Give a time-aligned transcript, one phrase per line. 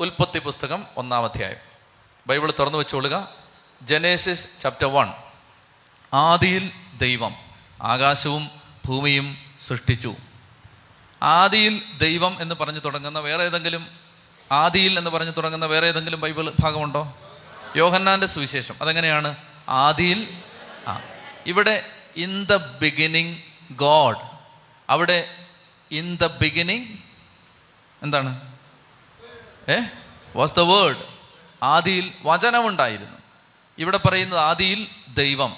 [0.00, 1.56] ഉൽപ്പത്തി പുസ്തകം ഒന്നാം അധ്യായം.
[2.26, 3.28] ബൈബിൾ തുറന്നു വെച്ചുകൊള്ളുക
[3.82, 5.12] ജനേസിസ് ചാപ്റ്റർ വൺ.
[6.14, 7.34] ആദിയിൽ ദൈവം
[7.82, 8.50] ആകാശവും
[8.86, 10.14] ഭൂമിയും സൃഷ്ടിച്ചു.
[11.22, 13.86] ആദിയിൽ ദൈവം എന്ന് പറഞ്ഞു തുടങ്ങുന്ന വേറെ ഏതെങ്കിലും
[14.52, 17.16] ആദിയിൽ എന്ന് പറഞ്ഞു തുടങ്ങുന്ന വേറെ ഏതെങ്കിലും ബൈബിൾ ഭാഗമുണ്ടോ?
[17.76, 18.74] യോഹന്നാന്റെ സുവിശേഷം.
[18.80, 19.36] അതെങ്ങനെയാണ്?
[19.68, 20.42] ആദിയിൽ
[20.86, 21.00] ആ.
[21.46, 23.36] ഇവിടെ ഇൻ ദ ബിഗിനിങ്
[23.70, 24.18] ഗോഡ്
[24.90, 25.34] അവിടെ
[25.90, 26.86] ഇൻ ദ ബിഗിനിങ്
[28.02, 28.55] എന്താണ്?
[29.68, 29.80] ഏ?
[30.36, 30.98] വാസ് ദ വേർഡ്
[31.62, 33.18] ആദിയിൽ വചനമുണ്ടായിരുന്നു.
[33.78, 35.56] ഇവിടെ പറയുന്നത് ആദിയിൽ ദൈവം.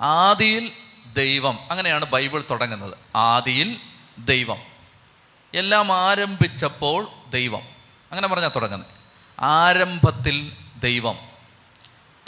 [0.00, 0.72] ആദിയിൽ
[1.12, 1.58] ദൈവം.
[1.70, 2.98] അങ്ങനെയാണ് ബൈബിൾ തുടങ്ങുന്നത്.
[3.16, 3.80] ആദിയിൽ
[4.18, 4.58] ദൈവം.
[5.54, 7.62] എല്ലാം ആരംഭിച്ചപ്പോൾ ദൈവം.
[8.10, 8.90] അങ്ങനെ പറഞ്ഞാൽ തുടങ്ങുന്നത്.
[9.40, 11.18] ആരംഭത്തിൽ ദൈവം.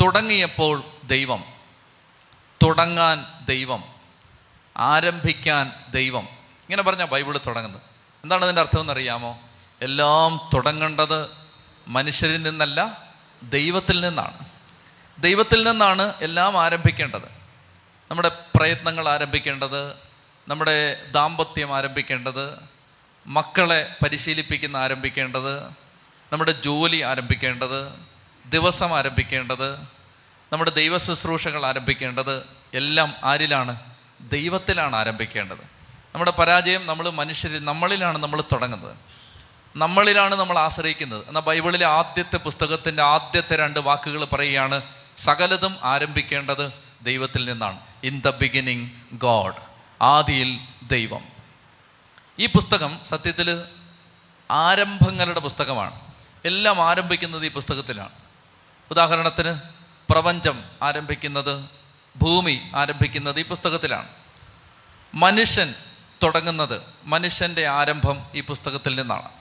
[0.00, 1.44] തുടങ്ങിയപ്പോൾ ദൈവം.
[2.62, 3.84] തുടങ്ങാൻ ദൈവം.
[4.76, 6.24] ആരംഭിക്കാൻ ദൈവം.
[6.38, 7.82] ഇങ്ങനെ പറഞ്ഞാൽ ബൈബിൾ തുടങ്ങുന്നത്.
[8.24, 9.40] എന്താണ് അതിന്റെ അർത്ഥം എന്നറിയാമോ?
[9.82, 11.30] എല്ലാം തുടങ്ങേണ്ടത്
[11.88, 13.10] മനുഷ്യരിൽ നിന്നല്ല
[13.42, 14.38] ദൈവത്തിൽ നിന്നാണ്.
[15.18, 17.28] ദൈവത്തിൽ നിന്നാണ് എല്ലാം ആരംഭിക്കേണ്ടത്.
[18.10, 19.92] നമ്മുടെ പ്രയത്നങ്ങൾ ആരംഭിക്കേണ്ടത്
[20.48, 22.58] നമ്മുടെ ദാമ്പത്യം ആരംഭിക്കേണ്ടത്
[23.26, 25.68] മക്കളെ പരിശീലിപ്പിക്കുന്ന ആരംഭിക്കേണ്ടത്
[26.32, 27.92] നമ്മുടെ ജോലി ആരംഭിക്കേണ്ടത്
[28.46, 29.76] ദിവസം ആരംഭിക്കേണ്ടത്
[30.52, 33.78] നമ്മുടെ ദൈവ ശുശ്രൂഷകൾ ആരംഭിക്കേണ്ടത് എല്ലാം ആരിലാണ്?
[34.20, 35.58] ദൈവത്തിലാണ് ആരംഭിക്കേണ്ടത്.
[36.14, 38.96] നമ്മുടെ പരാജയം നമ്മൾ മനുഷ്യരിൽ നമ്മളിലാണ് നമ്മൾ തുടങ്ങുന്നത്.
[39.76, 41.28] നമ്മളിലാണ് നമ്മൾ ആശ്രയിക്കുന്നത്.
[41.28, 44.82] എന്നാൽ ബൈബിളിലെ ആദ്യത്തെ പുസ്തകത്തിന്റെ ആദ്യത്തെ രണ്ട് വാക്കുകൾ പറയുകയാണ്
[45.16, 47.80] സകലതും ആരംഭിക്കേണ്ടത് ദൈവത്തിൽ നിന്നാണ്.
[48.04, 49.54] ഇൻ ദ ബിഗിനിങ് ഗോഡ്
[50.02, 51.24] ആദിയിൽ ദൈവം.
[52.38, 53.62] ഈ പുസ്തകം സത്യത്തിൽ
[54.50, 56.00] ആരംഭങ്ങളുടെ പുസ്തകമാണ്.
[56.44, 58.12] എല്ലാം ആരംഭിക്കുന്നത് ഈ പുസ്തകത്തിലാണ്.
[58.90, 59.54] ഉദാഹരണത്തിന്
[60.12, 61.64] പ്രപഞ്ചം ആരംഭിക്കുന്നത്
[62.16, 64.08] ഭൂമി ആരംഭിക്കുന്നത് ഈ പുസ്തകത്തിലാണ്.
[65.14, 65.74] മനുഷ്യൻ
[66.22, 69.39] തുടങ്ങുന്നത് മനുഷ്യന്റെ ആരംഭം ഈ പുസ്തകത്തിൽ നിന്നാണ്.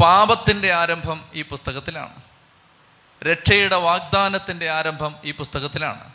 [0.00, 2.22] പാപത്തിന്റെ ആരംഭം ഈ പുസ്തകത്തിലാണ്.
[3.24, 6.12] രക്ഷയുടെ വാഗ്ദാനത്തിന്റെ ആരംഭം ഈ പുസ്തകത്തിലാണ്.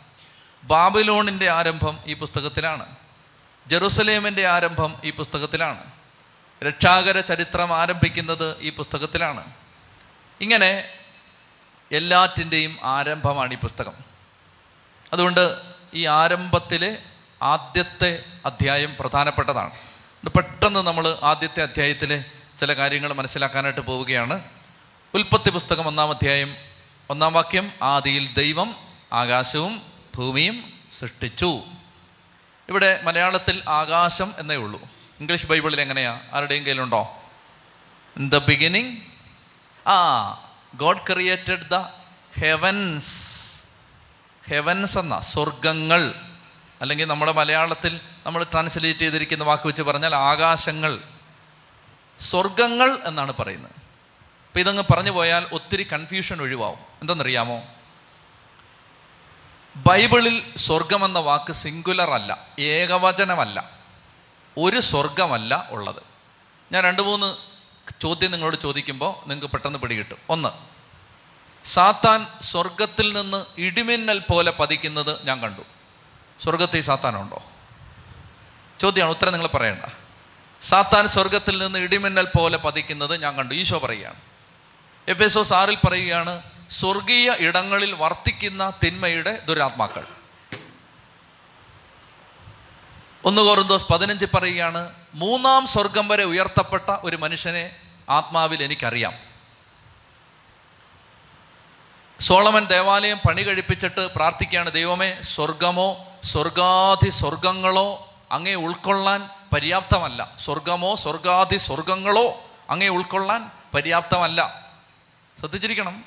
[0.64, 2.96] ബാബിലോണിന്റെ ആരംഭം ഈ പുസ്തകത്തിലാണ്.
[3.66, 5.84] ജെറുസലേമിന്റെ ആരംഭം ഈ പുസ്തകത്തിലാണ്.
[6.64, 9.52] രക്ഷാകര ചരിത്രം ആരംഭിക്കുന്നത് ഈ പുസ്തകത്തിലാണ്.
[10.40, 10.88] ഇങ്ങനെ
[11.92, 13.94] എല്ലാറ്റിന്റെയും ആരംഭമാണ് ഈ പുസ്തകം.
[15.12, 15.58] അതുകൊണ്ട്
[15.94, 16.98] ഈ ആരംഭത്തിലെ
[17.42, 19.70] ആദ്യത്തെ അധ്യായം പ്രധാനപ്പെട്ടതാണ്.
[20.36, 22.24] പെട്ടെന്ന് നമ്മൾ ആദ്യത്തെ അധ്യായത്തിലെ
[22.58, 24.42] ചില കാര്യങ്ങൾ മനസ്സിലാക്കാനായിട്ട് പോവുകയാണ്.
[25.14, 26.56] ഉൽപ്പത്തി പുസ്തകം ഒന്നാം അധ്യായം
[27.10, 28.74] ഒന്നാം വാക്യം ആദിയിൽ ദൈവം
[29.12, 29.82] ആകാശവും
[30.16, 31.60] ഭൂമിയും സൃഷ്ടിച്ചു.
[32.68, 34.80] ഇവിടെ മലയാളത്തിൽ ആകാശം എന്നേ ഉള്ളൂ.
[35.20, 36.20] ഇംഗ്ലീഷ് ബൈബിളിൽ എങ്ങനെയാ?
[36.32, 37.22] ആരുടെയും കയ്യിലുണ്ടോ?
[38.16, 38.96] In the beginning
[39.88, 40.30] ah
[40.74, 41.74] God created the
[42.40, 43.46] heavens
[44.48, 46.14] heavens എന്ന സ്വർഗങ്ങൾ
[46.80, 50.98] അല്ലെങ്കിൽ നമ്മുടെ മലയാളത്തിൽ നമ്മൾ ട്രാൻസ്ലേറ്റ് ചെയ്തിരിക്കുന്ന വാക്ക് വെച്ച് പറഞ്ഞാൽ ആകാശങ്ങൾ.
[52.20, 53.72] സ്വർഗങ്ങൾ എന്നാണ് പറയുന്നത്.
[53.72, 56.78] അപ്പം ഇതങ്ങ് പറഞ്ഞു പോയാൽ ഒത്തിരി കൺഫ്യൂഷൻ ഒഴിവാവും.
[57.00, 57.62] എന്തെന്നറിയാമോ?
[59.76, 63.70] ബൈബിളിൽ സ്വർഗമെന്ന വാക്ക് സിംഗുലർ അല്ല ഏകവചനമല്ല
[64.58, 66.02] ഒരു സ്വർഗമല്ല ഉള്ളത്.
[66.72, 67.36] ഞാൻ രണ്ട് മൂന്ന്
[68.00, 70.48] ചോദ്യം നിങ്ങളോട് ചോദിക്കുമ്പോൾ നിങ്ങൾക്ക് പെട്ടെന്ന് പിടികിട്ടും ഒന്ന്
[71.66, 75.62] സാത്താൻ സ്വർഗത്തിൽ നിന്ന് ഇടിമിന്നൽ പോലെ പതിക്കുന്നത് ഞാൻ കണ്ടു.
[76.42, 77.42] സ്വർഗത്തിൽ സാത്താനുണ്ടോ
[78.80, 79.95] ചോദ്യമാണ് ഉത്തരം നിങ്ങൾ പറയണ്ട.
[80.66, 83.54] സാത്താൻ സ്വർഗത്തിൽ നിന്ന് ഇടിമിന്നൽ പോലെ പതിക്കുന്നത് ഞാൻ കണ്ടു.
[83.54, 84.20] ഈശോ പറയുകയാണ്.
[85.08, 90.06] എഫ് എസ് ഒ സാറിൽ പറയുകയാണ് സ്വർഗീയ ഇടങ്ങളിൽ വർത്തിക്കുന്ന തിന്മയുടെ ദുരാത്മാക്കൾ.
[93.24, 97.76] ഒന്ന് കോറിന്തോസ് പതിനഞ്ച് പറയുകയാണ് മൂന്നാം സ്വർഗം വരെ ഉയർത്തപ്പെട്ട ഒരു മനുഷ്യനെ
[98.10, 99.14] ആത്മാവിൽ എനിക്കറിയാം.
[102.20, 110.32] സോളമൻ ദേവാലയം പണി കഴിപ്പിച്ചിട്ട് പ്രാർത്ഥിക്കുകയാണ് ദൈവമേ സ്വർഗമോ സ്വർഗാധി സ്വർഗങ്ങളോ അങ്ങേ ഉൾക്കൊള്ളാൻ പര്യാപ്തമല്ല.
[110.38, 114.70] സ്വർഗമോ സ്വർഗാദി സ്വർഗങ്ങളോ അങ്ങേ ഉൾക്കൊള്ളാൻ പര്യാപ്തമല്ല.
[115.38, 116.04] ശ്രദ്ധിച്ചിരിക്കണം.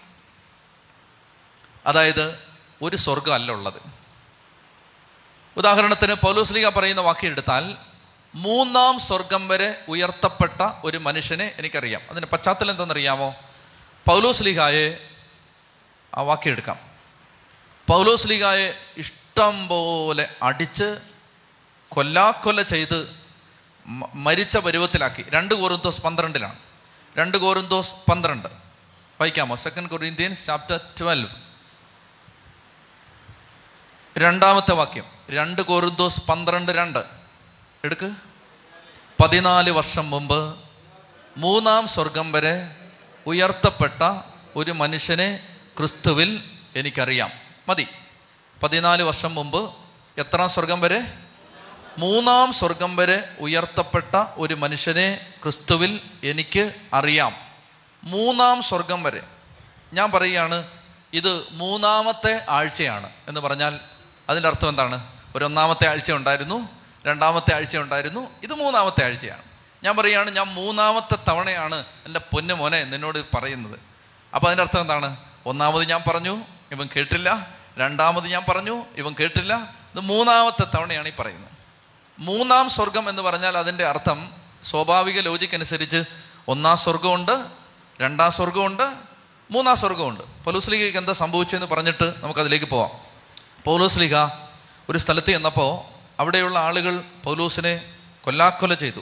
[1.85, 2.39] അതായത്
[2.81, 3.81] ഒരു സ്വർഗമല്ല ഉള്ളത്.
[5.57, 7.75] ഉദാഹരണത്തിന് പൗലോസ്ലിക പറയുന്ന വാക്യം
[8.35, 12.01] മൂന്നാം സ്വർഗം വരെ ഉയർത്തപ്പെട്ട ഒരു മനുഷ്യനെ എനിക്കറിയാം.
[12.09, 13.35] അതിന് പശ്ചാത്തലം എന്തെന്നറിയാമോ
[14.07, 15.07] പൗലോസ്ലിഹായെ
[16.15, 16.79] ആ വാക്യം എടുക്കാം.
[17.87, 20.99] പൗലോസ്ലിഹായെ ഇഷ്ടം പോലെ അടിച്ച്
[21.89, 23.18] കൊല്ലാക്കൊല്ല ചെയ്ത്
[24.13, 25.25] മരിച്ച പരുവത്തിലാക്കി.
[25.29, 26.55] രണ്ട് കോറിന്തോസ് പന്ത്രണ്ടിലാണ്.
[27.17, 28.47] രണ്ട് കോറിന്തോസ് പന്ത്രണ്ട്.
[29.19, 29.55] വായിക്കാമോ?
[29.55, 31.29] സെക്കൻഡ് കൊറിന്ത്യൻസ് ചാപ്റ്റർ ട്വൽവ്
[34.17, 35.03] രണ്ടാമത്തെ വാക്യം.
[35.29, 36.99] രണ്ട് കോറിന്തോസ് പന്ത്രണ്ട് രണ്ട്.
[37.83, 38.11] എടുക്ക്.
[39.21, 40.55] പതിനാല് വർഷം മുമ്പ്
[41.37, 42.75] മൂന്നാം സ്വർഗം വരെ
[43.25, 44.21] ഉയർത്തപ്പെട്ട
[44.55, 45.47] ഒരു മനുഷ്യനെ
[45.77, 46.43] ക്രിസ്തുവിൽ
[46.75, 47.31] എനിക്കറിയാം.
[47.69, 47.87] മതി.
[48.63, 49.73] പതിനാല് വർഷം മുമ്പ്
[50.17, 51.28] എത്രാം സ്വർഗം വരെ?
[51.97, 57.35] മൂന്നാം സ്വർഗം വരെ ഉയർത്തപ്പെട്ട ഒരു മനുഷ്യനെ ക്രിസ്തുവിൽ എനിക്ക് അറിയാം.
[58.03, 59.21] മൂന്നാം സ്വർഗം വരെ.
[59.93, 60.67] ഞാൻ പറയുകയാണ്
[61.13, 63.79] ഇത് മൂന്നാമത്തെ ആഴ്ചയാണ് എന്ന് പറഞ്ഞാൽ
[64.29, 65.07] അതിന്റെ അർത്ഥം എന്താണ്?
[65.35, 66.69] ഒരു ഒന്നാമത്തെ ആഴ്ച ഉണ്ടായിരുന്നു
[67.07, 69.41] രണ്ടാമത്തെ ആഴ്ച ഉണ്ടായിരുന്നു ഇത് മൂന്നാമത്തെ ആഴ്ചയാണ്.
[69.83, 73.79] ഞാൻ പറയുകയാണ് ഞാൻ മൂന്നാമത്തെ തവണയാണ് എന്റെ പൊന്നു മോനെ നിന്നോട് പറയുന്നത്.
[74.35, 75.17] അപ്പോൾ അതിന്റെ അർത്ഥം എന്താണ്?
[75.45, 76.41] ഒന്നാമത് ഞാൻ പറഞ്ഞു
[76.71, 77.47] ഇവൻ കേട്ടില്ല.
[77.77, 79.55] രണ്ടാമത് ഞാൻ പറഞ്ഞു ഇവൻ കേട്ടില്ല.
[79.93, 81.48] ഇത് മൂന്നാമത്തെ തവണയാണ് ഈ പറയുന്നത്.
[82.19, 84.31] മൂന്നാം സ്വർഗം എന്ന് പറഞ്ഞാൽ അതിന്റെ അർത്ഥം
[84.63, 86.03] സ്വാഭാവിക ലോജിക്ക് അനുസരിച്ച്
[86.47, 87.45] ഒന്നാം സ്വർഗമുണ്ട്
[88.01, 88.93] രണ്ടാം സ്വർഗമുണ്ട്
[89.51, 90.43] മൂന്നാം സ്വർഗമുണ്ട്.
[90.43, 92.91] പൗലോസ്ലിഗയ്ക്ക് എന്താ സംഭവിച്ചതെന്ന് പറഞ്ഞിട്ട് നമുക്കതിലേക്ക് പോവാം.
[93.65, 94.15] പൗലോസ്ലിഗ
[94.89, 98.99] ഒരു സ്ഥലത്ത് ചെന്നപ്പോൾ അവിടെയുള്ള ആളുകൾ പൗലോസിനെ കൊല്ലാക്കൊല ചെയ്തു.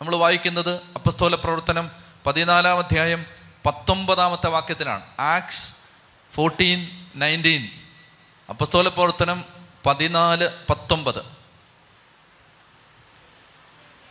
[0.00, 1.90] നമ്മൾ വായിക്കുന്നത് അപ്പസ്തോല പ്രവർത്തനം
[2.26, 3.26] പതിനാലാം അധ്യായം
[3.66, 5.02] പത്തൊമ്പതാമത്തെ വാക്യത്തിലാണ്.
[5.20, 5.74] Acts
[6.34, 7.68] fourteen nineteen.
[8.48, 9.44] അപ്പസ്തോല പ്രവർത്തനം
[9.86, 11.39] പതിനാല് പത്തൊമ്പത്.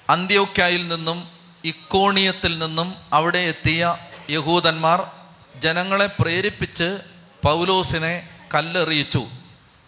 [0.09, 1.27] അന്ത്യോക്യായിൽ നിന്നും
[1.63, 3.97] ഇക്കോണിയത്തിൽ നിന്നും അവിടെ എത്തിയ
[4.29, 5.11] യഹൂദന്മാർ
[5.59, 6.99] ജനങ്ങളെ പ്രേരിപ്പിച്ച്
[7.43, 9.27] പൗലോസിനെ കല്ലെറിയിച്ചു.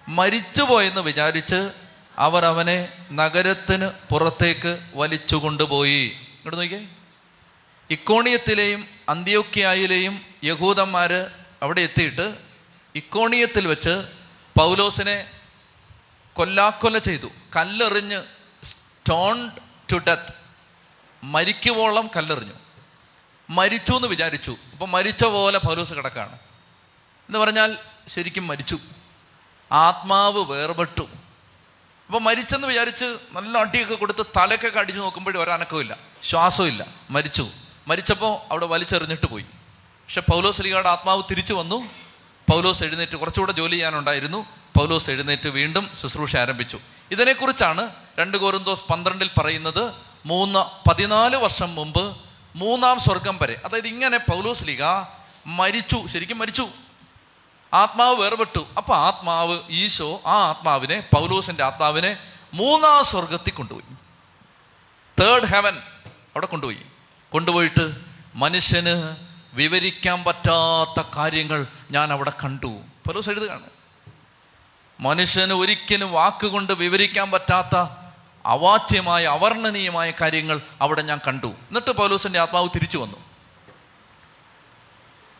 [0.07, 1.71] മരിച്ചുപോയെന്ന് വിചാരിച്ച്
[2.18, 6.06] അവർ അവനെ നഗരത്തിന് പുറത്തേക്ക് വലിച്ചു കൊണ്ടുപോയി.
[6.06, 6.85] ഇങ്ങോട്ട് നോക്കിയേ.
[7.89, 11.13] ഇക്കോണിയത്തിലെയും അന്ത്യോക്യായിലെയും യഹൂദന്മാർ
[11.62, 12.35] അവിടെ എത്തിയിട്ട്
[12.95, 14.06] ഇക്കോണിയത്തിൽ വെച്ച്
[14.57, 15.25] പൗലോസിനെ
[16.33, 17.27] കൊല്ലാക്കൊല ചെയ്തു.
[17.56, 18.23] കല്ലെറിഞ്ഞ്
[18.63, 20.34] സ്റ്റോൺഡ് ടു ഡെത്ത്
[21.24, 22.54] മരിക്കുവോളം കല്ലെറിഞ്ഞു.
[23.50, 24.56] മരിച്ചു എന്ന് വിചാരിച്ചു.
[24.74, 26.36] അപ്പം മരിച്ച പോലെ പൗലോസ് കിടക്കാണ്.
[27.28, 27.78] എന്ന് പറഞ്ഞാൽ
[28.08, 28.78] ശരിക്കും മരിച്ചു.
[29.72, 31.02] ആത്മാവ് വേർപെട്ടു.
[32.06, 37.48] അപ്പോൾ മരിച്ചെന്ന് വിചാരിച്ച് നല്ല അടിയൊക്കെ കൊടുത്ത് തലക്കൊക്കെ അടിച്ചു നോക്കുമ്പോഴും ഒരനക്കമില്ല ശ്വാസമില്ല മരിച്ചു.
[37.88, 39.44] മരിച്ചപ്പോൾ അവിടെ വലിച്ചെറിഞ്ഞിട്ട് പോയി.
[39.44, 41.84] പക്ഷെ പൗലോസ് ലീഗയുടെ ആത്മാവ് തിരിച്ചു വന്നു.
[42.52, 44.46] പൗലോസ് എഴുന്നേറ്റ് കുറച്ചുകൂടെ ജോലി ചെയ്യാനുണ്ടായിരുന്നു.
[44.78, 46.80] പൗലോസ് എഴുന്നേറ്റ് വീണ്ടും ശുശ്രൂഷ ആരംഭിച്ചു.
[47.12, 49.94] ഇതിനെക്കുറിച്ചാണ് രണ്ട് കോറിന്തോസ് പന്ത്രണ്ടിൽ പറയുന്നത്
[50.25, 52.18] മൂന്ന് പതിനാല് വർഷം മുമ്പ്
[52.56, 53.62] മൂന്നാം സ്വർഗം വരെ.
[53.66, 54.84] അതായത് ഇങ്ങനെ പൗലോസ് ലീഗ
[55.46, 56.68] മരിച്ചു ശരിക്കും മരിച്ചു.
[57.74, 58.68] ആത്മാവ് വേർപെട്ടു.
[58.78, 62.18] അപ്പൊ ആത്മാവ് ഈശോ ആ ആത്മാവിനെ പൗലോസിന്റെ ആത്മാവിനെ
[62.54, 63.94] മൂന്നാം സ്വർഗത്തിൽ കൊണ്ടുപോയി.
[65.22, 66.81] തേർഡ് ഹെവൻ അവിടെ കൊണ്ടുപോയി.
[67.31, 67.96] കൊണ്ടുപോയിട്ട്
[68.36, 69.16] മനുഷ്യന്
[69.54, 72.81] വിവരിക്കാൻ പറ്റാത്ത കാര്യങ്ങൾ ഞാൻ അവിടെ കണ്ടു.
[73.07, 73.81] പൗലോസ് എഴുതുകയാണ്.
[75.01, 77.75] മനുഷ്യന് ഒരിക്കലും വാക്കുകൊണ്ട് വിവരിക്കാൻ പറ്റാത്ത
[78.45, 81.48] അവാച്യമായ അവർണനീയമായ കാര്യങ്ങൾ അവിടെ ഞാൻ കണ്ടു.
[81.48, 83.18] എന്നിട്ട് പൗലോസിന്റെ ആത്മാവ് തിരിച്ചു വന്നു.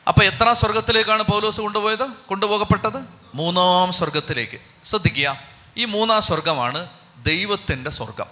[0.08, 2.08] അപ്പൊ എത്ര സ്വർഗത്തിലേക്കാണ് പൗലോസ് കൊണ്ടുപോയത്?
[2.28, 3.06] കൊണ്ടുപോകപ്പെട്ടത്?
[3.36, 5.40] മൂന്നാം സ്വർഗത്തിലേക്ക് ശ്രദ്ധിക്കുക
[5.78, 6.90] ഈ മൂന്നാം സ്വർഗമാണ്
[7.24, 8.26] ദൈവത്തിന്റെ സ്വർഗം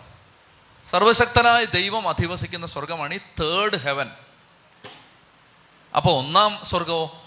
[0.91, 4.09] സർവശക്തനായ ദൈവം അധിവസിക്കുന്ന സ്വർഗമാണ് ഈ തേർഡ് ഹെവൻ
[5.95, 7.21] അപ്പോൾ ഒന്നാം സ്വർഗമോ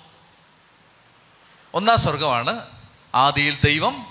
[1.74, 2.71] ഒന്നാം സ്വർഗമാണ്
[3.14, 4.06] ആദിയിൽ ദൈവം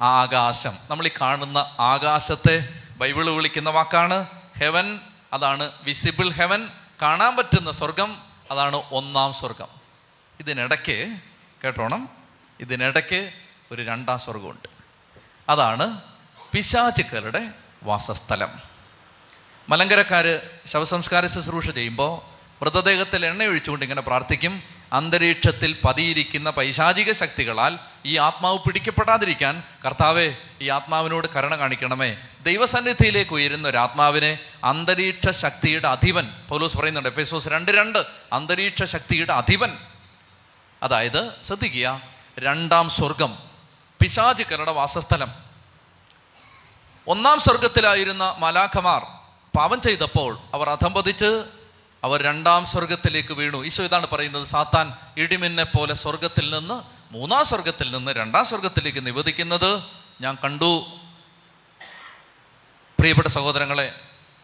[0.00, 0.78] ആകാശം.
[0.90, 4.26] നമ്മൾ ഈ കാണുന്ന ആകാശത്തെ ബൈബിൾ വിളിക്കുന്ന വാക്കാണ്
[4.58, 5.00] ഹെവൻ
[5.32, 6.68] അതാണ് വിസിബിൾ ഹെവൻ.
[7.02, 8.16] കാണാൻ പറ്റുന്ന സ്വർഗം
[8.50, 9.66] അതാണ് ഒന്നാം സ്വർഗം.
[10.40, 11.16] ഇതിനിടയ്ക്ക്
[11.64, 12.08] കേട്ടോണം
[12.60, 13.32] ഇതിനിടയ്ക്ക്
[13.72, 14.68] ഒരു രണ്ടാം സ്വർഗമുണ്ട്.
[15.48, 16.00] അതാണ്
[16.52, 17.48] പിശാചുക്കളുടെ
[17.82, 18.60] വാസസ്ഥലം.
[19.68, 20.24] മലങ്കരക്കാർ
[20.66, 24.75] ശവസംസ്കാര ശുശ്രൂഷ ചെയ്യുമ്പോൾ മൃതദേഹത്തിൽ എണ്ണ ഒഴിച്ചുകൊണ്ട് ഇങ്ങനെ പ്രാർത്ഥിക്കും.
[24.92, 32.16] അന്തരീക്ഷത്തിൽ പതിയിരിക്കുന്ന പൈശാചിക ശക്തികളാൽ ഈ ആത്മാവ് പിടിക്കപ്പെടാതിരിക്കാൻ കർത്താവെ ഈ ആത്മാവിനോട് കരുണ കാണിക്കണമേ.
[32.40, 37.98] ദൈവസന്നിധിയിലേക്ക് ഉയരുന്ന ഒരു ആത്മാവിനെ അന്തരീക്ഷ ശക്തിയുടെ അധിപൻ പൗലോസ് പറയുന്നുണ്ട് എഫേസോസ് രണ്ട് രണ്ട്
[38.32, 39.78] അന്തരീക്ഷ ശക്തിയുടെ അധിപൻ.
[40.82, 42.02] അതായത് ശ്രദ്ധിക്കുക
[42.38, 43.38] രണ്ടാം സ്വർഗം
[44.00, 45.34] പിശാചുക്കളുടെ വാസസ്ഥലം.
[47.06, 49.02] ഒന്നാം സ്വർഗത്തിലായിരുന്ന മലാഖമാർ
[49.56, 51.44] പാവം ചെയ്തപ്പോൾ അവർ അധംപതിച്ച്
[52.06, 53.64] അവർ രണ്ടാം സ്വർഗത്തിലേക്ക് വീണു.
[53.64, 56.82] ഈശോ ഇതാണ് പറയുന്നത് സാത്താൻ ഇടിമിന്നെ പോലെ സ്വർഗത്തിൽ നിന്ന്
[57.12, 59.82] മൂന്നാം സ്വർഗത്തിൽ നിന്ന് രണ്ടാം സ്വർഗത്തിലേക്ക് നിവദിക്കുന്നത്
[60.20, 60.86] ഞാൻ കണ്ടു.
[62.98, 63.94] പ്രിയപ്പെട്ട സഹോദരങ്ങളെ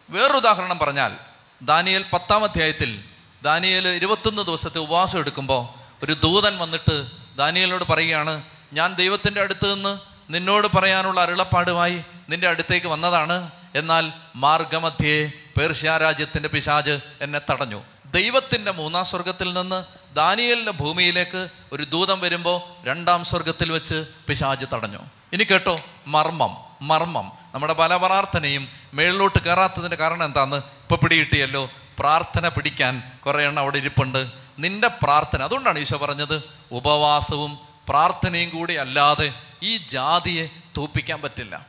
[0.09, 1.15] വേറൊരു ഉദാഹരണം പറഞ്ഞാൽ
[1.61, 3.03] ദാനിയൽ പത്താം അധ്യായത്തിൽ
[3.43, 5.67] ദാനിയൽ ഇരുപത്തൊന്ന് ദിവസത്തെ ഉപവാസം എടുക്കുമ്പോൾ
[6.05, 8.43] ഒരു ദൂതൻ വന്നിട്ട് ദാനിയലിനോട് പറയുകയാണ്
[8.73, 13.51] ഞാൻ ദൈവത്തിന്റെ അടുത്ത് നിന്ന് നിന്നോട് പറയാനുള്ള അരുളപ്പാടുമായി നിന്റെ അടുത്തേക്ക് വന്നതാണ്.
[13.75, 17.83] എന്നാൽ മാർഗമധ്യേ പേർഷ്യ രാജ്യത്തിന്റെ പിശാജ് എന്നെ തടഞ്ഞു.
[18.05, 19.83] ദൈവത്തിന്റെ മൂന്നാം സ്വർഗത്തിൽ നിന്ന്
[20.15, 24.99] ദാനിയലിന്റെ ഭൂമിയിലേക്ക് ഒരു ദൂതം വരുമ്പോൾ രണ്ടാം സ്വർഗത്തിൽ വെച്ച് പിശാജ് തടഞ്ഞു.
[25.33, 27.31] ഇനി കേട്ടോ മർമ്മം മർമ്മം.
[27.53, 31.69] നമ്മുടെ പല പ്രാർത്ഥനയും മേളിലോട്ട് കയറാത്തതിന്റെ കാരണം എന്താന്ന് ഇപ്പോൾ പിടികിട്ടിയല്ലോ.
[31.99, 34.27] പ്രാർത്ഥന പിടിക്കാൻ കുറേ എണ്ണം അവിടെ ഇരിപ്പുണ്ട്.
[34.59, 39.33] നിന്റെ പ്രാർത്ഥന അതുകൊണ്ടാണ് ഈശോ പറഞ്ഞത് ഉപവാസവും പ്രാർത്ഥനയും കൂടി അല്ലാതെ
[39.63, 41.65] ഈ ജാതിയെ തോപ്പിക്കാൻ പറ്റില്ല.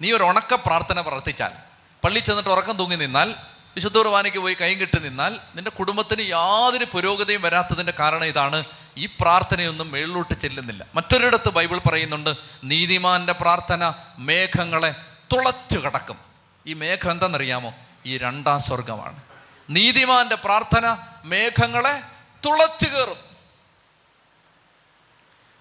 [0.00, 1.67] നീ ഒരു ഉണക്ക പ്രാർത്ഥന പ്രാർത്ഥിച്ചാൽ
[2.04, 3.34] പള്ളി ചെന്നിട്ട് ഉറക്കം തൂങ്ങി നിന്നാൽ
[3.74, 8.64] വിശുദ്ധ കുർബാനയ്ക്ക് പോയി കൈയും കെട്ടി നിന്നാൽ നിന്റെ കുടുംബത്തിന് യാതൊരു പുരോഗതിയും വരാത്തതിന്റെ കാരണം ഇതാണ്.
[8.96, 10.86] ഈ പ്രാർത്ഥനയൊന്നും മേളിലോട്ട് ചെല്ലുന്നില്ല.
[10.94, 14.94] മറ്റൊരിടത്ത് ബൈബിൾ പറയുന്നുണ്ട് നീതിമാന്റെ പ്രാർത്ഥന മേഘങ്ങളെ
[15.32, 16.18] തുളച്ചു കടക്കും.
[16.66, 17.74] ഈ മേഘം എന്താണെന്നറിയാമോ?
[18.06, 19.22] ഈ രണ്ടാം സ്വർഗമാണ്
[19.70, 22.02] നീതിമാന്റെ പ്രാർത്ഥന മേഘങ്ങളെ
[22.46, 23.16] തുളച്ചു കയറും.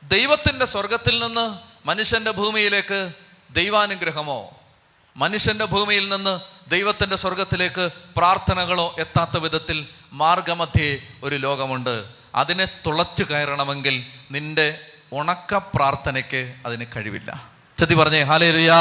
[0.03, 3.12] ദൈവത്തിന്റെ സ്വർഗത്തിൽ നിന്ന് മനുഷ്യന്റെ ഭൂമിയിലേക്ക്
[3.50, 4.56] ദൈവാനുഗ്രഹമോ?
[5.17, 12.07] മനുഷ്യന്റെ ഭൂമിയിൽ നിന്ന് ദൈവത്തിന്റെ സ്വർഗത്തിലേക്ക് പ്രാർത്ഥനകളോ എത്താത്ത വിധത്തിൽ മാർഗമധ്യേ ഒരു ലോകമുണ്ട്.
[12.36, 14.79] അതിനെ തുളച്ചു കയറണമെങ്കിൽ നിന്റെ
[15.12, 17.50] ഉണക്ക പ്രാർത്ഥനയ്ക്ക് അതിന് കഴിവില്ല.
[17.77, 18.75] ചതി പറഞ്ഞേ ഹാലേലുയാ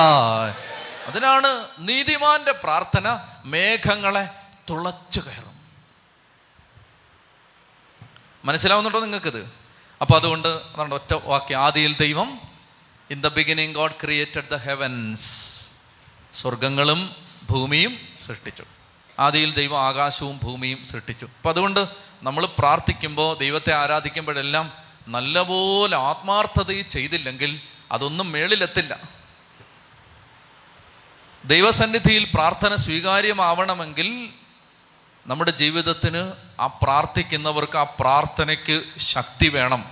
[1.06, 4.28] അതിനാണ് നീതിമാന്റെ പ്രാർത്ഥന മേഘങ്ങളെ
[4.70, 5.56] തുളച്ചു കയറും.
[8.44, 9.52] മനസ്സിലാവുന്നുണ്ടോ നിങ്ങൾക്കിത്?
[10.00, 11.60] അപ്പോൾ അതുകൊണ്ട് അതാണ് ഒറ്റ വാക്യം.
[11.60, 12.40] ആദിയിൽ ദൈവം
[13.10, 15.55] in the beginning God created the heavens
[16.40, 17.16] സ്വർഗങ്ങളും
[17.50, 18.64] ഭൂമിയും സൃഷ്ടിച്ചു.
[19.18, 21.24] ആദിയിൽ ദൈവം ആകാശവും ഭൂമിയും സൃഷ്ടിച്ചു.
[21.24, 21.86] അപ്പം അതുകൊണ്ട്
[22.22, 24.72] നമ്മൾ പ്രാർത്ഥിക്കുമ്പോൾ ദൈവത്തെ ആരാധിക്കുമ്പോഴെല്ലാം
[25.08, 27.60] നല്ലപോലെ ആത്മാർത്ഥതയിൽ ചെയ്തില്ലെങ്കിൽ
[27.92, 28.98] അതൊന്നും മേളിലെത്തില്ല.
[31.44, 34.28] ദൈവസന്നിധിയിൽ പ്രാർത്ഥന സ്വീകാര്യമാവണമെങ്കിൽ
[35.26, 39.84] നമ്മുടെ ജീവിതത്തിന് ആ പ്രാർത്ഥിക്കുന്നവർക്ക് ആ പ്രാർത്ഥനയ്ക്ക് ശക്തി വേണം.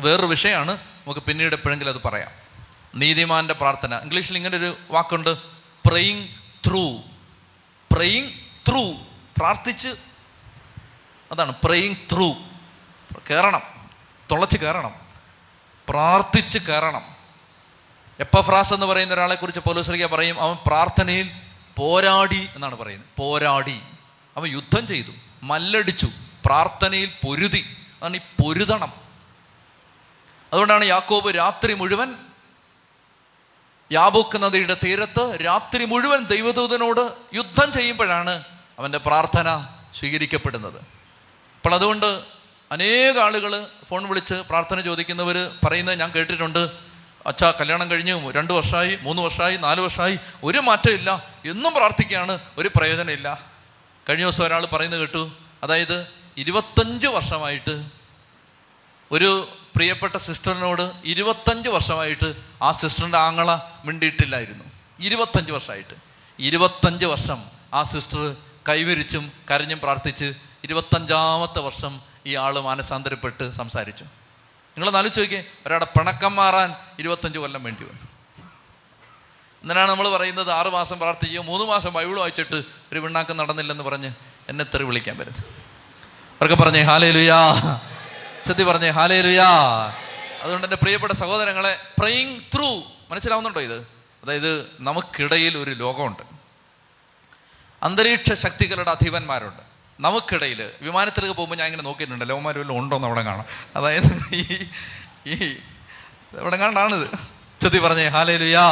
[0.00, 2.30] വേറൊരു വിഷയമാണ് നമുക്ക് പിന്നീട് എപ്പോഴെങ്കിലും അത് പറയാം.
[2.94, 3.94] നീതിമാന്റെ പ്രാർത്ഥന.
[3.94, 5.51] ഇംഗ്ലീഷിൽ ഇങ്ങനെ ഒരു വാക്കുണ്ട്
[5.86, 6.28] പ്രയിങ്
[6.66, 6.98] ത്രൂ
[7.92, 8.30] പ്രയിങ്
[8.68, 8.92] ത്രൂ
[9.38, 9.88] പ്രാർത്ഥിച്ച്.
[11.32, 12.32] അതാണ് പ്രയിങ് ത്രൂ
[13.30, 13.62] കയറണം
[14.32, 14.94] തുളച്ച് കയറണം
[15.88, 17.16] പ്രാർത്ഥിച്ച് കയറണം
[18.20, 21.30] എപ്പഫ്രാസ് എന്ന് പറയുന്ന ഒരാളെ കുറിച്ച് പോലീസറിയ പറയും അവൻ പ്രാർത്ഥനയിൽ
[21.76, 23.08] പോരാടി എന്നാണ് പറയുന്നത്.
[23.18, 23.80] പോരാടി.
[24.36, 25.10] അവൻ യുദ്ധം ചെയ്തു.
[25.42, 26.08] മല്ലടിച്ചു.
[26.44, 27.76] പ്രാർത്ഥനയിൽ പൊരുതി.
[28.00, 28.92] അതാണ് ഈ പൊരുതണം.
[30.52, 32.14] അതുകൊണ്ടാണ് യാക്കോബ് രാത്രി മുഴുവൻ
[33.92, 37.02] യാബൂക്ക് നദിയുടെ തീരത്ത് രാത്രി മുഴുവൻ ദൈവദൂതനോട്
[37.34, 38.34] യുദ്ധം ചെയ്യുമ്പോഴാണ്
[38.78, 39.48] അവന്റെ പ്രാർത്ഥന
[39.98, 40.78] സ്വീകരിക്കപ്പെടുന്നത്.
[41.56, 42.08] അപ്പോൾ അതുകൊണ്ട്
[42.70, 43.52] അനേക ആളുകൾ
[43.88, 46.62] ഫോൺ വിളിച്ച് പ്രാർത്ഥന ചോദിക്കുന്നവർ പറയുന്നത് ഞാൻ കേട്ടിട്ടുണ്ട്.
[47.26, 51.10] അച്ഛാ കല്യാണം കഴിഞ്ഞു രണ്ട് വർഷമായി മൂന്ന് വർഷമായി നാല് വർഷമായി ഒരു മാറ്റമില്ല
[51.44, 53.28] എന്നും പ്രാർത്ഥിക്കുകയാണ് ഒരു പ്രയോജനമില്ല
[54.08, 55.22] കഴിഞ്ഞ ദിവസം ഒരാൾ പറയുന്നത് കേട്ടു
[55.62, 56.06] അതായത്
[56.36, 57.74] ഇരുപത്തഞ്ച് വർഷമായിട്ട്
[59.10, 59.30] ഒരു
[59.76, 62.28] പ്രിയപ്പെട്ട സിസ്റ്ററിനോട് ഇരുപത്തഞ്ച് വർഷമായിട്ട്
[62.62, 64.64] ആ സിസ്റ്ററിന്റെ ആങ്ങള മിണ്ടിയിട്ടില്ലായിരുന്നു.
[65.00, 65.94] ഇരുപത്തഞ്ച് വർഷമായിട്ട്.
[66.38, 68.36] ഇരുപത്തഞ്ച് വർഷം ആ സിസ്റ്റർ
[68.68, 70.32] കൈവരിച്ചും കരഞ്ഞും പ്രാർത്ഥിച്ച്
[70.64, 74.04] ഇരുപത്തഞ്ചാമത്തെ വർഷം ഈ ആൾ മാനസാന്തരപ്പെട്ട് സംസാരിച്ചു.
[74.76, 78.06] നിങ്ങൾ ആലോചിച്ച് ചോദിക്കേ ഒരാളുടെ പിണക്കം മാറാൻ ഇരുപത്തഞ്ച് കൊല്ലം വേണ്ടി വന്നു.
[79.62, 84.12] എന്നാണ് നമ്മൾ പറയുന്നത് ആറ് മാസം പ്രാർത്ഥിക്കുകയോ മൂന്ന് മാസം ബൈബിൾ വായിച്ചിട്ട് ഒരു പിണ്ണാക്കം നടന്നില്ലെന്ന് പറഞ്ഞ്
[84.48, 85.44] എന്നെ തെറി വിളിക്കാൻ വരുന്നത്
[86.40, 87.52] അവർക്ക് പറഞ്ഞേ ഹാലേ ലുയാ
[88.48, 89.50] സത്യം പറഞ്ഞേ ഹാലേ ലുയാ
[90.42, 93.76] അതുകൊണ്ട് എന്റെ പ്രിയപ്പെട്ട സഹോദരങ്ങളെ പ്രയിങ് ത്രൂ മനസ്സിലാവുന്നുണ്ടോ ഇത്?
[94.22, 96.22] അതായത് നമുക്കിടയിൽ ഒരു ലോകമുണ്ട്.
[97.82, 99.62] അന്തരീക്ഷ ശക്തികളുടെ അധിപന്മാരുണ്ട്.
[100.00, 103.46] നമുക്കിടയിൽ വിമാനത്തിലേക്ക് പോകുമ്പോൾ ഞാൻ ഇങ്ങനെ നോക്കിയിട്ടുണ്ട് ലോകമാർ വല്ലതും ഉണ്ടോ എന്ന് അവിടെ കാണാം.
[103.76, 104.68] അതായത് ഈ
[105.26, 105.56] ഈ
[106.32, 107.10] ഇവിടെ കണ്ടാണിത്
[107.60, 108.66] ചെത്തി പറഞ്ഞേ ഹാലേ ലുയാ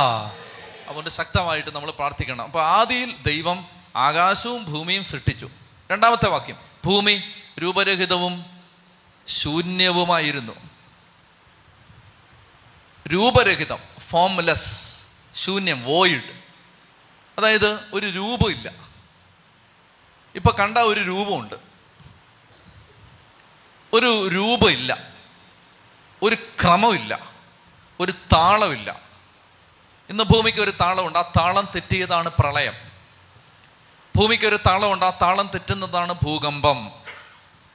[0.89, 2.43] അതുകൊണ്ട് ശക്തമായിട്ട് നമ്മൾ പ്രാർത്ഥിക്കണം.
[2.43, 5.51] അപ്പോൾ ആദിയിൽ ദൈവം ആകാശവും ഭൂമിയും സൃഷ്ടിച്ചു.
[5.91, 7.23] രണ്ടാമത്തെ വാക്യം ഭൂമി
[7.63, 8.45] രൂപരഹിതവും
[9.29, 10.70] ശൂന്യവുമായിരുന്നു.
[13.13, 15.01] രൂപരഹിതം ഫോംലെസ്
[15.35, 16.41] ശൂന്യം വോയിഡ്
[17.39, 18.73] അതായത് ഒരു രൂപമില്ല.
[20.35, 21.55] ഇപ്പൊ കണ്ട ഒരു രൂപമുണ്ട്.
[23.93, 24.99] ഒരു രൂപമില്ല.
[26.23, 27.29] ഒരു ക്രമമില്ല.
[28.01, 29.01] ഒരു താളമില്ല.
[30.11, 31.19] ഇന്ന് ഭൂമിക്ക് ഒരു താളമുണ്ട്.
[31.19, 32.75] ആ താളം തെറ്റിയതാണ് പ്രളയം.
[34.17, 35.05] ഭൂമിക്ക് ഒരു താളമുണ്ട്.
[35.05, 36.91] ആ താളം തെറ്റുന്നതാണ് ഭൂകമ്പം.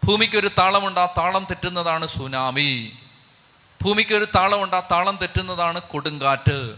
[0.04, 1.00] ഭൂമിക്ക് ഒരു താളമുണ്ട്.
[1.00, 2.98] ആ താളം തെറ്റുന്നതാണ് സുനാമി.
[3.86, 6.76] ഭൂമിക്ക് ഒരു താളമുണ്ട് ആ താളം തെറ്റുന്നതാണ് കൊടുങ്കാറ്റ്.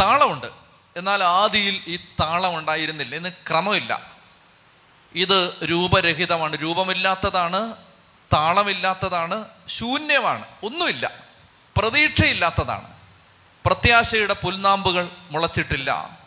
[0.00, 0.46] താളമുണ്ട്.
[0.96, 3.16] എന്നാൽ ആദിയിൽ ഈ താളം ഉണ്ടായിരുന്നില്ല.
[3.16, 4.12] ഇന്ന് ക്രമമില്ല.
[5.14, 6.56] ഇത് രൂപരഹിതമാണ്.
[6.62, 7.76] രൂപമില്ലാത്തതാണ്
[8.32, 10.44] താളമില്ലാത്തതാണ് ശൂന്യമാണ്.
[10.62, 11.12] ഒന്നുമില്ല.
[11.76, 12.92] പ്രതീക്ഷയില്ലാത്തതാണ്.
[13.66, 16.18] പ്രത്യാശയുടെ പുൽനാമ്പുകൾ മുളച്ചിട്ടില്ല.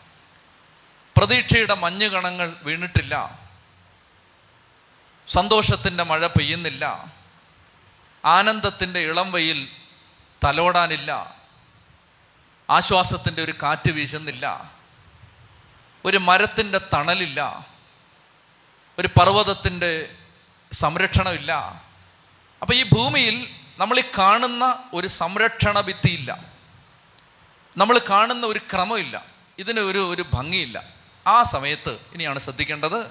[1.16, 3.38] പ്രതീക്ഷയുടെ മഞ്ഞുകണങ്ങൾ വീണിട്ടില്ല.
[5.28, 7.17] സന്തോഷത്തിന്റെ മഴ പെയ്യുന്നില്ല.
[8.28, 9.68] ആനന്ദത്തിന്റെ ഇളം വെയിൽ
[10.44, 11.36] തലോടാനില്ല.
[12.70, 14.72] ആശ്വാസത്തിന്റെ ഒരു കാറ്റ് വീശുന്നില്ല.
[16.04, 17.66] ഒരു മരത്തിന്റെ തണലില്ല.
[18.98, 20.16] ഒരു പർവതത്തിന്റെ
[20.72, 21.52] സംരക്ഷണമില്ല.
[22.62, 26.44] അപ്പം ഈ ഭൂമിയിൽ നമ്മൾ ഈ കാണുന്ന ഒരു സംരക്ഷണ ഭിത്തിയില്ല.
[27.76, 29.24] നമ്മൾ കാണുന്ന ഒരു ക്രമമില്ല.
[29.58, 30.84] ഇതിന് ഒരു ഒരു ഭംഗിയില്ല.
[31.26, 33.10] ആ സമയത്ത് ഇനിയാണ് ശ്രദ്ധിക്കേണ്ടത്.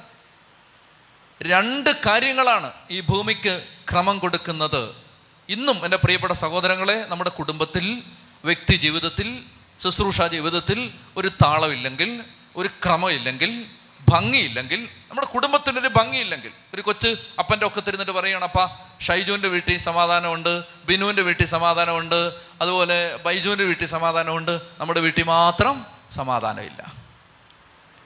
[1.43, 5.06] രണ്ട് കാര്യങ്ങളാണ് ഈ ഭൂമിക്ക് ക്രമം കൊടുക്കുന്നത്.
[5.49, 8.03] ഇന്നും എന്റെ പ്രിയപ്പെട്ട സഹോദരങ്ങളെ നമ്മുടെ കുടുംബത്തിൽ
[8.43, 9.43] വ്യക്തി ജീവിതത്തിൽ
[9.83, 12.23] ശുശ്രൂഷ ജീവിതത്തിൽ ഒരു താളമില്ലെങ്കിൽ
[12.55, 13.65] ഒരു ക്രമമില്ലെങ്കിൽ
[14.09, 17.07] ഭംഗിയില്ലെങ്കിൽ നമ്മുടെ കുടുംബത്തിനൊരു ഭംഗിയില്ലെങ്കിൽ ഒരു കൊച്ച്
[17.39, 18.65] അപ്പന്റെ ഒക്കെ തിരുന്നിട്ട് പറയുകയാണ് അപ്പ
[19.01, 26.81] ഷൈജുവിന്റെ വീട്ടിൽ സമാധാനമുണ്ട് ബിനുവിന്റെ വീട്ടിൽ സമാധാനമുണ്ട് അതുപോലെ ബൈജുവിന്റെ വീട്ടിൽ സമാധാനമുണ്ട് നമ്മുടെ വീട്ടിൽ മാത്രം സമാധാനമില്ല.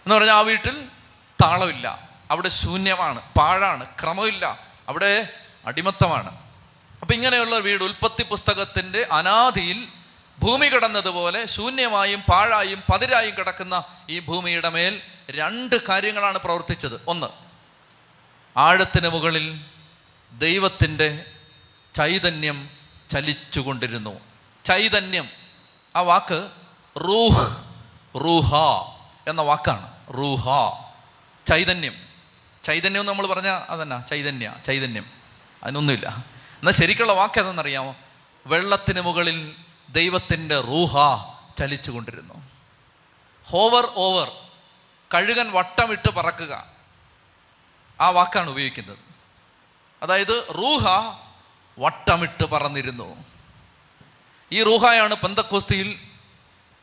[0.05, 0.87] എന്ന് പറഞ്ഞാൽ ആ വീട്ടിൽ
[1.43, 5.29] താളമില്ല അവിടെ ശൂന്യമാണ് പാഴാണ് ക്രമമില്ല അവിടെ
[5.65, 6.40] അടിമത്തമാണ്.
[7.11, 9.87] അപ്പം ഇങ്ങനെയുള്ള വീട് ഉൽപ്പത്തി പുസ്തകത്തിന്റെ അനാദിയിൽ
[10.39, 17.01] ഭൂമി കിടന്നതുപോലെ ശൂന്യമായും പാഴായും പതിരായും കിടക്കുന്ന ഈ ഭൂമിയുടെ മേൽ രണ്ട് കാര്യങ്ങളാണ് പ്രവർത്തിച്ചത്.
[17.07, 17.27] ഒന്ന്
[18.57, 19.61] ആഴത്തിന് മുകളിൽ
[20.37, 21.25] ദൈവത്തിന്റെ
[21.93, 22.69] ചൈതന്യം
[23.09, 24.19] ചലിച്ചുകൊണ്ടിരുന്നു.
[24.65, 25.29] ചൈതന്യം
[25.95, 26.49] ആ വാക്ക്
[26.97, 27.63] റൂഹ്
[28.15, 28.55] റൂഹ
[29.29, 30.13] എന്ന വാക്കാണ്.
[30.17, 30.45] റൂഹ
[31.47, 31.95] ചൈതന്യം.
[32.63, 35.05] ചൈതന്യം നമ്മൾ പറഞ്ഞാൽ അതന്നെ ചൈതന്യ ചൈതന്യം.
[35.63, 36.40] അതിനൊന്നുമില്ല.
[36.61, 37.95] എന്നാൽ ശരിക്കുള്ള വാക്ക് ഏതെന്നറിയാമോ
[38.45, 39.55] വെള്ളത്തിന് മുകളിൽ
[39.89, 40.95] ദൈവത്തിന്റെ റൂഹ
[41.59, 42.49] ചലിച്ചുകൊണ്ടിരുന്നു.
[43.45, 44.31] ഹോവർ ഓവർ
[45.13, 46.65] കഴുകൻ വട്ടമിട്ട് പറക്കുക.
[48.01, 48.97] ആ വാക്കാണ് ഉപയോഗിക്കുന്നത്.
[50.03, 50.85] അതായത് റൂഹ
[51.79, 53.25] വട്ടമിട്ട് പറന്നിരുന്നു.
[54.51, 55.99] ഈ റൂഹായാണ് പന്തക്കോസ്തിയിൽ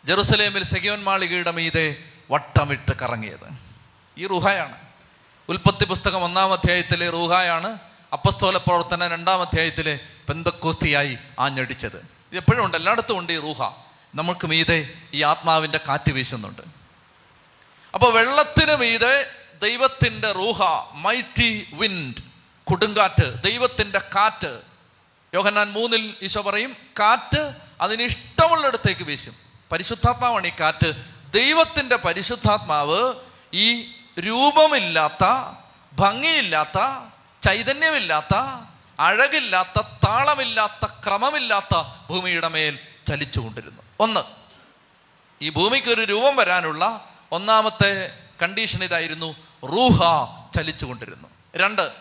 [0.05, 1.97] ജെറുസലേമിൽ സെഗിയോൻ മാളികയുടെ മീതെ
[2.31, 3.53] വട്ടമിട്ട് കറങ്ങിയത്.
[4.19, 4.79] ഈ റൂഹായാണ്.
[5.49, 7.79] ഉൽപ്പത്തി പുസ്തകം ഒന്നാം അധ്യായത്തിലെ റൂഹായാണ്
[8.13, 11.97] അപ്പസ്തോല പ്രവർത്തന രണ്ടാം അധ്യായത്തിൽ പെന്തക്കോസ്തിയായി ആഞ്ഞടിച്ചത്.
[11.97, 12.77] ഇത് എപ്പോഴും ഉണ്ട്.
[12.77, 13.63] എല്ലായിടത്തും ഉണ്ട് ഈ റൂഹ.
[14.15, 16.63] നമുക്ക് മീതെ ഈ ആത്മാവിന്റെ കാറ്റ് വീശുന്നുണ്ട്.
[17.95, 19.31] അപ്പോൾ വെള്ളത്തിന് മീതെ
[19.63, 20.63] ദൈവത്തിന്റെ റൂഹ
[20.93, 22.15] മൈറ്റി വിൻഡ്
[22.65, 24.61] കൊടുങ്കാറ്റ് ദൈവത്തിന്റെ കാറ്റ്.
[25.35, 29.35] യോഹന്നാൻ മൂന്നിൽ ഈശോ പറയും കാറ്റ് അതിന് ഇഷ്ടമുള്ളിടത്തേക്ക് വീശും.
[29.73, 30.93] പരിശുദ്ധാത്മാവാണ് ഈ കാറ്റ്.
[31.33, 33.15] ദൈവത്തിന്റെ പരിശുദ്ധാത്മാവ്
[33.55, 33.83] ഈ
[34.21, 35.25] രൂപമില്ലാത്ത
[35.93, 36.79] ഭംഗിയില്ലാത്ത
[37.43, 38.37] ചൈതന്യമില്ലാത്ത
[39.01, 42.79] അഴകില്ലാത്ത താളമില്ലാത്ത ക്രമമില്ലാത്ത ഭൂമിയുടെ മേൽ
[43.09, 44.21] ചലിച്ചുകൊണ്ടിരുന്നു ഒന്ന്
[45.43, 50.03] ഈ ഭൂമിക്ക് ഒരു രൂപം വരാനുള്ള ഒന്നാമത്തെ കണ്ടീഷൻ ഇതായിരുന്നു റൂഹ
[50.57, 51.93] ചലിച്ചുകൊണ്ടിരുന്നു രണ്ട്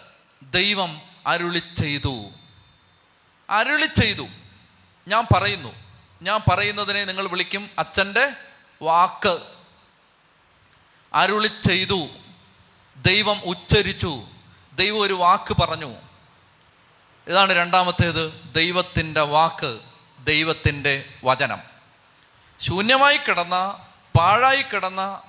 [0.44, 2.29] ദൈവം അരുളി ചെയ്തു.
[3.50, 4.27] അരുളി ചെയ്തു.
[5.08, 5.74] ഞാൻ പറയുന്നു.
[6.22, 8.32] ഞാൻ പറയുന്നതിനെ നിങ്ങൾ വിളിക്കും അച്ഛന്റെ
[8.82, 9.39] വാക്ക്.
[11.13, 12.08] അരുളി ചെയ്തു.
[12.98, 14.24] ദൈവം ഉച്ചരിച്ചു.
[14.78, 15.96] ദൈവം ഒരു വാക്ക് പറഞ്ഞു.
[17.28, 19.80] ഇതാണ് രണ്ടാമത്തേത് ദൈവത്തിന്റെ വാക്ക്
[20.24, 21.62] ദൈവത്തിന്റെ വചനം.
[22.62, 23.86] ശൂന്യമായി കിടന്ന
[24.20, 25.22] പാഴായി കിടന്ന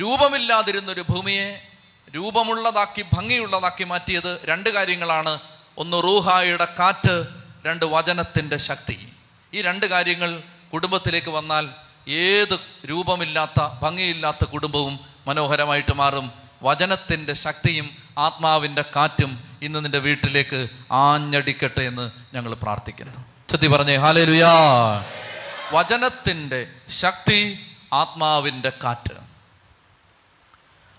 [0.00, 1.68] രൂപമില്ലാതിരുന്നൊരു ഭൂമിയെ
[2.14, 5.38] രൂപമുള്ളതാക്കി ഭംഗിയുള്ളതാക്കി മാറ്റിയത് രണ്ട് കാര്യങ്ങളാണ്.
[5.78, 7.26] ഒന്ന് റൂഹായുടെ കാറ്റ്
[7.66, 9.12] രണ്ട് വചനത്തിന്റെ ശക്തി.
[9.54, 11.68] ഈ രണ്ട് കാര്യങ്ങൾ കുടുംബത്തിലേക്ക് വന്നാൽ
[12.08, 12.58] ഏത്
[12.90, 16.32] രൂപമില്ലാത്ത ഭംഗിയില്ലാത്ത കുടുംബവും മനോഹരമായിട്ട് മാറും.
[16.62, 23.32] വചനത്തിന്റെ ശക്തിയും ആത്മാവിന്റെ കാറ്റും ഇന്ന് നിന്റെ വീട്ടിലേക്ക് ആഞ്ഞടിക്കട്ടെ എന്ന് ഞങ്ങൾ പ്രാർത്ഥിക്കുന്നു.
[23.48, 24.52] ചത്തി പറഞ്ഞേ ഹാലേ ലുയാ
[25.72, 29.14] വചനത്തിന്റെ ശക്തി ആത്മാവിന്റെ കാറ്റ്.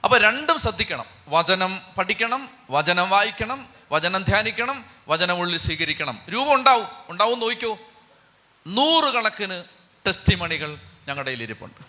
[0.04, 1.06] അപ്പൊ രണ്ടും ശ്രദ്ധിക്കണം.
[1.28, 6.20] വചനം പഠിക്കണം വചനം വായിക്കണം വചനം ധ്യാനിക്കണം വചനം ഉള്ളിൽ സ്വീകരിക്കണം.
[6.34, 6.88] രൂപം ഉണ്ടാവും.
[7.10, 7.78] ഉണ്ടാവും നോക്കൂ
[8.68, 9.64] നൂറുകണക്കിന്
[10.08, 11.86] ടെസ്റ്റിമണികൾ ഞങ്ങളുടെ കയ്യിൽ ഇരിപ്പുണ്ട്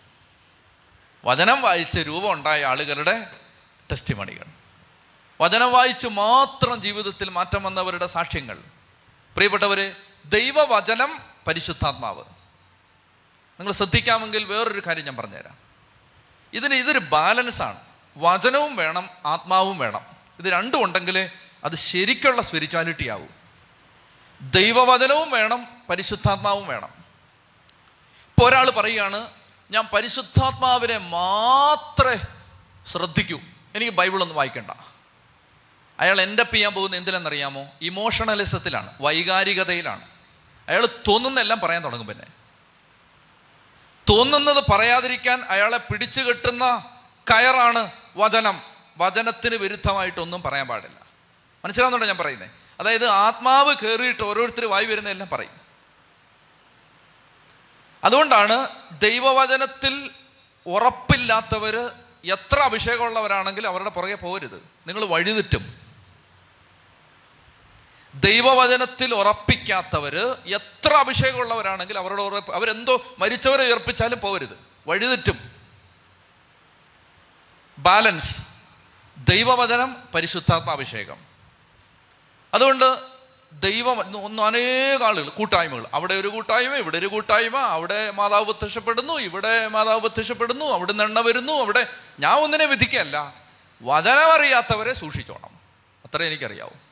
[1.24, 3.30] വചനം വായിച്ച് രൂപം ഉണ്ടായ ആളുകളുടെ
[3.90, 4.63] ടെസ്റ്റിമണികൾ.
[5.44, 8.58] വചനം വായിച്ച് മാത്രം ജീവിതത്തിൽ മാറ്റം വന്നവരുടെ സാക്ഷ്യങ്ങൾ.
[9.34, 12.24] പ്രിയപ്പെട്ടവരെ ദൈവവചനം പരിശുദ്ധാത്മാവ്.
[13.60, 15.58] നിങ്ങൾ ശ്രദ്ധിക്കാമെങ്കിൽ വേറൊരു കാര്യം ഞാൻ പറഞ്ഞുതരാം.
[16.52, 17.76] ഇതിന് ഇതൊരു ബാലൻസ് ആണ്.
[18.16, 20.00] വചനവും വേണം ആത്മാവും വേണം.
[20.38, 21.30] ഇത് രണ്ടും ഉണ്ടെങ്കിൽ
[21.64, 23.30] അത് ശരിക്കുള്ള സ്പിരിച്വാലിറ്റി ആവും.
[24.40, 26.88] ദൈവവചനവും വേണം പരിശുദ്ധാത്മാവും വേണം.
[28.28, 29.28] ഇപ്പോൾ ഒരാൾ പറയുകയാണ്
[29.70, 32.16] ഞാൻ പരിശുദ്ധാത്മാവിനെ മാത്രമേ
[32.86, 33.40] ശ്രദ്ധിക്കൂ.
[33.74, 34.70] എനിക്ക് ബൈബിളൊന്നും വായിക്കണ്ട.
[36.00, 40.08] അയാൾ എന്റെ ചെയ്യാൻ പോകുന്ന എന്തിനെന്നറിയാമോ ഇമോഷണലിസത്തിലാണ് വൈകാരികതയിലാണ്.
[40.68, 42.26] അയാൾ തോന്നുന്നെല്ലാം പറയാൻ തുടങ്ങും പിന്നെ.
[44.08, 46.90] തോന്നുന്നത് പറയാതിരിക്കാൻ അയാളെ പിടിച്ചു കെട്ടുന്ന
[47.30, 48.62] കയറാണ് വചനം.
[48.96, 51.06] വചനത്തിന് വിരുദ്ധമായിട്ടൊന്നും പറയാൻ പാടില്ല.
[51.64, 55.60] മനസ്സിലാവുന്നുണ്ടോ ഞാൻ പറയുന്നത് അതായത് ആത്മാവ് കയറിയിട്ട് ഓരോരുത്തർ വായി വരുന്നതെല്ലാം പറയും.
[58.04, 58.68] അതുകൊണ്ടാണ്
[59.00, 60.10] ദൈവവചനത്തിൽ
[60.66, 61.90] ഉറപ്പില്ലാത്തവർ
[62.24, 64.62] എത്ര അഭിഷേകമുള്ളവരാണെങ്കിലും അവരുടെ പുറകെ പോരുത്.
[64.86, 65.83] നിങ്ങൾ വഴിതെറ്റും.
[68.14, 75.38] ദൈവവചനത്തിൽ ഉറപ്പിക്കാത്തവര് എത്ര അഭിഷേകമുള്ളവരാണെങ്കിൽ അവരുടെ ഉറപ്പ് അവരെന്തോ മരിച്ചവരെ ഉയർപ്പിച്ചാലും പോകരുത് വഴിതെറ്റും.
[77.78, 78.42] ബാലൻസ്.
[79.30, 81.16] ദൈവവചനം പരിശുദ്ധാത്മാഭിഷേകം
[82.54, 82.98] അതുകൊണ്ട്
[83.52, 85.86] ദൈവം ഒന്ന് അനേക ആളുകൾ കൂട്ടായ്മകൾ.
[85.94, 91.52] അവിടെ ഒരു കൂട്ടായ്മ ഇവിടെ ഒരു കൂട്ടായ്മ അവിടെ മാതാവ് പ്രത്യക്ഷപ്പെടുന്നു ഇവിടെ മാതാവ് പ്രത്യക്ഷപ്പെടുന്നു അവിടെ എണ്ണ വരുന്നു
[91.52, 91.86] അവിടെ
[92.20, 93.34] ഞാൻ ഒന്നിനെ വിധിക്കല്ല.
[93.82, 95.50] വചനം അറിയാത്തവരെ സൂക്ഷിച്ചോണം.
[96.04, 96.83] അത്ര എനിക്കറിയാവൂ.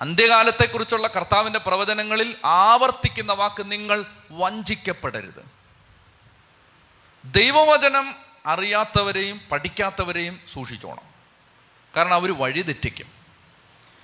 [0.00, 5.44] അന്ത്യകാലത്തെക്കുറിച്ചുള്ള കർത്താവിന്റെ പ്രവചനങ്ങളിൽ ആവർത്തിക്കുന്ന വാക്ക് നിങ്ങൾ വഞ്ചിക്കപ്പെടരുത്.
[7.24, 8.14] ദൈവവചനം
[8.46, 11.02] അറിയാത്തവരെയും പഠിക്കാത്തവരെയും സൂക്ഷിച്ചോണം.
[11.96, 13.06] കാരണം അവർ വഴി തെറ്റിക്കും.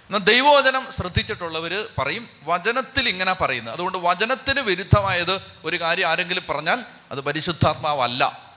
[0.07, 7.21] എന്നാൽ ദൈവവചനം ശ്രദ്ധിച്ചിട്ടുള്ളവർ പറയും വചനത്തിൽ ഇങ്ങനെ പറയുന്നത് അതുകൊണ്ട് വചനത്തിന് വിരുദ്ധമായത് ഒരു കാര്യം ആരെങ്കിലും പറഞ്ഞാൽ അത്
[7.21, 8.55] പരിശുദ്ധാത്മാവല്ല.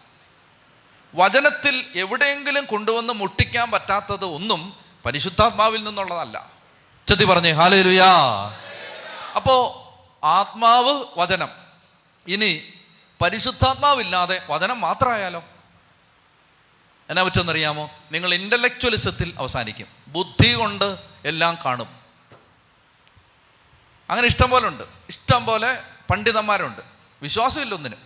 [1.15, 4.73] വചനത്തിൽ എവിടെയെങ്കിലും കൊണ്ടുവന്ന് മുട്ടിക്കാൻ പറ്റാത്തത് ഒന്നും
[5.06, 6.59] പരിശുദ്ധാത്മാവിൽ നിന്നുള്ളതല്ല.
[7.10, 8.08] ചെത്തി പറഞ്ഞേ ഹാലേലുയാ.
[9.36, 9.76] അപ്പോ
[10.24, 11.50] ആത്മാവ് വചനം.
[12.28, 12.74] ഇനി
[13.22, 15.43] പരിശുദ്ധാത്മാവില്ലാതെ വചനം മാത്രമായാലോ?
[17.10, 17.91] എന്നാ പറ്റുമെന്നറിയാമോ?
[18.12, 19.88] നിങ്ങൾ ഇന്റലക്ച്വലിസത്തിൽ അവസാനിക്കും.
[20.08, 22.00] ബുദ്ധി കൊണ്ട് എല്ലാം കാണും.
[24.10, 24.84] അങ്ങനെ ഇഷ്ടം പോലെ ഉണ്ട്.
[25.10, 26.82] ഇഷ്ടം പോലെ പണ്ഡിതന്മാരുണ്ട്.
[27.22, 28.00] വിശ്വാസമില്ല ഒന്നിനും.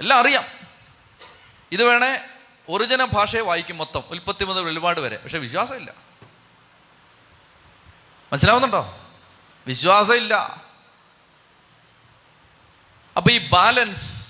[0.00, 0.44] എല്ലാം അറിയാം.
[1.72, 2.20] ഇത് വേണേ
[2.68, 4.02] ഒറിജിനൽ ഭാഷയെ വായിക്കും മൊത്തം.
[4.08, 5.16] ഉൽപ്പത്തി മുതൽ വെളിപാട് വരെ.
[5.16, 6.03] പക്ഷെ വിശ്വാസമില്ല.
[8.34, 8.98] മനസ്സിലാവുന്നുണ്ടോ?
[9.66, 10.34] വിശ്വാസമില്ല.
[13.16, 14.28] അപ്പൊ ഈ ബാലൻസ്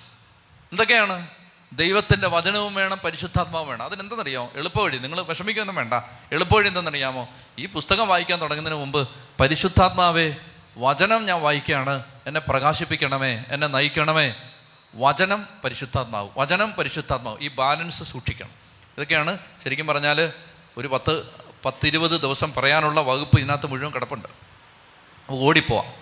[0.72, 1.26] എന്തൊക്കെയാണ്?
[1.72, 3.84] ദൈവത്തിന്റെ വചനവും വേണം പരിശുദ്ധാത്മാവും വേണം.
[3.84, 4.52] അതിനെന്തെന്നറിയോ?
[4.54, 4.98] എളുപ്പവഴി.
[4.98, 5.94] നിങ്ങൾ വിഷമിക്കൊന്നും വേണ്ട.
[6.32, 7.28] എളുപ്പവഴി എന്തെന്നറിയാമോ?
[7.58, 9.08] ഈ പുസ്തകം വായിക്കാൻ തുടങ്ങുന്നതിന് മുമ്പ്
[9.40, 10.36] പരിശുദ്ധാത്മാവേ
[10.76, 12.04] വചനം ഞാൻ വായിക്കുകയാണ്.
[12.26, 14.34] എന്നെ പ്രകാശിപ്പിക്കണമേ എന്നെ നയിക്കണമേ.
[14.94, 17.38] വചനം പരിശുദ്ധാത്മാവ് വചനം പരിശുദ്ധാത്മാവ്.
[17.40, 18.50] ഈ ബാലൻസ് സൂക്ഷിക്കണം.
[18.96, 20.32] ഇതൊക്കെയാണ് ശരിക്കും പറഞ്ഞാൽ
[20.76, 24.28] ഒരു പത്ത് പത്തിരുപത് ദിവസം പറയാനുള്ള വകുപ്പ് ഇതിനകത്ത് മുഴുവൻ കിടപ്പുണ്ട്.
[25.30, 25.92] ഓടിപ്പോവാം.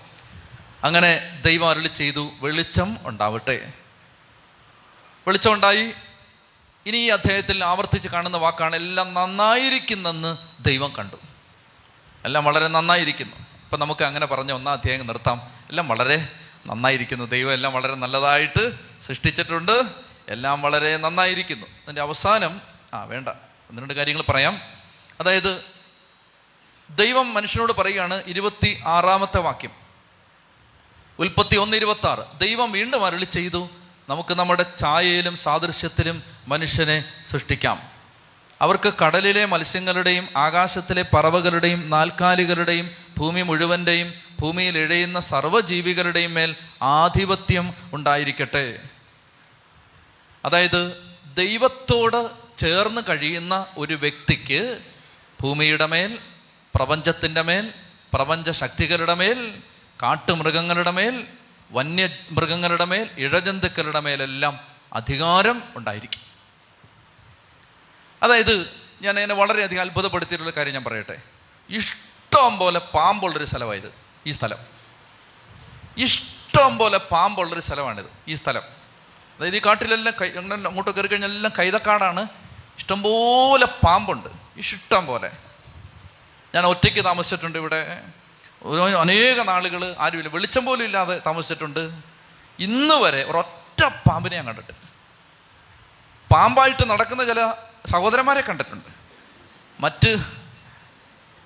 [0.84, 3.72] അങ്ങനെ ദൈവം അരുളി ചെയ്തു വെളിച്ചം ഉണ്ടാവട്ടെ.
[5.26, 5.92] വെളിച്ചം ഉണ്ടായി.
[6.86, 11.16] ഇനി ഈ അദ്ദേഹത്തിൽ ആവർത്തിച്ച് കാണുന്ന വാക്കാണ് എല്ലാം നന്നായിരിക്കുന്നെന്ന് ദൈവം കണ്ടു.
[12.24, 13.36] എല്ലാം വളരെ നന്നായിരിക്കുന്നു.
[13.36, 15.50] അപ്പം നമുക്ക് അങ്ങനെ പറഞ്ഞ ഒന്നാം അധ്യായം നിർത്താം.
[15.68, 16.28] എല്ലാം വളരെ
[16.66, 17.24] നന്നായിരിക്കുന്നു.
[17.24, 19.84] ദൈവം എല്ലാം വളരെ നല്ലതായിട്ട് സൃഷ്ടിച്ചിട്ടുണ്ട്.
[20.28, 21.66] എല്ലാം വളരെ നന്നായിരിക്കുന്നു.
[21.66, 22.60] അതിന്റെ അവസാനം
[22.94, 23.28] ആ വേണ്ട.
[23.70, 24.81] ഒന്ന് രണ്ട് കാര്യങ്ങൾ പറയാം.
[25.20, 25.62] അതായത്
[26.90, 29.70] ദൈവം മനുഷ്യനോട് പറയുകയാണ് ഇരുപത്തി ആറാമത്തെ വാക്യം.
[31.18, 33.70] ഉൽപ്പത്തി ഒന്ന് ഇരുപത്തി ആറ് ദൈവം വീണ്ടും അരുളി ചെയ്തു
[34.08, 37.90] നമുക്ക് നമ്മുടെ ഛായയിലും സാദൃശ്യത്തിലും മനുഷ്യനെ സൃഷ്ടിക്കാം.
[38.60, 48.78] അവർക്ക് കടലിലെ മത്സ്യങ്ങളുടെയും ആകാശത്തിലെ പറവകളുടെയും നാൽക്കാലികളുടെയും ഭൂമി മുഴുവന്റെയും ഭൂമിയിൽ ഇഴയുന്ന സർവജീവികളുടെയും മേൽ ആധിപത്യം ഉണ്ടായിരിക്കട്ടെ.
[50.44, 54.80] അതായത് ദൈവത്തോട് ചേർന്ന് കഴിയുന്ന ഒരു വ്യക്തിക്ക്
[55.42, 56.18] ഭൂമിയുടെ മേൽ
[56.74, 57.74] പ്രപഞ്ചത്തിന്റെ മേൽ
[58.14, 59.62] പ്രപഞ്ച ശക്തികളുടെ മേൽ
[60.02, 61.26] കാട്ടുമൃഗങ്ങളുടെ മേൽ
[61.72, 64.60] വന്യമൃഗങ്ങളുടെ മേൽ ഇഴജന്തുക്കളുടെ മേലെല്ലാം
[64.92, 66.20] അധികാരം ഉണ്ടായിരിക്കും.
[68.22, 68.70] അതായത്
[69.02, 71.22] ഞാൻ എന്നെ വളരെയധികം അത്ഭുതപ്പെടുത്തിയിട്ടുള്ള കാര്യം ഞാൻ പറയട്ടെ.
[71.70, 73.94] ഇഷ്ടം പോലെ പാമ്പുള്ളൊരു സ്ഥലമായത്
[74.26, 74.58] ഈ സ്ഥലം.
[75.98, 78.62] ഇഷ്ടം പോലെ പാമ്പുള്ളൊരു സ്ഥലമാണിത് ഈ സ്ഥലം.
[79.38, 82.26] അതായത് ഈ കാട്ടിലെല്ലാം കൈ അങ്ങോട്ട് കയറി കഴിഞ്ഞാൽ എല്ലാം കൈതക്കാടാണ്.
[82.78, 84.41] ഇഷ്ടംപോലെ പാമ്പുണ്ട്.
[84.56, 85.30] ഇഷ്ടം പോലെ.
[86.54, 88.02] ഞാൻ ഒറ്റയ്ക്ക് താമസിച്ചിട്ടുണ്ട് ഇവിടെ.
[89.00, 90.28] അനേക നാളുകൾ ആരുമില്ല.
[90.28, 91.90] വെളിച്ചം പോലും ഇല്ലാതെ താമസിച്ചിട്ടുണ്ട്.
[92.58, 94.92] ഇന്ന് വരെ ഒരൊറ്റ പാമ്പിനെ ഞാൻ കണ്ടിട്ടില്ല.
[96.34, 97.52] പാമ്പായിട്ട് നടക്കുന്ന ചില
[97.86, 98.88] സഹോദരന്മാരെ കണ്ടിട്ടുണ്ട്.
[99.80, 100.16] മറ്റ്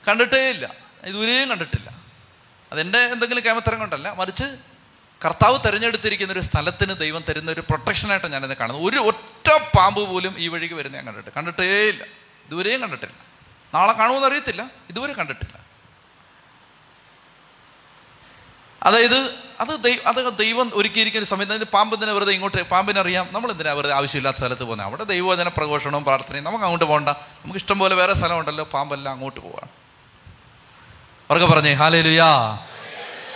[0.09, 0.75] കണ്ടിട്ടേ ഇല്ല.
[1.05, 1.91] ഇതുവരെയും കണ്ടിട്ടില്ല.
[2.73, 4.13] അതെന്റെ എന്തെങ്കിലും കേമത്തരം കൊണ്ടല്ല.
[4.13, 4.45] മറിച്ച്
[5.25, 8.87] കർത്താവ് തിരഞ്ഞെടുത്തിരിക്കുന്ന ഒരു സ്ഥലത്തിന് ദൈവം തരുന്ന ഒരു പ്രൊട്ടക്ഷനായിട്ട് ഞാനിത് കാണുന്നത്.
[8.87, 12.26] ഒരു ഒറ്റ പാമ്പ് പോലും ഈ വഴിക്ക് വരുന്ന ഞാൻ കണ്ടിട്ട് കണ്ടിട്ടേ ഇല്ല.
[12.47, 13.15] ഇതുവരെയും കണ്ടിട്ടില്ല.
[13.75, 14.71] നാളെ കാണുമെന്ന് അറിയത്തില്ല.
[14.91, 15.67] ഇതുവരെ കണ്ടിട്ടില്ല.
[18.83, 23.29] അതായത് അത് ദൈവം അത് ദൈവം ഒരുക്കിയിരിക്കുന്ന സമയത്ത് അതായത് പാമ്പിനെ വെറുതെ ഇങ്ങോട്ട് പാമ്പിനെ അറിയാം?
[23.33, 27.09] നമ്മൾ എന്തിനാ വെറുതെ ആവശ്യമില്ലാത്ത സ്ഥലത്ത് പോകുന്നത് അവിടെ ദൈവവചന പ്രഘോഷണവും പ്രാർത്ഥനയും നമുക്ക് അങ്ങോട്ട് പോകണ്ട.
[27.09, 28.65] നമുക്ക് ഇഷ്ടം പോലെ വേറെ സ്ഥലമുണ്ടല്ലോ.
[28.65, 29.69] പാമ്പെല്ലാം അങ്ങോട്ട് പോവാണ്.
[31.31, 32.55] അവർക്ക് പറഞ്ഞേ ഹാലേ ലുയാ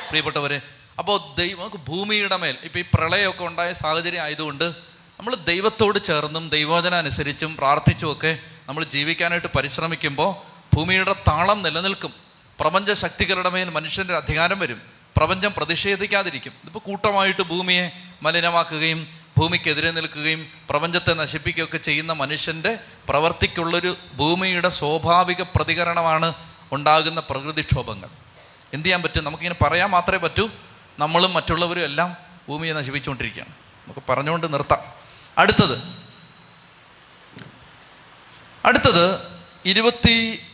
[0.08, 0.62] പ്രിയപ്പെട്ടവരെ
[0.98, 4.64] അപ്പോൾ ദൈവം നമുക്ക് ഭൂമിയുടെ മേൽ ഇപ്പോൾ ഈ പ്രളയമൊക്കെ ഉണ്ടായ സാഹചര്യം ആയതുകൊണ്ട്
[5.18, 12.12] നമ്മൾ ദൈവത്തോട് ചേർന്നും ദൈവവചന അനുസരിച്ചും പ്രാർത്ഥിച്ചുമൊക്കെ നമ്മൾ ജീവിക്കാനായിട്ട് പരിശ്രമിക്കുമ്പോൾ ഭൂമിയുടെ താളം നിലനിൽക്കും.
[12.60, 14.82] പ്രപഞ്ച ശക്തികളുടെ മേൽ മനുഷ്യന്റെ അധികാരം വരും.
[15.16, 16.52] പ്രപഞ്ചം പ്രതിഷേധിക്കാതിരിക്കും.
[16.62, 17.90] ഇതിപ്പോൾ കൂട്ടമായിട്ട് ഭൂമിയെ
[18.22, 19.06] മലിനമാക്കുകയും
[19.38, 26.34] ഭൂമിക്കെതിരെ നിൽക്കുകയും പ്രപഞ്ചത്തെ നശിപ്പിക്കുകയൊക്കെ ചെയ്യുന്ന മനുഷ്യന്റെ പ്രവർത്തിക്കുള്ളൊരു ഭൂമിയുടെ സ്വാഭാവിക പ്രതികരണമാണ്
[26.72, 28.08] ഉണ്ടാകുന്ന പ്രകൃതിക്ഷോഭങ്ങൾ.
[28.74, 29.24] എന്ത് ചെയ്യാൻ പറ്റും?
[29.24, 30.50] നമുക്കിങ്ങനെ പറയാൻ മാത്രമേ പറ്റൂ.
[30.98, 32.16] നമ്മളും മറ്റുള്ളവരും എല്ലാം
[32.48, 33.50] ഭൂമിയെ നശിപ്പിച്ചുകൊണ്ടിരിക്കുകയാണ്.
[33.50, 34.78] നമുക്ക് പറഞ്ഞുകൊണ്ട് നിർത്താം.
[35.38, 35.99] അടുത്തത്.
[38.64, 39.32] അടുത്തത്
[39.64, 40.46] ഇരുപത്തി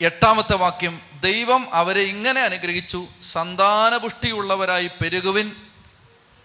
[0.00, 1.00] എട്ടാമത്തെ വാക്യം.
[1.20, 5.56] ദൈവം അവരെ ഇങ്ങനെ അനുഗ്രഹിച്ചു സന്താനപുഷ്ടിയുള്ളവരായി പെരുകുവിൻ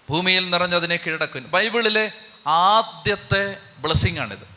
[0.09, 1.47] ഭൂമിയിൽ നിറഞ്ഞതിനെ കീഴടക്കുവിൻ.
[1.47, 2.11] ബൈബിളിലെ
[2.47, 4.47] ആദ്യത്തെ ബ്ലെസ്സിങ് ആണിത്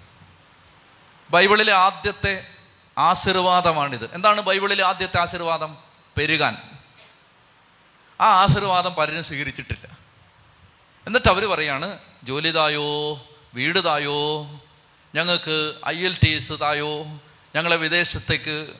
[1.30, 2.46] ബൈബിളിലെ ആദ്യത്തെ
[2.98, 4.14] ആശീർവാദമാണിത്.
[4.14, 5.76] എന്താണ് ബൈബിളിലെ ആദ്യത്തെ ആശീർവാദം?
[6.16, 6.62] പെരുകാൻ.
[8.20, 9.98] ആ ആശീർവാദം പലരും സ്വീകരിച്ചിട്ടില്ല.
[11.06, 13.12] എന്നിട്ട് അവർ പറയാണ് ജോലിതായോ
[13.54, 14.46] വീടുതായോ വീട് തായോ?
[15.14, 17.04] ഞങ്ങൾക്ക് ഐ എൽ ടി എസ് തായോ
[17.56, 18.74] ഞങ്ങളെ വിദേശത്തേക്ക്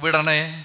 [0.00, 0.64] വിടണേ.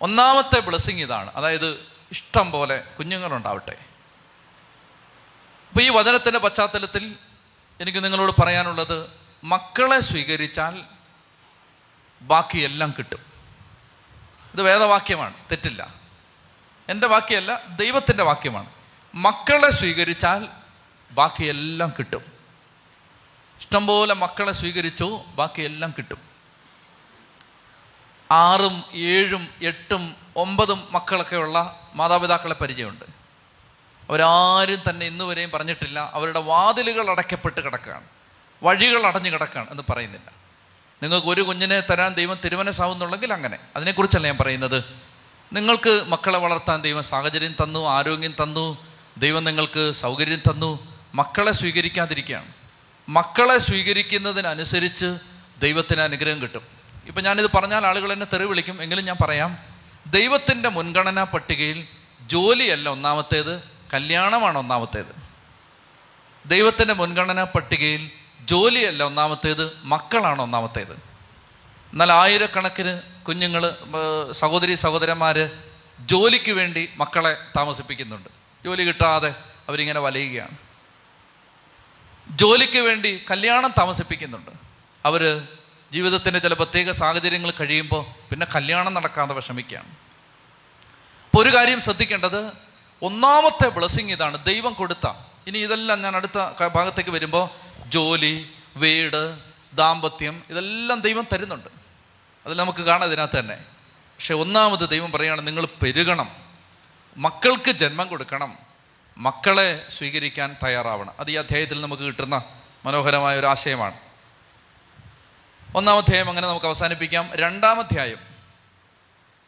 [0.00, 1.30] ഒന്നാമത്തെ ബ്ലെസ്സിങ് ഇതാണ്.
[1.34, 3.76] അതായത് ഇഷ്ടം പോലെ കുഞ്ഞുങ്ങളുണ്ടാവട്ടെ.
[5.68, 7.16] അപ്പോൾ ഈ വചനത്തിന്റെ പശ്ചാത്തലത്തിൽ
[7.80, 9.10] എനിക്ക് നിങ്ങളോട് പറയാനുള്ളത്
[9.44, 10.82] മക്കളെ സ്വീകരിച്ചാൽ
[12.22, 13.18] ബാക്കിയെല്ലാം കിട്ടും.
[14.54, 15.94] ഇത് വേദവാക്യമാണ് തെറ്റില്ല.
[16.88, 18.70] എന്റെ വാക്യമല്ല ദൈവത്തിന്റെ വാക്യമാണ്.
[19.14, 20.48] മക്കളെ സ്വീകരിച്ചാൽ
[21.10, 22.35] ബാക്കിയെല്ലാം കിട്ടും.
[23.66, 26.18] ഇഷ്ടംപോലെ മക്കളെ സ്വീകരിച്ചു ബാക്കിയെല്ലാം കിട്ടും.
[28.30, 33.04] ആറും ഏഴും എട്ടും ഒമ്പതും മക്കളൊക്കെയുള്ള മാതാപിതാക്കളെ പരിചയമുണ്ട്.
[34.10, 38.04] അവരാരും തന്നെ ഇന്ന് വരെയും പറഞ്ഞിട്ടില്ല അവരുടെ വാതിലുകൾ അടയ്ക്കപ്പെട്ട് കിടക്കുകയാണ്
[38.62, 40.30] വഴികൾ അടഞ്ഞു കിടക്കുകയാണ് എന്ന് പറയുന്നില്ല.
[41.02, 43.58] നിങ്ങൾക്ക് ഒരു കുഞ്ഞിനെ തരാൻ ദൈവം തിരുമനസാവുന്നുണ്ടെങ്കിൽ അങ്ങനെ.
[43.76, 44.84] അതിനെക്കുറിച്ചല്ല ഞാൻ പറയുന്നത്.
[45.52, 48.78] നിങ്ങൾക്ക് മക്കളെ വളർത്താൻ ദൈവം സാഹചര്യം തന്നു ആരോഗ്യം തന്നു
[49.16, 50.78] ദൈവം നിങ്ങൾക്ക് സൗകര്യം തന്നു
[51.14, 52.55] മക്കളെ സ്വീകരിക്കാതിരിക്കുകയാണ്.
[53.08, 55.18] മക്കളെ സ്വീകരിക്കുന്നതിനനുസരിച്ച്
[55.60, 56.62] ദൈവത്തിന് അനുഗ്രഹം കിട്ടും.
[57.06, 58.82] ഇപ്പം ഞാനിത് പറഞ്ഞാൽ ആളുകൾ എന്നെ തെറി വിളിക്കും.
[58.82, 59.58] എങ്കിലും ഞാൻ പറയാം
[60.06, 61.86] ദൈവത്തിന്റെ മുൻഗണനാ പട്ടികയിൽ
[62.26, 63.62] ജോലിയല്ല ഒന്നാമത്തേത്
[63.94, 65.26] കല്യാണമാണ് ഒന്നാമത്തേത്.
[66.46, 68.10] ദൈവത്തിന്റെ മുൻഗണനാ പട്ടികയിൽ
[68.44, 70.92] ജോലിയല്ല ഒന്നാമത്തേത് മക്കളാണ് ഒന്നാമത്തേത്.
[71.92, 73.74] എന്നാൽ ആയിരക്കണക്കിന് കുഞ്ഞുങ്ങൾ
[74.32, 75.50] സഹോദരി സഹോദരന്മാർ
[76.00, 78.28] ജോലിക്ക് വേണ്ടി മക്കളെ താമസിപ്പിക്കുന്നുണ്ട്.
[78.64, 79.34] ജോലി കിട്ടാതെ
[79.68, 80.65] അവരിങ്ങനെ വലയുകയാണ്.
[82.36, 84.50] ജോലിക്ക് വേണ്ടി കല്യാണം താമസിപ്പിക്കുന്നുണ്ട്.
[85.04, 85.48] അവർ
[85.92, 89.88] ജീവിതത്തിന്റെ ചില പ്രത്യേക സാഹചര്യങ്ങൾ കഴിയുമ്പോൾ പിന്നെ കല്യാണം നടക്കാതെ വിഷമിക്കുകയാണ്.
[91.30, 92.52] അപ്പോൾ ഒരു കാര്യം ശ്രദ്ധിക്കേണ്ടത്
[93.02, 95.08] ഒന്നാമത്തെ ബ്ലസ്സിങ് ഇതാണ് ദൈവം കൊടുത്ത.
[95.46, 97.48] ഇനി ഇതെല്ലാം ഞാൻ അടുത്ത ഭാഗത്തേക്ക് വരുമ്പോൾ
[97.88, 99.38] ജോലി വീട്
[99.72, 101.68] ദാമ്പത്യം ഇതെല്ലാം ദൈവം തരുന്നുണ്ട്.
[102.46, 103.56] അത് നമുക്ക് കാണാം ഇതിനകത്ത് തന്നെ.
[103.86, 106.30] പക്ഷെ ഒന്നാമത് ദൈവം പറയുകയാണ് നിങ്ങൾ പെരുകണം.
[107.16, 108.65] മക്കൾക്ക് ജന്മം കൊടുക്കണം.
[109.18, 111.12] മക്കളെ സ്വീകരിക്കാൻ തയ്യാറാവണം.
[111.20, 112.44] അത് ഈ അധ്യായത്തിൽ നമുക്ക് കിട്ടുന്ന
[112.84, 113.94] മനോഹരമായ ഒരു ആശയമാണ്.
[115.74, 117.30] ഒന്നാം അധ്യായം അങ്ങനെ നമുക്ക് അവസാനിപ്പിക്കാം.
[117.34, 118.18] രണ്ടാം അധ്യായം.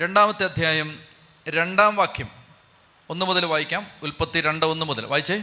[0.03, 1.01] രണ്ടാമത്തെ അധ്യായം
[1.49, 2.29] രണ്ടാം വാക്യം.
[3.11, 3.87] ഒന്ന് മുതൽ വായിക്കാം.
[4.03, 5.07] ഉൽപ്പത്തി രണ്ട് ഒന്ന് മുതൽ.
[5.07, 5.43] വായിച്ചേ.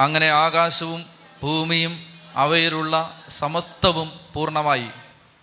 [0.00, 1.06] അങ്ങനെ ആകാശവും
[1.42, 4.88] ഭൂമിയും അവയിലുള്ള സമസ്തവും പൂർണമായി.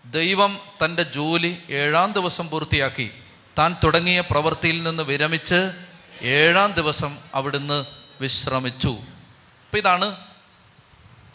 [0.05, 3.11] ദൈവം തന്റെ ജോലി ഏഴാം ദിവസം പൂർത്തിയാക്കി.
[3.59, 5.88] താൻ തുടങ്ങിയ പ്രവൃത്തിയിൽ നിന്ന് വിരമിച്ച്
[6.21, 7.85] ഏഴാം ദിവസം അവിടുന്ന്
[8.21, 8.87] വിശ്രമിച്ചു.
[8.87, 10.27] അപ്പം ഇതാണ്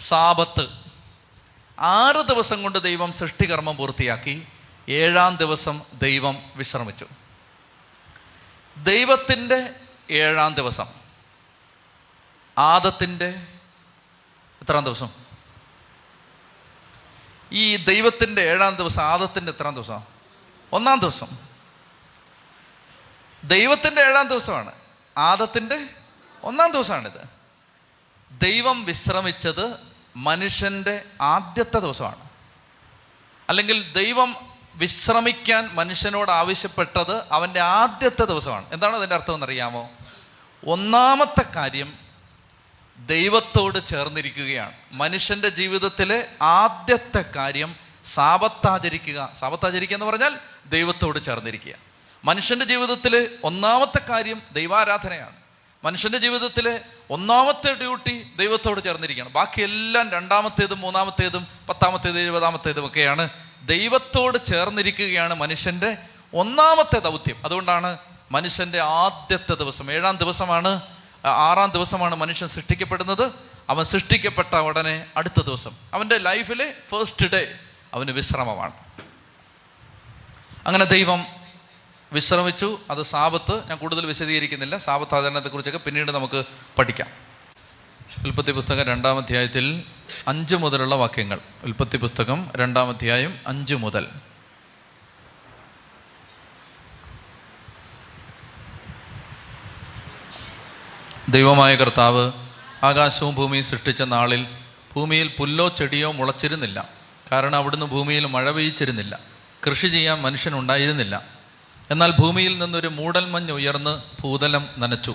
[0.00, 0.68] സാപത്ത്
[1.78, 4.46] ആറ് ദിവസം കൊണ്ട് ദൈവം സൃഷ്ടികർമ്മം പൂർത്തിയാക്കി
[4.88, 7.06] ഏഴാം ദിവസം ദൈവം വിശ്രമിച്ചു.
[8.76, 9.70] ദൈവത്തിന്റെ
[10.10, 10.86] ഏഴാം ദിവസം
[12.58, 13.46] ആദത്തിന്റെ
[14.62, 15.08] എത്രാം ദിവസം?
[17.52, 20.00] ഈ ദൈവത്തിന്റെ ഏഴാം ദിവസം ആദത്തിന്റെ എത്രാം ദിവസം?
[20.72, 21.53] ഒന്നാം ദിവസം.
[23.44, 24.72] ദൈവത്തിന്റെ ഏഴാം ദിവസമാണ്.
[25.18, 25.86] ആദത്തിന്റെ
[26.42, 27.28] ഒന്നാം ദിവസമാണിത്.
[28.32, 29.76] ദൈവം വിശ്രമിച്ചത്
[30.16, 32.28] മനുഷ്യന്റെ ആദ്യത്തെ ദിവസമാണ്.
[33.48, 34.36] അല്ലെങ്കിൽ ദൈവം
[34.74, 38.72] വിശ്രമിക്കാൻ മനുഷ്യനോട് ആവശ്യപ്പെട്ടത് അവന്റെ ആദ്യത്തെ ദിവസമാണ്.
[38.72, 39.90] എന്താണ് അതിന്റെ അർത്ഥം എന്നറിയാമോ?
[40.66, 41.98] ഒന്നാമത്തെ കാര്യം
[43.06, 44.74] ദൈവത്തോട് ചേർന്നിരിക്കുകയാണ്.
[44.92, 51.93] മനുഷ്യന്റെ ജീവിതത്തിലെ ആദ്യത്തെ കാര്യം സാപത്താചരിക്കുക സാപത്താചരിക്കുക എന്ന് പറഞ്ഞാൽ ദൈവത്തോട് ചേർന്നിരിക്കുക.
[52.24, 55.36] മനുഷ്യന്റെ ജീവിതത്തിൽ ഒന്നാമത്തെ കാര്യം ദൈവാരാധനയാണ്.
[55.84, 63.28] മനുഷ്യന്റെ ജീവിതത്തിൽ ഒന്നാമത്തെ ഡ്യൂട്ടി ദൈവത്തോട് ചേർന്നിരിക്കുകയാണ് ബാക്കിയെല്ലാം രണ്ടാമത്തേതും മൂന്നാമത്തേതും പത്താമത്തേതും ഇരുപതാമത്തേതും ഒക്കെയാണ്
[63.64, 65.96] ദൈവത്തോട് ചേർന്നിരിക്കുകയാണ് മനുഷ്യന്റെ
[66.34, 67.36] ഒന്നാമത്തെ ദൗത്യം.
[67.44, 67.98] അതുകൊണ്ടാണ്
[68.32, 69.92] മനുഷ്യന്റെ ആദ്യത്തെ ദിവസം.
[69.92, 70.80] ഏഴാം ദിവസമാണ്
[71.24, 73.32] ആറാം ദിവസമാണ് മനുഷ്യൻ സൃഷ്ടിക്കപ്പെടുന്നത്.
[73.68, 75.70] അവൻ സൃഷ്ടിക്കപ്പെട്ട ഉടനെ അടുത്ത ദിവസം.
[75.94, 77.58] അവന്റെ ലൈഫിലെ ഫസ്റ്റ് ഡേ
[77.94, 78.72] അവന് വിശ്രമമാണ്.
[80.66, 81.43] അങ്ങനെ ദൈവം
[82.14, 82.80] വിശ്രമിച്ചു.
[82.90, 84.78] അത് സാപത്ത് ഞാൻ കൂടുതൽ വിശദീകരിക്കുന്നില്ല.
[84.78, 86.44] സാപത്ത് ആചരണത്തെക്കുറിച്ചൊക്കെ പിന്നീട് നമുക്ക്
[86.78, 87.08] പഠിക്കാം.
[88.24, 89.82] ഉൽപ്പത്തി പുസ്തകം രണ്ടാം അധ്യായത്തിൽ
[90.28, 91.38] അഞ്ച് മുതലുള്ള വാക്യങ്ങൾ.
[91.64, 94.06] ഉൽപ്പത്തി പുസ്തകം രണ്ടാം അധ്യായം അഞ്ച് മുതൽ.
[101.28, 102.32] ദൈവമായ കർത്താവ്
[102.82, 104.46] ആകാശവും ഭൂമിയും സൃഷ്ടിച്ച നാളിൽ
[104.96, 106.88] ഭൂമിയിൽ പുല്ലോ ചെടിയോ മുളച്ചിരുന്നില്ല.
[107.32, 109.18] കാരണം അവിടുന്ന് ഭൂമിയിൽ മഴ പെയ്ച്ചിരുന്നില്ല
[109.66, 111.33] കൃഷി ചെയ്യാൻ മനുഷ്യനുണ്ടായിരുന്നില്ല
[111.90, 115.14] എന്നാൽ ഭൂമിയിൽ നിന്നൊരു മൂടൽമഞ്ഞ് ഉയർന്ന് ഭൂതലം നനച്ചു.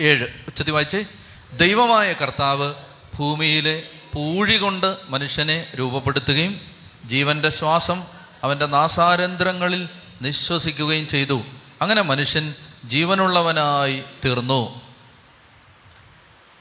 [0.00, 0.28] ഏഴ്.
[0.46, 1.04] ഉച്ചത്തി വായിച്ചേ.
[1.52, 2.74] ദൈവമായ കർത്താവ്
[3.18, 3.82] ഭൂമിയിലെ
[4.14, 6.60] പൂഴി കൊണ്ട് മനുഷ്യനെ രൂപപ്പെടുത്തുകയും
[7.04, 8.04] ജീവന്റെ ശ്വാസം
[8.44, 9.88] അവന്റെ നാസാരന്ധ്രങ്ങളിൽ
[10.22, 11.42] നിശ്വസിക്കുകയും ചെയ്തു.
[11.82, 14.80] അങ്ങനെ മനുഷ്യൻ ജീവനുള്ളവനായി തീർന്നു.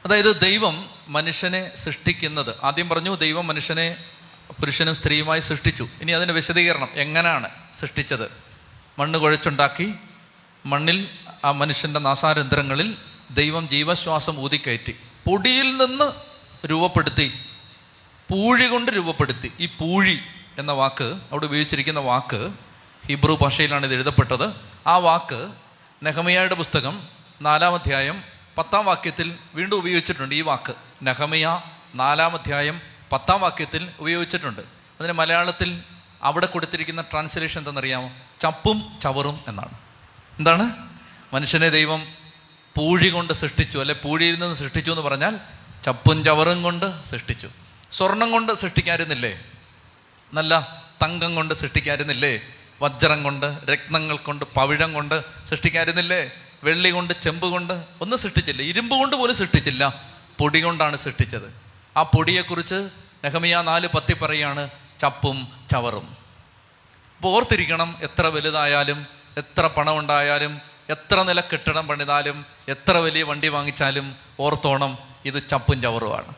[0.05, 2.55] അതായത് ദൈവം മനുഷ്യനെ സൃഷ്ടിക്കുന്നത്.
[2.63, 4.03] ആദ്യം പറഞ്ഞു ദൈവം മനുഷ്യനെ
[4.59, 5.87] പുരുഷനും സ്ത്രീയുമായി സൃഷ്ടിച്ചു.
[6.01, 8.40] ഇനി അതിന്റെ വിശദീകരണം എങ്ങനെയാണ് സൃഷ്ടിച്ചത്?
[9.01, 9.93] മണ്ണ് കുഴച്ചുണ്ടാക്കി
[10.65, 11.09] മണ്ണിൽ
[11.45, 12.97] ആ മനുഷ്യന്റെ നാസാരന്ധ്രങ്ങളിൽ
[13.31, 14.95] ദൈവം ജീവശ്വാസം ഊതിക്കയറ്റി.
[15.25, 16.11] പൊടിയിൽ നിന്ന്
[16.67, 17.33] രൂപപ്പെടുത്തി
[18.31, 19.51] പൂഴി കൊണ്ട് രൂപപ്പെടുത്തി.
[19.59, 20.19] ഈ പൂഴി
[20.57, 22.51] എന്ന വാക്ക് അവിടെ ഉപയോഗിച്ചിരിക്കുന്ന വാക്ക്
[23.07, 24.53] ഹിബ്രു ഭാഷയിലാണ് ഇത് എഴുതപ്പെട്ടത്.
[24.87, 25.51] ആ വാക്ക്
[26.03, 27.07] നെഹമിയയുടെ പുസ്തകം
[27.41, 28.23] നാലാം അധ്യായം
[28.57, 30.35] പത്താം വാക്യത്തിൽ വീണ്ടും ഉപയോഗിച്ചിട്ടുണ്ട്.
[30.35, 31.61] ഈ വാക്ക് നെഹമിയ
[31.95, 34.61] നാലാം അധ്യായം പത്താം വാക്യത്തിൽ ഉപയോഗിച്ചിട്ടുണ്ട്.
[34.99, 35.81] അതിന് മലയാളത്തിൽ
[36.23, 38.11] അവിടെ കൊടുത്തിരിക്കുന്ന ട്രാൻസ്ലേഷൻ എന്തെന്നറിയാമോ
[38.41, 39.73] ചപ്പും ചവറും എന്നാണ്.
[40.37, 40.89] എന്താണ്?
[41.33, 42.07] മനുഷ്യനെ ദൈവം
[42.75, 43.79] പൂഴി കൊണ്ട് സൃഷ്ടിച്ചു.
[43.79, 45.39] അല്ലെ പൂഴിയിൽ നിന്ന് സൃഷ്ടിച്ചു എന്ന് പറഞ്ഞാൽ
[45.83, 47.49] ചപ്പും ചവറും കൊണ്ട് സൃഷ്ടിച്ചു.
[47.91, 49.45] സ്വർണം കൊണ്ട് സൃഷ്ടിക്കാരുന്നില്ലേ
[50.33, 52.41] നല്ല തങ്കം കൊണ്ട് സൃഷ്ടിക്കാരുന്നില്ലേ
[52.81, 56.31] വജ്രം കൊണ്ട് രക്തങ്ങൾ കൊണ്ട് പവിഴം കൊണ്ട് സൃഷ്ടിക്കാരുന്നില്ലേ
[56.63, 58.61] വെള്ളി കൊണ്ട് ചെമ്പ് കൊണ്ട് ഒന്നും സൃഷ്ടിച്ചില്ല.
[58.61, 60.03] ഇരുമ്പ് കൊണ്ട് പോലും സൃഷ്ടിച്ചില്ല.
[60.39, 61.61] പൊടി കൊണ്ടാണ് സൃഷ്ടിച്ചത്.
[61.97, 62.89] ആ പൊടിയെക്കുറിച്ച്
[63.23, 64.69] നെഹമിയ നാല് പത്തി പറയാണ്
[65.01, 66.20] ചപ്പും ചവറും.
[67.21, 69.07] അപ്പോൾ ഓർത്തിരിക്കണം എത്ര വലുതായാലും
[69.37, 76.33] എത്ര പണം ഉണ്ടായാലും എത്ര നില കെട്ടിടം പണിതാലും എത്ര വലിയ വണ്ടി വാങ്ങിച്ചാലും ഓർത്തോണം ഇത് ചപ്പും ചവറുമാണ്.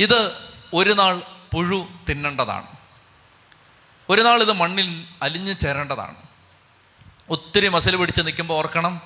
[0.00, 0.32] ഇത്
[0.74, 2.66] ഒരു നാൾ പുഴു തിന്നേണ്ടതാണ്.
[4.08, 6.16] ഒരു നാൾ ഇത് മണ്ണിൽ അലിഞ്ഞു ചേരേണ്ടതാണ്.
[7.30, 9.00] ഒത്തിരി മസിൽ പിടിച്ച് നിൽക്കുമ്പോൾ ഓർക്കണം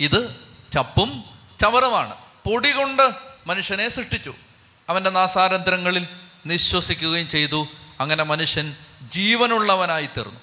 [0.00, 0.36] ഇത്
[0.72, 1.24] ചപ്പും
[1.60, 2.14] ചവറുമാണ്.
[2.16, 3.10] പൊടി കൊണ്ട്
[3.46, 4.34] മനുഷ്യനെ സൃഷ്ടിച്ചു.
[4.88, 6.08] അവന്റെ നാസാരന്ധ്രങ്ങളിൽ
[6.46, 7.68] നിശ്വസിക്കുകയും ചെയ്തു.
[8.00, 8.76] അങ്ങനെ മനുഷ്യൻ
[9.10, 10.40] ജീവനുള്ളവനായി തീർന്നു.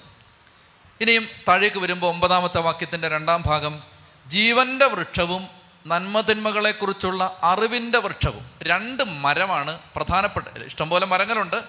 [1.00, 3.82] ഇനിയും താഴേക്ക് വരുമ്പോൾ ഒമ്പതാമത്തെ വാക്യത്തിന്റെ രണ്ടാം ഭാഗം
[4.26, 5.48] ജീവന്റെ വൃക്ഷവും
[5.86, 8.50] നന്മതിന്മകളെക്കുറിച്ചുള്ള അറിവിന്റെ വൃക്ഷവും.
[8.62, 11.62] രണ്ട് മരമാണ് പ്രധാനപ്പെട്ട ഇഷ്ടംപോലെ മരങ്ങളുണ്ട്.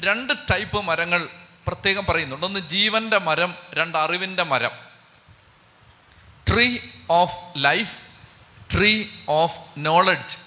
[0.00, 1.28] രണ്ട് ടൈപ്പ് മരങ്ങൾ
[1.66, 2.46] പ്രത്യേകം പറയുന്നുണ്ട്.
[2.46, 4.70] ഒന്ന് ജീവന്റെ മരം രണ്ട് അറിവിന്റെ മരം.
[6.48, 6.78] Tree
[7.10, 8.00] of life
[8.74, 10.38] tree of knowledge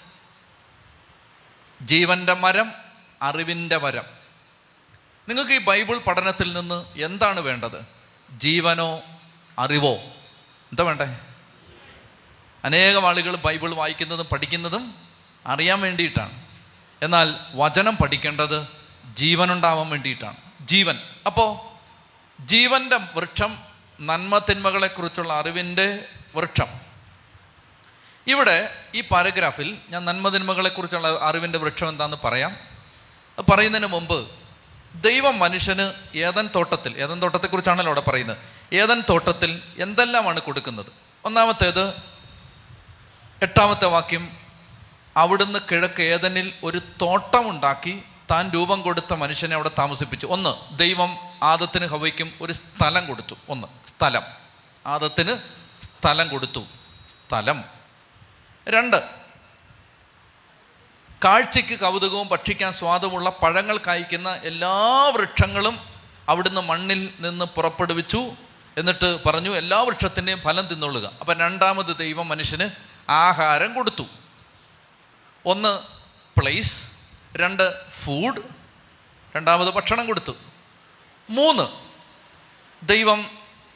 [1.82, 2.72] ജീവന്റെ മരം
[3.22, 4.13] അറിവിന്റെ മരം.
[5.30, 7.86] നിങ്ങൾക്ക് ഈ ബൈബിൾ പഠനത്തിൽ നിന്ന് എന്താണ് വേണ്ടത്?
[8.32, 9.02] ജീവനോ
[9.60, 9.94] അറിവോ?
[10.72, 11.18] എന്താ വേണ്ടേ?
[12.66, 14.96] അനേകം ആളുകൾ ബൈബിൾ വായിക്കുന്നതും പഠിക്കുന്നതും
[15.46, 16.46] അറിയാൻ വേണ്ടിയിട്ടാണ്.
[17.02, 18.68] എന്നാൽ വചനം പഠിക്കേണ്ടത്
[19.14, 20.38] ജീവനുണ്ടാവാൻ വേണ്ടിയിട്ടാണ്.
[20.62, 21.00] ജീവൻ.
[21.26, 21.74] അപ്പോൾ
[22.46, 23.58] ജീവന്റെ വൃക്ഷം
[24.02, 26.06] നന്മ തിന്മകളെക്കുറിച്ചുള്ള അറിവിന്റെ
[26.36, 26.68] വൃക്ഷം.
[28.28, 32.58] ഇവിടെ ഈ പാരഗ്രാഫിൽ ഞാൻ നന്മതിന്മകളെക്കുറിച്ചുള്ള അറിവിന്റെ വൃക്ഷം എന്താണെന്ന് പറയാം.
[33.52, 34.43] പറയുന്നതിന് മുമ്പ്
[34.96, 38.38] ദൈവം മനുഷ്യന് ഏതൻ തോട്ടത്തിൽ ഏതൻ തോട്ടത്തെക്കുറിച്ചാണല്ലോ അവിടെ പറയുന്നത്?
[38.74, 40.86] ഏതൻ തോട്ടത്തിൽ എന്തെല്ലാമാണ് കൊടുക്കുന്നത്?
[41.26, 41.90] ഒന്നാമത്തേത്
[43.42, 44.38] എട്ടാമത്തെ വാക്യം
[45.18, 50.28] അവിടുന്ന് കിഴക്ക് ഏതനിൽ ഒരു തോട്ടമുണ്ടാക്കി താൻ രൂപം കൊടുത്ത മനുഷ്യനെ അവിടെ താമസിപ്പിച്ചു.
[50.28, 53.36] ഒന്ന് ദൈവം ആദത്തിന് ഹവയ്ക്കും ഒരു സ്ഥലം കൊടുത്തു.
[53.50, 54.22] ഒന്ന് സ്ഥലം.
[54.86, 55.36] ആദത്തിന്
[55.84, 56.66] സ്ഥലം കൊടുത്തു.
[57.10, 57.64] സ്ഥലം.
[58.70, 59.23] രണ്ട്
[61.24, 65.80] കാഴ്ചയ്ക്ക് കൗതുകവും ഭക്ഷിക്കാൻ സ്വാദമുള്ള പഴങ്ങൾ കായ്ക്കുന്ന എല്ലാ വൃക്ഷങ്ങളും
[66.30, 68.32] അവിടുന്ന് മണ്ണിൽ നിന്ന് പുറപ്പെടുവിച്ചു
[68.78, 72.70] എന്നിട്ട് പറഞ്ഞു എല്ലാ വൃക്ഷത്തിന്റെയും ഫലം തിന്നുള്ളുക അപ്പം രണ്ടാമത് ദൈവം മനുഷ്യന്
[73.12, 74.06] ആഹാരം കൊടുത്തു.
[75.46, 75.80] ഒന്ന്
[76.40, 76.92] പ്ലേസ്
[77.36, 78.42] രണ്ട് ഫുഡ്
[79.36, 80.32] രണ്ടാമത് ഭക്ഷണം കൊടുത്തു.
[81.30, 81.68] മൂന്ന്
[82.86, 83.30] ദൈവം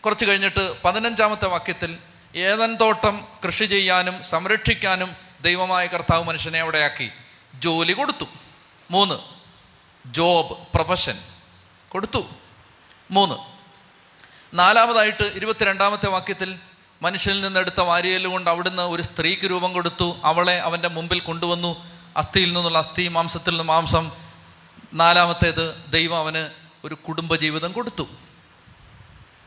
[0.06, 1.98] കുറച്ച് കഴിഞ്ഞിട്ട് പതിനഞ്ചാമത്തെ വാക്യത്തിൽ
[2.36, 7.12] ഏതൻ തോട്ടം കൃഷി ചെയ്യാനും സംരക്ഷിക്കാനും ദൈവമായ കർത്താവ് മനുഷ്യനെ അവിടെയാക്കി.
[7.60, 8.26] ജോലി കൊടുത്തു.
[8.92, 9.20] മൂന്ന്
[10.14, 11.20] ജോബ് പ്രൊഫഷൻ
[11.90, 12.26] കൊടുത്തു.
[13.12, 13.36] മൂന്ന്
[14.54, 16.60] നാലാമതായിട്ട് ഇരുപത്തിരണ്ടാമത്തെ വാക്യത്തിൽ
[17.02, 20.18] മനുഷ്യനിൽ നിന്നെടുത്ത വാരിയൽ കൊണ്ട് അവിടുന്ന് ഒരു സ്ത്രീക്ക് രൂപം കൊടുത്തു.
[20.24, 21.86] അവളെ അവന്റെ മുമ്പിൽ കൊണ്ടുവന്നു.
[22.18, 24.12] അസ്ഥിയിൽ നിന്നുള്ള അസ്ഥി മാംസത്തിൽ നിന്ന് മാംസം.
[24.94, 26.50] നാലാമത്തേത് ദൈവം അവന്
[26.84, 28.08] ഒരു കുടുംബജീവിതം കൊടുത്തു.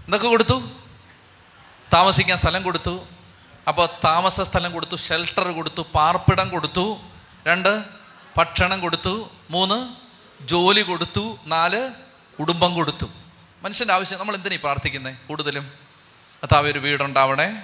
[0.04, 0.62] എന്തൊക്കെ കൊടുത്തു?
[1.92, 3.06] താമസിക്കാൻ സ്ഥലം കൊടുത്തു.
[3.68, 7.00] അപ്പോൾ താമസ സ്ഥലം കൊടുത്തു ഷെൽട്ടർ കൊടുത്തു പാർപ്പിടം കൊടുത്തു.
[7.46, 7.99] രണ്ട്
[8.36, 9.30] ഭക്ഷണം കൊടുത്തു.
[9.50, 9.94] മൂന്ന്
[10.46, 11.38] ജോലി കൊടുത്തു.
[11.46, 11.90] നാല്
[12.40, 13.06] കുടുംബം കൊടുത്തു.
[13.62, 15.72] മനുഷ്യന്റെ ആവശ്യം നമ്മൾ എന്തിനാണ് ഈ പ്രാർത്ഥിക്കുന്നത് കൂടുതലും
[16.42, 17.62] കർത്താവ് ഒരു വീടുണ്ടാവണേ.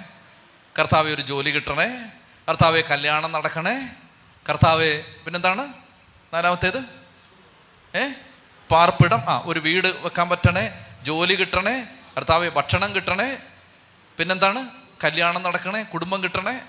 [0.79, 2.05] കർത്താവ് ഒരു ജോലി കിട്ടണേ.
[2.49, 3.89] കർത്താവ് കല്യാണം നടക്കണേ.
[4.49, 5.73] കർത്താവ് പിന്നെന്താണ്?
[6.33, 6.77] നാലാമത്തേത്?
[7.97, 8.07] ഏ?
[8.71, 9.19] പാർപ്പിടം.
[9.19, 10.85] ആ ഒരു വീട് വെക്കാൻ പറ്റണേ.
[11.03, 11.87] ജോലി കിട്ടണേ.
[12.17, 13.37] കർത്താവ് ഭക്ഷണം കിട്ടണേ.
[14.17, 14.67] പിന്നെന്താണ്?
[15.03, 15.83] കല്യാണം നടക്കണേ.
[15.83, 16.61] കുടുംബം കിട്ടണേ.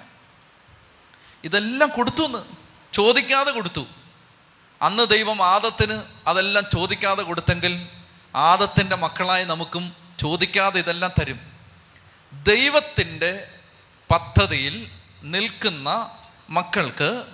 [1.44, 2.67] ഇതെല്ലാം കൊടുത്തു എന്ന്
[2.98, 3.87] ചോദിക്കാതെ കൊടുത്തു.
[4.82, 7.88] അന്ന് ദൈവം ആദത്തിന് അതെല്ലാം ചോദിക്കാതെ കൊടുത്തെങ്കിൽ
[8.34, 11.40] ആദത്തിന്റെ മക്കളായി നമുക്കും ചോദിക്കാതെ ഇതെല്ലാം തരും.
[12.32, 13.50] ദൈവത്തിന്റെ
[14.11, 14.90] പദ്ധതിയിൽ
[15.22, 16.11] നിൽക്കുന്ന
[16.50, 17.24] മക്കൾക്ക്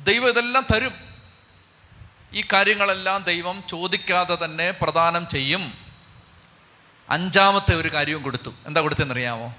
[0.00, 0.92] ദൈവം ഇതെല്ലാം തരും.
[2.32, 5.74] ഈ കാര്യങ്ങളെല്ലാം ദൈവം ചോദിക്കാതെ തന്നെ പ്രദാനം ചെയ്യും.
[7.10, 8.50] അഞ്ചാമത്തെ ഒരു കാര്യവും കൊടുത്തു.
[8.66, 9.54] എന്താ കൊടുത്തെന്നറിയാമോ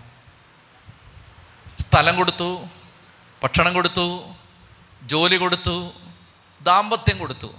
[1.79, 2.65] സ്ഥലം കൊടുത്തു
[3.43, 4.35] ഭക്ഷണം കൊടുത്തു
[5.05, 5.93] ജോലി കൊടുത്തു
[6.61, 7.55] ദാമ്പത്യം കൊടുത്തു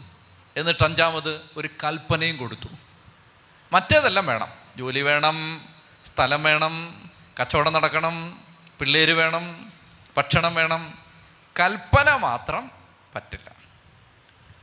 [0.57, 2.69] എന്നിട്ട് അഞ്ചാമത് ഒരു കൽപ്പനയും കൊടുത്തു.
[3.73, 4.49] മറ്റേതെല്ലാം വേണം?
[4.77, 5.69] ജോലി വേണം
[6.07, 7.03] സ്ഥലം വേണം
[7.41, 8.39] കച്ചവടം നടക്കണം
[8.79, 9.73] പിള്ളേർ വേണം
[10.17, 10.99] ഭക്ഷണം വേണം.
[11.61, 12.71] കൽപ്പന മാത്രം
[13.15, 13.51] പറ്റില്ല.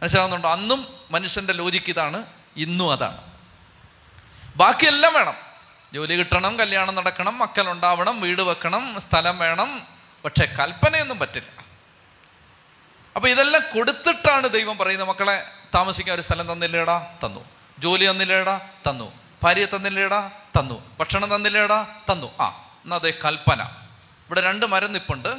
[0.01, 0.51] മനസ്സിലാവുന്നുണ്ടോ?
[0.51, 2.25] അന്നും മനുഷ്യന്റെ ലോജിക്ക് ഇതാണ്
[2.57, 3.31] ഇന്നും അതാണ്.
[4.55, 5.33] ബാക്കിയെല്ലാം വേണം.
[5.93, 9.87] ജോലി കിട്ടണം കല്യാണം നടക്കണം മക്കൾ ഉണ്ടാവണം വീട് വെക്കണം സ്ഥലം വേണം.
[10.25, 11.62] പക്ഷേ കൽപ്പനയൊന്നും പറ്റില്ല.
[13.15, 15.09] അപ്പൊ ഇതെല്ലാം കൊടുത്തിട്ടാണ് ദൈവം പറയുന്നത്.
[15.09, 17.17] മക്കളെ താമസിക്കാൻ ഒരു സ്ഥലം തന്നില്ലേടാ?
[17.25, 17.45] തന്നു.
[17.79, 18.59] ജോലി തന്നില്ലേടാ?
[18.89, 19.11] തന്നു.
[19.43, 20.31] ഭാര്യ തന്നില്ലേടാ?
[20.59, 20.97] തന്നു.
[20.99, 21.87] ഭക്ഷണം തന്നില്ലേടാ?
[22.11, 22.31] തന്നു.
[22.41, 22.47] ആ
[22.83, 23.61] എന്നാ കൽപ്പന.
[24.25, 25.37] ഇവിടെ രണ്ട് മരം നിപ്പുണ്ട്.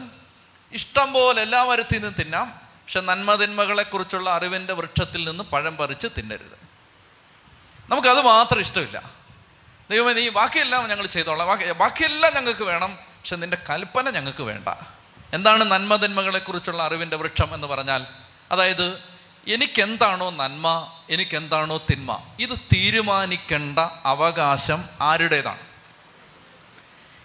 [0.72, 2.50] ഇഷ്ടം പോലെ എല്ലാ മരത്തിൽ നിന്നും തിന്നാം.
[2.50, 6.58] പക്ഷെ നന്മതിന്മകളെക്കുറിച്ചുള്ള അറിവിന്റെ വൃക്ഷത്തിൽ നിന്ന് പഴം പറിച്ച് തിന്നരുത്.
[7.88, 9.10] നമുക്കത് മാത്രം ഇഷ്ടമില്ല.
[9.90, 11.48] ദൈവമേ നീ ബാക്കിയെല്ലാം ഞങ്ങൾ ചെയ്തോളാം.
[11.48, 12.94] ബാക്കി ബാക്കിയെല്ലാം ഞങ്ങൾക്ക് വേണം.
[12.94, 14.68] പക്ഷെ നിന്റെ കൽപ്പന ഞങ്ങൾക്ക് വേണ്ട.
[15.32, 18.06] എന്താണ് നന്മതിന്മകളെക്കുറിച്ചുള്ള അറിവിന്റെ വൃക്ഷം എന്ന് പറഞ്ഞാൽ
[18.52, 19.02] അതായത്
[19.48, 25.58] എനിക്കെന്താണോ നന്മ എനിക്കെന്താണോ തിന്മ ഇത് തീരുമാനിക്കേണ്ട അവകാശം ആരുടേതാണ്?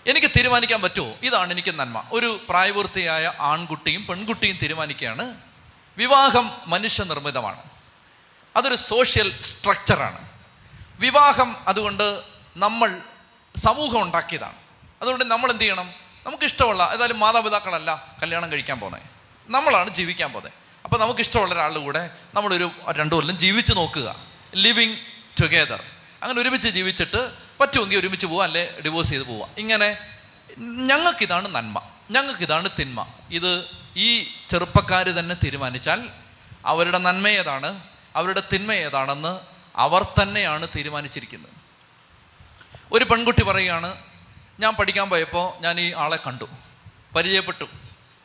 [0.08, 1.14] എനിക്ക് തീരുമാനിക്കാൻ പറ്റുമോ?
[1.24, 2.04] ഇതാണ് എനിക്ക് നന്മ.
[2.12, 5.36] ഒരു പ്രായപൂർത്തിയായ ആൺകുട്ടിയും പെൺകുട്ടിയും തീരുമാനിക്കുകയാണ്.
[5.98, 7.64] വിവാഹം മനുഷ്യനിർമ്മിതമാണ്.
[8.56, 10.30] അതൊരു സോഷ്യൽ സ്ട്രക്ചറാണ്
[11.00, 12.22] വിവാഹം അതുകൊണ്ട്
[12.58, 13.00] നമ്മൾ
[13.56, 14.56] സമൂഹം ഉണ്ടാക്കിയതാണ്.
[15.02, 16.09] അതുകൊണ്ട് നമ്മൾ എന്ത് ചെയ്യണം?
[16.26, 19.02] നമുക്ക് ഇഷ്ടമുള്ള ഏതായാലും മാതാപിതാക്കളല്ല കല്യാണം കഴിക്കാൻ പോകുന്നത്
[19.50, 20.54] നമ്മളാണ് ജീവിക്കാൻ പോകുന്നത്
[20.84, 24.16] അപ്പോൾ നമുക്കിഷ്ടമുള്ള ഒരാളുടെ കൂടെ നമ്മളൊരു രണ്ടു കൊല്ലം ജീവിച്ച് നോക്കുക.
[24.56, 24.96] ലിവിങ്
[25.42, 25.84] ടുഗെദർ
[26.24, 29.98] അങ്ങനെ ഒരുമിച്ച് ജീവിച്ചിട്ട് പറ്റുമെങ്കിൽ ഒരുമിച്ച് പോവുക അല്ലെ ഡിവോഴ്സ് ചെയ്ത് പോവുക ഇങ്ങനെ
[30.60, 31.82] ഞങ്ങൾക്കിതാണ് നന്മ.
[32.12, 33.08] ഞങ്ങൾക്കിതാണ് തിന്മ.
[33.30, 33.66] ഇത്
[33.98, 36.10] ഈ ചെറുപ്പക്കാർ തന്നെ തീരുമാനിച്ചാൽ
[36.66, 37.80] അവരുടെ നന്മ ഏതാണ്
[38.16, 39.40] അവരുടെ തിന്മ ഏതാണെന്ന്
[39.76, 41.52] അവർ തന്നെയാണ് തീരുമാനിച്ചിരിക്കുന്നത്.
[42.92, 44.09] ഒരു പെൺകുട്ടി പറയുകയാണ്
[44.60, 46.46] ഞാൻ പഠിക്കാൻ പോയപ്പോൾ ഞാൻ ഈ ആളെ കണ്ടു.
[47.16, 47.66] പരിചയപ്പെട്ടു.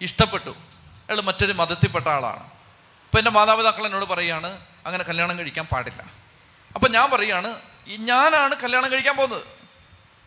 [0.01, 0.51] ഇഷ്ടപ്പെട്ടു.
[0.51, 2.41] അയാൾ മറ്റൊരു മതത്തിൽപ്പെട്ട ആളാണ്.
[2.41, 6.03] അപ്പോൾ എന്റെ മാതാപിതാക്കൾ എന്നോട് പറയുകയാണ് അങ്ങനെ കല്യാണം കഴിക്കാൻ പാടില്ല.
[6.75, 7.55] അപ്പോൾ ഞാൻ പറയുകയാണ്
[7.89, 9.43] ഞാനാണ് കല്യാണം കഴിക്കാൻ പോകുന്നത്.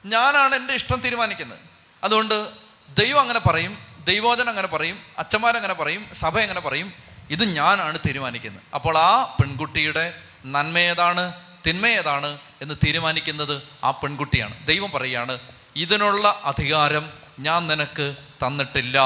[0.05, 1.59] ഞാനാണ് എന്റെ ഇഷ്ടം തീരുമാനിക്കുന്നത്.
[2.03, 2.49] അതുകൊണ്ട്
[2.89, 6.93] ദൈവം അങ്ങനെ പറയും ദൈവോചനം അങ്ങനെ പറയും അച്ഛന്മാരങ്ങനെ പറയും സഭ അങ്ങനെ പറയും
[7.29, 8.63] ഇത് ഞാനാണ് തീരുമാനിക്കുന്നത്.
[8.75, 11.33] അപ്പോൾ ആ പെൺകുട്ടിയുടെ നന്മ ഏതാണ്
[11.67, 14.67] തിന്മ ഏതാണ് എന്ന് തീരുമാനിക്കുന്നത് ആ പെൺകുട്ടിയാണ്.
[14.67, 15.39] ദൈവം പറയുകയാണ്
[15.77, 17.09] ഇതിനുള്ള അധികാരം
[17.39, 18.15] ഞാൻ നിനക്ക്
[18.45, 19.01] തന്നിട്ടില്ല.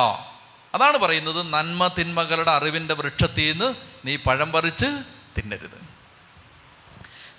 [0.76, 4.86] അതാണ് പറയുന്നത് നന്മ തിന്മകളുടെ അറിവിന്റെ വൃക്ഷത്തിൽ നിന്ന് നീ പഴം പറിച്ച്
[5.38, 5.92] തിന്നരുത്.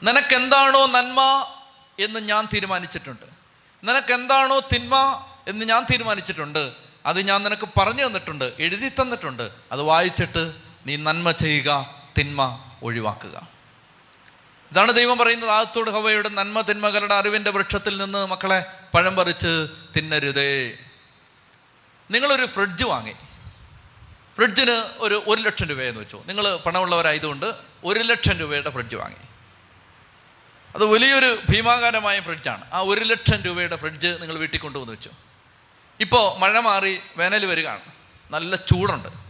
[0.02, 1.46] നിനക്കെന്താണോ നന്മ
[1.98, 3.26] എന്ന് ഞാൻ തീരുമാനിച്ചിട്ടുണ്ട്.
[3.84, 6.72] നിനക്കെന്താണോ തിന്മ എന്ന് ഞാൻ തീരുമാനിച്ചിട്ടുണ്ട്.
[7.06, 9.50] അത് ഞാൻ നിനക്ക് പറഞ്ഞു തന്നിട്ടുണ്ട് എഴുതി തന്നിട്ടുണ്ട്.
[9.72, 10.54] അത് വായിച്ചിട്ട്
[10.86, 13.51] നീ നന്മ ചെയ്യുക തിന്മ ഒഴിവാക്കുക.
[14.72, 18.64] ഇതാണ് ദൈവം പറയുന്നത് ആദത്തോട് ഹവയുടെ നന്മ തിന്മകളുടെ അറിവിന്റെ വൃക്ഷത്തിൽ നിന്ന് മക്കളെ
[18.94, 20.78] പഴം പറിച്ച് തിന്നരുതേ.
[22.10, 23.12] നിങ്ങളൊരു ഫ്രിഡ്ജ് വാങ്ങി.
[24.36, 26.22] ഫ്രിഡ്ജിന് ഒരു ഒരു ലക്ഷം രൂപയെന്ന് വെച്ചു.
[26.26, 27.52] നിങ്ങൾ പണമുള്ളവരായതുകൊണ്ട്
[27.84, 29.16] ഒരു ലക്ഷം രൂപയുടെ ഫ്രിഡ്ജ് വാങ്ങി.
[30.74, 32.64] അത് വലിയൊരു ഭീമാകാരമായ ഫ്രിഡ്ജാണ്.
[32.72, 35.10] ആ ഒരു ലക്ഷം രൂപയുടെ ഫ്രിഡ്ജ് നിങ്ങൾ വീട്ടിൽ കൊണ്ടുവന്ന് വെച്ചു.
[36.00, 37.80] ഇപ്പോൾ മഴ മാറി വേനൽ വരികയാണ്.
[38.30, 39.21] നല്ല ചൂടുണ്ട്.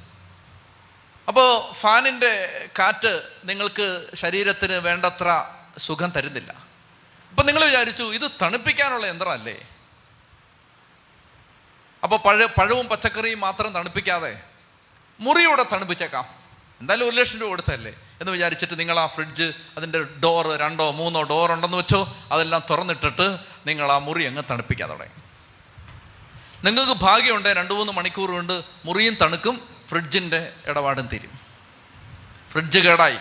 [1.33, 2.33] അപ്പോൾ ഫാനിന്റെ
[2.78, 5.47] കാറ്റ് നിങ്ങൾക്ക് ശരീരത്തിന് വേണ്ടത്ര
[5.78, 6.53] സുഖം തരുന്നില്ല.
[7.30, 9.55] അപ്പം നിങ്ങൾ വിചാരിച്ചു ഇത് തണുപ്പിക്കാനുള്ള യന്ത്രമല്ലേ?
[12.03, 14.43] അപ്പോൾ പഴ പഴവും പച്ചക്കറിയും മാത്രം തണുപ്പിക്കാതെ
[15.20, 16.24] മുറിയൂടെ തണുപ്പിച്ചേക്കാം.
[16.80, 21.53] എന്തായാലും ഒരു ലക്ഷം രൂപ കൊടുത്തല്ലേ എന്ന് വിചാരിച്ചിട്ട് നിങ്ങൾ ആ ഫ്രിഡ്ജ് അതിന്റെ ഡോർ രണ്ടോ മൂന്നോ ഡോർ
[21.53, 25.14] ഉണ്ടെന്ന് വെച്ചോ അതെല്ലാം തുറന്നിട്ടിട്ട് നിങ്ങൾ ആ മുറി അങ്ങ് തണുപ്പിക്കാൻ തുടങ്ങി.
[26.64, 31.32] നിങ്ങൾക്ക് ഭാഗ്യമുണ്ട് രണ്ട് മൂന്ന് മണിക്കൂർ കൊണ്ട് മുറിയും തണുക്കും ഫ്രിഡ്ജിന്റെ ഇടപാടും തീരും.
[32.51, 33.18] ഫ്രിഡ്ജ് കേടായി.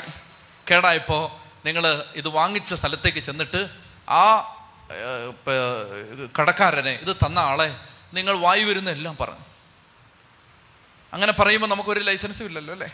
[0.72, 1.24] കേടായപ്പോൾ
[1.66, 3.70] നിങ്ങൾ ഇത് വാങ്ങിച്ച സ്ഥലത്തേക്ക് ചെന്നിട്ട്
[4.10, 4.26] ആ
[6.40, 7.76] കടക്കാരനെ ഇത് തന്ന ആളെ
[8.14, 9.44] നിങ്ങൾ വായു വരുന്ന എല്ലാം പറഞ്ഞു.
[11.14, 12.90] അങ്ങനെ പറയുമ്പോൾ നമുക്കൊരു ലൈസൻസും ഇല്ലല്ലോ അല്ലേ?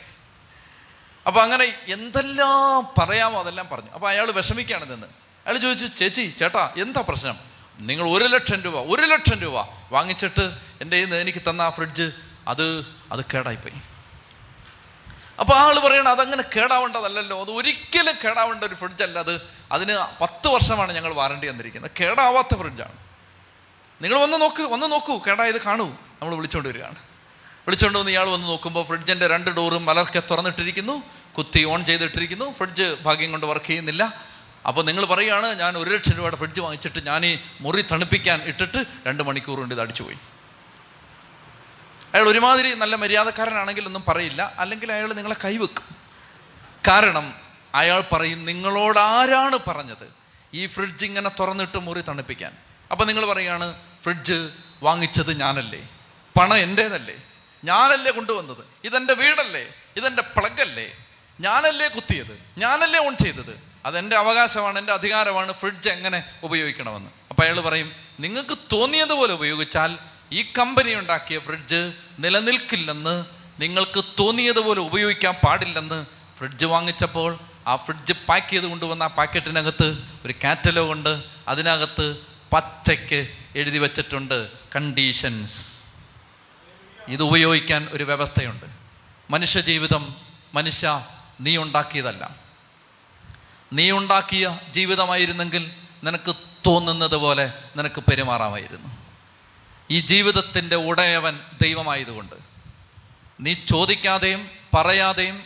[1.27, 3.91] അപ്പോൾ അങ്ങനെ എന്തെല്ലാം പറയാമോ അതെല്ലാം പറഞ്ഞു.
[3.91, 5.07] അപ്പോൾ അയാൾ വിഷമിക്കുകയാണ് നിന്ന്.
[5.45, 7.37] അയാൾ ചോദിച്ചു ചേച്ചി ചേട്ടാ എന്താ പ്രശ്നം?
[7.79, 10.45] നിങ്ങൾ ഒരു ലക്ഷം രൂപ ഒരു ലക്ഷം രൂപ വാങ്ങിച്ചിട്ട്
[10.81, 13.73] എന്റെ എനിക്ക് തന്ന ആ ഫ്രിഡ്ജ് അത് അത് കേടായിപ്പോയി.
[15.39, 17.41] അപ്പോൾ ആൾ പറയണം അതങ്ങനെ കേടാവേണ്ടതല്ലല്ലോ.
[17.41, 19.41] അത് ഒരിക്കലും കേടാവേണ്ട ഒരു അല്ല അത്.
[19.71, 21.91] അതിന് പത്ത് വർഷമാണ് ഞങ്ങൾ വാറണ്ടി തന്നിരിക്കുന്നത്.
[21.99, 22.91] കേടാവാത്ത ഫ്രിഡ്ജാണ്.
[24.01, 25.17] നിങ്ങൾ വന്ന് നോക്ക് വന്ന് നോക്കൂ.
[25.17, 25.87] കേടായത് കാണൂ.
[25.87, 26.95] നമ്മൾ വിളിച്ചുകൊണ്ട് വരികയാണ്.
[27.67, 31.03] വിളിച്ചുകൊണ്ട് വന്ന് ഇയാൾ വന്ന് നോക്കുമ്പോൾ ഫ്രിഡ്ജിന്റെ രണ്ട് ഡോറും മലർക്കെ തുറന്നിട്ടിരിക്കുന്നു.
[31.37, 32.53] കുത്തി ഓൺ ചെയ്തിട്ടിരിക്കുന്നു.
[32.53, 34.21] ഫ്രിഡ്ജ് ഭാഗ്യം കൊണ്ട് വർക്ക് ചെയ്യുന്നില്ല.
[34.67, 39.23] അപ്പോൾ നിങ്ങൾ പറയുകയാണ് ഞാൻ ഒരു ലക്ഷം രൂപയുടെ ഫ്രിഡ്ജ് വാങ്ങിച്ചിട്ട് ഞാൻ ഈ മുറി തണുപ്പിക്കാൻ ഇട്ടിട്ട് രണ്ട്
[39.23, 40.17] മണിക്കൂർ കൊണ്ട് ഇത് അടിച്ചുപോയി.
[42.13, 44.55] അയാൾ ഒരുമാതിരി നല്ല മര്യാദക്കാരനാണെങ്കിൽ ഒന്നും പറയില്ല.
[44.59, 45.95] അല്ലെങ്കിൽ അയാൾ നിങ്ങളെ കൈവെക്കും.
[46.87, 47.33] കാരണം
[47.75, 50.13] അയാൾ പറയും നിങ്ങളോട് ആരാണ് പറഞ്ഞത്?
[50.53, 52.57] ഈ ഫ്രിഡ്ജ് ഇങ്ങനെ തുറന്നിട്ട് മുറി തണുപ്പിക്കാൻ.
[52.91, 54.49] അപ്പം നിങ്ങൾ പറയുകയാണ് ഫ്രിഡ്ജ്
[54.83, 55.89] വാങ്ങിച്ചത് ഞാനല്ലേ?
[56.39, 57.15] പണം എന്റേതല്ലേ
[57.63, 58.65] ഞാനല്ലേ കൊണ്ടുവന്നത്?
[58.83, 59.73] ഇതെന്റെ വീടല്ലേ?
[59.95, 60.91] ഇതെന്റെ പ്ലഗല്ലേ?
[61.39, 62.39] ഞാനല്ലേ കുത്തിയത്?
[62.57, 63.59] ഞാനല്ലേ ഓൺ ചെയ്തത്?
[63.85, 67.09] അതെന്റെ അവകാശമാണ് എന്റെ അധികാരമാണ് ഫ്രിഡ്ജ് എങ്ങനെ ഉപയോഗിക്കണമെന്ന്.
[67.29, 69.97] അപ്പം അയാൾ പറയും നിങ്ങൾക്ക് തോന്നിയതുപോലെ ഉപയോഗിച്ചാൽ
[70.31, 73.25] ഈ കമ്പനി ഉണ്ടാക്കിയ ഫ്രിഡ്ജ് നിലനിൽക്കില്ലെന്ന്
[73.59, 76.05] നിങ്ങൾക്ക് തോന്നിയതുപോലെ ഉപയോഗിക്കാൻ പാടില്ലെന്ന്
[76.37, 81.23] ഫ്രിഡ്ജ് വാങ്ങിച്ചപ്പോൾ ആ ഫ്രിഡ്ജ് പാക്ക് ചെയ്ത് കൊണ്ടുവന്ന ആ പാക്കറ്റിനകത്ത് ഒരു കാറ്റലോഗ് ഉണ്ട്.
[81.47, 82.17] അതിനകത്ത്
[82.53, 85.67] പച്ചയ്ക്ക് എഴുതി വച്ചിട്ടുണ്ട് കണ്ടീഷൻസ്.
[87.07, 88.65] ഇത് ഉപയോഗിക്കാൻ ഒരു വ്യവസ്ഥയുണ്ട്.
[89.29, 90.15] മനുഷ്യ ജീവിതം
[90.53, 91.07] മനുഷ്യ
[91.39, 92.35] നീ ഉണ്ടാക്കിയതല്ല.
[93.73, 95.71] നീ ഉണ്ടാക്കിയ ജീവിതമായിരുന്നെങ്കിൽ
[96.03, 99.06] നിനക്ക് തോന്നുന്നത് പോലെ നിനക്ക് പെരുമാറാമായിരുന്നു.
[99.91, 102.35] ഈ ജീവിതത്തിന്റെ ഉടയവൻ ദൈവമായതുകൊണ്ട്.
[103.39, 105.43] നീ ചോദിക്കാതെയും പറയാതെയും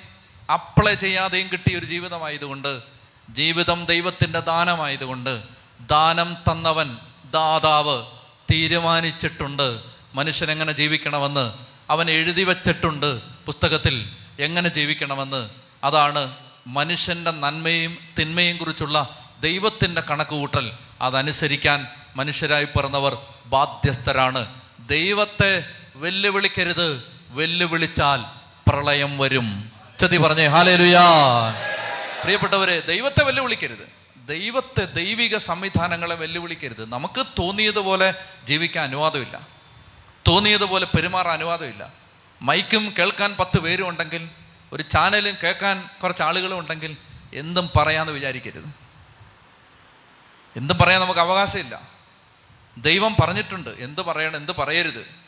[0.53, 2.81] അപ്ലൈ ചെയ്യാതെയും കിട്ടിയ ഒരു ജീവിതമായതുകൊണ്ട്
[3.29, 5.43] ജീവിതം ദൈവത്തിന്റെ ദാനമായതുകൊണ്ട്
[5.81, 6.97] ദാനം തന്നവൻ
[7.31, 8.05] ദാതാവ്
[8.51, 9.81] തീരുമാനിച്ചിട്ടുണ്ട്.
[10.13, 11.53] മനുഷ്യൻ എങ്ങനെ ജീവിക്കണമെന്ന്
[11.89, 15.49] അവൻ എഴുതി വച്ചിട്ടുണ്ട് പുസ്തകത്തിൽ എങ്ങനെ ജീവിക്കണമെന്ന്.
[15.83, 16.37] അതാണ്
[16.67, 20.71] മനുഷ്യന്റെ നന്മയും തിന്മയും കുറിച്ചുള്ള ദൈവത്തിന്റെ കണക്കുകൂട്ടൽ.
[21.01, 24.61] അതനുസരിക്കാൻ മനുഷ്യരായി പിറന്നവർ ബാധ്യസ്ഥരാണ്.
[24.79, 27.03] ദൈവത്തെ വെല്ലുവിളിക്കരുത്.
[27.29, 28.23] വെല്ലുവിളിച്ചാൽ
[28.69, 29.71] പ്രളയം വരും.
[29.99, 31.01] ചതി പറഞ്ഞേ ഹാലേലുയാ.
[32.21, 33.89] പ്രിയപ്പെട്ടവരെ ദൈവത്തെ വെല്ലുവിളിക്കരുത്.
[34.27, 36.91] ദൈവത്തെ ദൈവിക സംവിധാനങ്ങളെ വെല്ലുവിളിക്കരുത്.
[36.91, 39.47] നമുക്ക് തോന്നിയതുപോലെ ജീവിക്കാൻ അനുവാദമില്ല.
[40.27, 41.91] തോന്നിയതുപോലെ പെരുമാറാൻ അനുവാദമില്ല.
[42.41, 44.29] മൈക്കും കേൾക്കാൻ പത്ത് പേരും ഉണ്ടെങ്കിൽ
[44.71, 46.97] ഒരു ചാനലും കേൾക്കാൻ കുറച്ച് ആളുകളും ഉണ്ടെങ്കിൽ
[47.33, 48.69] എന്തും പറയാമെന്ന് വിചാരിക്കരുത്.
[50.55, 52.00] എന്തും പറയാൻ നമുക്ക് അവകാശമില്ല.
[52.81, 55.21] ദൈവം പറഞ്ഞിട്ടുണ്ട് എന്ത് പറയണം എന്ത് പറയരുത്.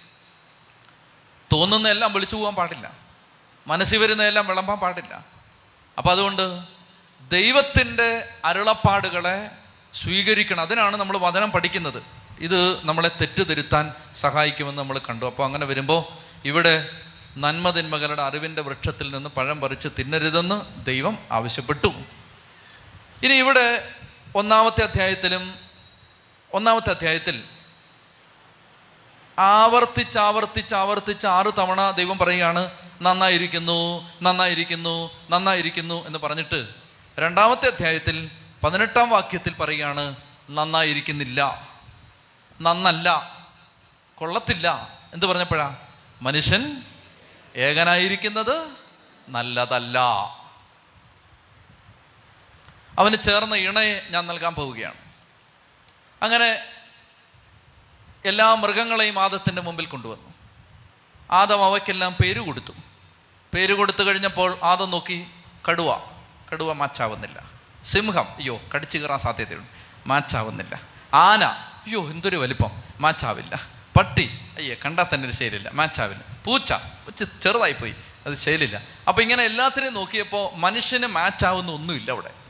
[1.52, 2.92] തോന്നുന്ന എല്ലാം വിളിച്ചു പോകാൻ പാടില്ല.
[3.68, 5.26] മനസ്സിൽ വരുന്നതെല്ലാം വിളമ്പാൻ പാടില്ല.
[5.98, 6.64] അപ്പം അതുകൊണ്ട്
[7.30, 9.52] ദൈവത്തിന്റെ അരുളപ്പാടുകളെ
[9.94, 10.62] സ്വീകരിക്കണം.
[10.62, 12.04] അതിനാണ് നമ്മൾ വചനം പഠിക്കുന്നത്.
[12.40, 15.26] ഇത് നമ്മളെ തെറ്റുതിരുത്താൻ സഹായിക്കുമെന്ന് നമ്മൾ കണ്ടു.
[15.26, 16.04] അപ്പോൾ അങ്ങനെ വരുമ്പോൾ
[16.46, 16.90] ഇവിടെ
[17.38, 21.88] നന്മതിന്മകളുടെ അറിവിന്റെ വൃക്ഷത്തിൽ നിന്ന് പഴം പറിച്ച് തിന്നരുതെന്ന് ദൈവം ആവശ്യപ്പെട്ടു.
[23.24, 23.92] ഇനി ഇവിടെ
[24.36, 25.63] ഒന്നാമത്തെ അധ്യായത്തിലും
[26.54, 27.44] ഒന്നാമത്തെ അധ്യായത്തിൽ
[29.40, 36.68] ആവർത്തിച്ച് ആവർത്തിച്ച് ആവർത്തിച്ച് ആറ് തവണ ദൈവം പറയുകയാണ് നന്നായിരിക്കുന്നു നന്നായിരിക്കുന്നു നന്നായിരിക്കുന്നു എന്ന് പറഞ്ഞിട്ട്
[37.20, 38.32] രണ്ടാമത്തെ അധ്യായത്തിൽ
[38.64, 40.16] പതിനെട്ടാം വാക്യത്തിൽ പറയുകയാണ്
[40.50, 41.70] നന്നായിരിക്കുന്നില്ല
[42.62, 43.38] നന്നല്ല
[44.16, 45.78] കൊള്ളത്തില്ല എന്ത് പറഞ്ഞപ്പോഴാ
[46.22, 46.82] മനുഷ്യൻ
[47.56, 48.72] ഏകനായിരിക്കുന്നത്
[49.30, 49.98] നല്ലതല്ല.
[53.00, 55.03] അവന് ചേർന്ന ഇണയെ ഞാൻ നൽകാൻ പോവുകയാണ്.
[56.24, 56.60] അങ്ങനെ
[58.26, 60.34] എല്ലാ മൃഗങ്ങളെയും ആദത്തിന്റെ മുമ്പിൽ കൊണ്ടുവന്നു.
[61.32, 62.74] ആദം അവയ്ക്കെല്ലാം പേര് കൊടുത്തു.
[63.54, 65.28] പേര് കൊടുത്തു കഴിഞ്ഞപ്പോൾ ആദം നോക്കി
[65.70, 66.00] കടുവ
[66.54, 67.44] കടുവ മാച്ചാവുന്നില്ല.
[67.84, 69.68] സിംഹം അയ്യോ കടിച്ചു കയറാൻ സാധ്യതയുണ്ട്.
[70.08, 70.82] മാച്ചാവുന്നില്ല.
[71.14, 72.84] ആന അയ്യോ എന്തൊരു വലിപ്പം.
[73.00, 73.62] മാച്ചാവില്ല.
[73.98, 76.24] പട്ടി അയ്യേ കണ്ടാൽ തന്നെ ഒരു ശൈലില്ല മാച്ചാവില്ല.
[76.46, 77.96] പൂച്ച വെച്ച് ചെറുതായി പോയി
[78.26, 82.43] അത് ശൈലില്ല അപ്പോൾ ഇങ്ങനെ എല്ലാത്തിനെയും നോക്കിയപ്പോൾ മനുഷ്യന് മാച്ചാവുന്ന ഒന്നുമില്ല അവിടെ.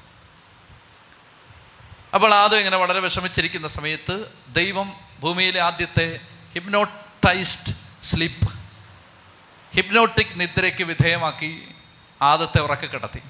[2.13, 6.19] അപ്പോൾ ആദ്യം ഇങ്ങനെ വളരെ വിഷമിച്ചിരിക്കുന്ന സമയത്ത് ദൈവം ഭൂമിയിലെ ആദ്യത്തെ
[6.53, 8.53] ഹിപ്നോട്ടൈസ്ഡ് സ്ലീപ്പ്
[9.75, 11.75] ഹിപ്നോട്ടിക് നിദ്രയ്ക്ക് വിധേയമാക്കി
[12.21, 13.21] ആദത്തെ ഉറക്കി കിടത്തി.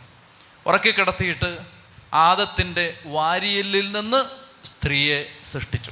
[0.65, 1.57] ഉറക്കി കിടത്തിയിട്ട്
[2.13, 4.25] ആദത്തിന്റെ വാരിയലിൽ നിന്ന്
[4.65, 5.91] സ്ത്രീയെ സൃഷ്ടിച്ചു.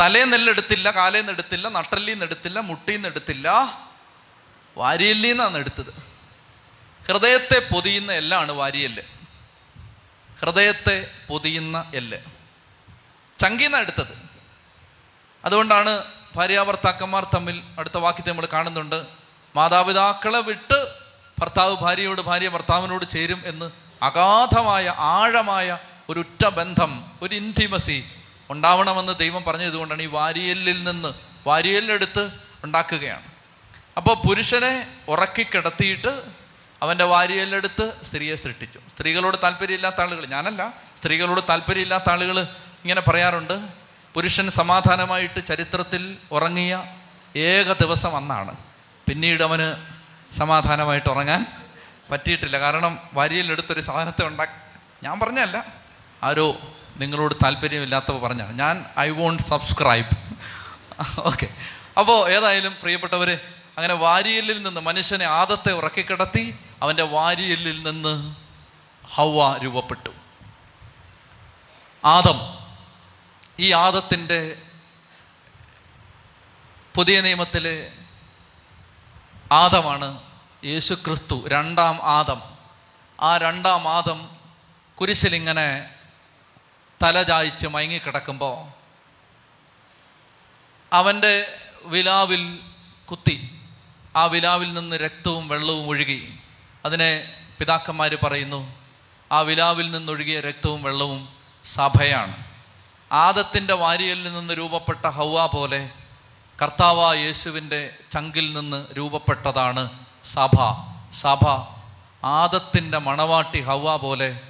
[0.00, 3.48] തലേന്നെല്ലെടുത്തില്ല കാലേന്ന് എടുത്തില്ല നട്ടല്ലിന്ന് എടുത്തില്ല മുട്ടിന്ന് എടുത്തില്ല
[4.76, 5.94] വാരിയല്ലിൽ നിന്നാണ് എടുത്തത്
[7.08, 9.02] ഹൃദയത്തെ പൊതിയുന്ന എല്ലാമാണ് വാരിയല്ല്.
[10.44, 12.18] ഹൃദയത്തെ പൊതിയുന്ന എല്ല്.
[13.38, 14.30] ചങ്കീന്ന എടുത്തത്.
[15.44, 16.04] അതുകൊണ്ടാണ്
[16.36, 19.06] ഭാര്യാഭർത്താക്കന്മാർ തമ്മിൽ അടുത്ത വാക്യത്തെ നമ്മൾ കാണുന്നുണ്ട്.
[19.56, 20.86] മാതാപിതാക്കളെ വിട്ട്
[21.38, 23.70] ഭർത്താവ് ഭാര്യയോട് ഭാര്യ ഭർത്താവിനോട് ചേരും എന്ന്
[24.02, 25.78] അഗാധമായ ആഴമായ
[26.08, 28.04] ഒരു ഉറ്റ ബന്ധം ഒരു ഇന്റിമസി
[28.50, 31.14] ഉണ്ടാവണമെന്ന് ദൈവം പറഞ്ഞതുകൊണ്ടാണ് ഈ വാരിയലിൽ നിന്ന്
[31.46, 32.30] വാരിയലിലെടുത്ത്
[32.64, 33.32] ഉണ്ടാക്കുകയാണ്.
[33.96, 36.41] അപ്പോൾ പുരുഷനെ ഉറക്കി കിടത്തിയിട്ട്
[36.82, 38.78] അവന്റെ വാരിയെല്ലെടുത്ത് സ്ത്രീയെ സൃഷ്ടിച്ചു.
[38.90, 40.26] സ്ത്രീകളോട് താല്പര്യമില്ലാത്ത ആളുകൾ.
[40.26, 40.72] ഞാനല്ല.
[40.98, 42.40] സ്ത്രീകളോട് താല്പര്യമില്ലാത്ത ആളുകൾ
[42.84, 43.56] ഇങ്ങനെ പറയാറുണ്ട്.
[44.14, 46.84] പുരുഷൻ സമാധാനമായിട്ട് ചരിത്രത്തിൽ ഉറങ്ങിയ
[47.36, 48.56] ഏക ദിവസം അന്നാണ്.
[49.08, 49.68] പിന്നീട് അവന്
[50.36, 51.46] സമാധാനമായിട്ട് ഉറങ്ങാൻ
[52.10, 52.58] പറ്റിയിട്ടില്ല.
[52.58, 54.52] കാരണം വാരിയലിലെടുത്തൊരു സാധനത്തെ ഉണ്ടാക്കി
[55.02, 55.64] ഞാൻ പറഞ്ഞല്ല
[56.22, 56.56] ആരോ
[56.96, 60.16] നിങ്ങളോട് താല്പര്യമില്ലാത്തവ പറഞ്ഞാണ് ഞാൻ ഐ വോണ്ട് സബ്സ്ക്രൈബ്
[61.20, 61.48] ഓക്കെ
[61.98, 63.40] അപ്പോൾ ഏതായാലും പ്രിയപ്പെട്ടവർ
[63.76, 68.34] അങ്ങനെ വാരിയലിൽ നിന്ന് മനുഷ്യനെ ആദത്തെ ഉറക്കിക്കിടത്തി അവന്റെ വാരിയലിൽ നിന്ന്
[69.04, 70.10] ഹൗവ രൂപപ്പെട്ടു.
[72.04, 72.58] ആദം
[73.58, 74.62] ഈ ആദത്തിന്റെ
[76.94, 77.92] പുതിയ നിയമത്തിലെ
[79.52, 80.22] ആദമാണ്
[80.64, 82.42] യേശു ക്രിസ്തു രണ്ടാം ആദം.
[83.20, 84.36] ആ രണ്ടാം ആദം
[85.00, 85.94] കുരിശിലിങ്ങനെ
[87.02, 88.72] തല ചായ്ച്ച് മയങ്ങിക്കിടക്കുമ്പോൾ
[90.92, 92.60] അവന്റെ വിലാവിൽ
[93.10, 93.60] കുത്തി.
[94.16, 96.41] ആ വിലാവിൽ നിന്ന് രക്തവും വെള്ളവും ഒഴുകി.
[96.84, 98.74] അതിനെ പിതാക്കന്മാർ പറയുന്നു
[99.32, 101.28] ആ വിലാവിൽ നിന്നൊഴുകിയ രക്തവും വെള്ളവും
[101.64, 102.44] സഭയാണ്.
[103.12, 105.90] ആദത്തിന്റെ വാരിയലിൽ നിന്ന് രൂപപ്പെട്ട ഹൗവ പോലെ
[106.62, 109.90] കർത്താവ യേശുവിന്റെ ചങ്കിൽ നിന്ന് രൂപപ്പെട്ടതാണ്
[110.24, 110.56] സഭ.
[111.12, 111.44] സഭ
[112.24, 114.40] ആദത്തിന്റെ മണവാട്ടി ഹൗവ പോലെ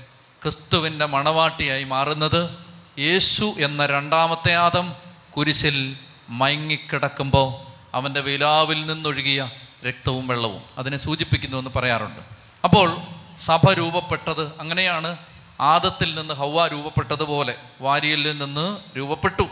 [0.42, 2.58] ക്രിസ്തുവിന്റെ മണവാട്ടിയായി മാറുന്നത്
[2.98, 4.94] യേശു എന്ന രണ്ടാമത്തെ ആദം
[5.36, 5.96] കുരിശിൽ
[6.28, 7.48] മയങ്ങിക്കിടക്കുമ്പോൾ
[7.96, 9.50] അവന്റെ വിലാവിൽ നിന്നൊഴുകിയ
[9.84, 12.20] രക്തവും വെള്ളവും അതിനെ സൂചിപ്പിക്കുന്നു എന്ന് പറയാറുണ്ട്.
[12.64, 12.96] അപ്പോൾ
[13.38, 15.16] സഭ രൂപപ്പെട്ടത് അങ്ങനെയാണ്.
[15.60, 19.42] ആദത്തിൽ നിന്ന് ഹൗവ രൂപപ്പെട്ടതുപോലെ വാരിയലിൽ നിന്ന് രൂപപ്പെട്ടു.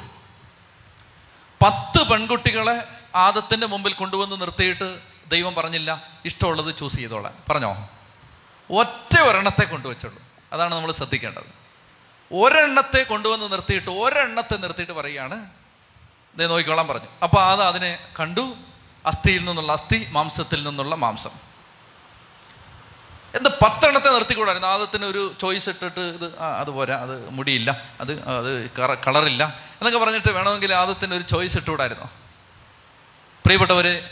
[1.62, 7.88] പത്ത് പെൺകുട്ടികളെ ആദത്തിന്റെ മുമ്പിൽ കൊണ്ടുവന്ന് നിർത്തിയിട്ട് ദൈവം പറഞ്ഞില്ല ഇഷ്ടമുള്ളത് ചൂസ് ചെയ്തോളാം പറഞ്ഞോ?
[8.70, 10.22] ഒറ്റ ഒരെണ്ണത്തെ കൊണ്ടുവച്ചുള്ളൂ.
[10.52, 11.60] അതാണ് നമ്മൾ ശ്രദ്ധിക്കേണ്ടത്.
[12.34, 15.46] ഒരെണ്ണത്തെ കൊണ്ടുവന്ന് നിർത്തിയിട്ട് ഒരെണ്ണത്തെ നിർത്തിയിട്ട് പറയുകയാണ്.
[16.36, 17.08] ദേ നോക്കിക്കോളാൻ പറഞ്ഞു.
[17.22, 18.54] അപ്പോൾ അത് അതിനെ കണ്ടു.
[19.06, 21.30] അസ്ഥിയിൽ നിന്നുള്ള അസ്ഥി മാംസത്തിൽ നിന്നുള്ള മാംസം.
[23.34, 24.68] എന്ത് പത്തെണ്ണത്തെ നിർത്തിക്കൂടായിരുന്നു?
[24.68, 28.70] ആദത്തിന് ഒരു ചോയ്സ് ഇട്ടിട്ട് ഇത് ആ, അത് പോരാ അത് മുടിയില്ല അത് അത്
[29.06, 32.04] കളറില്ല എന്നൊക്കെ പറഞ്ഞിട്ട് വേണമെങ്കിൽ ആദത്തിന് ഒരു ചോയ്സ് ഇട്ടുകൂടായിരുന്നു?
[33.44, 34.02] പ്രിയപ്പെട്ടവര്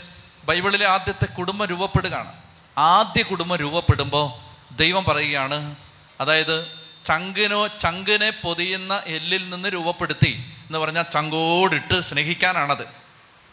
[0.43, 2.33] ബൈബിളിലെ ആദ്യത്തെ കുടുംബം രൂപപ്പെടുകയാണ്.
[2.77, 5.75] ആദ്യ കുടുംബം രൂപപ്പെടുമ്പോൾ ദൈവം പറയുകയാണ്
[6.21, 6.67] അതായത്
[7.05, 12.87] ചങ്കിനോ ചങ്കിനെ പൊതിയുന്ന എല്ലിൽ നിന്ന് രൂപപ്പെടുത്തി എന്ന് പറഞ്ഞാൽ ചങ്കോടിട്ട് സ്നേഹിക്കാനാണത്.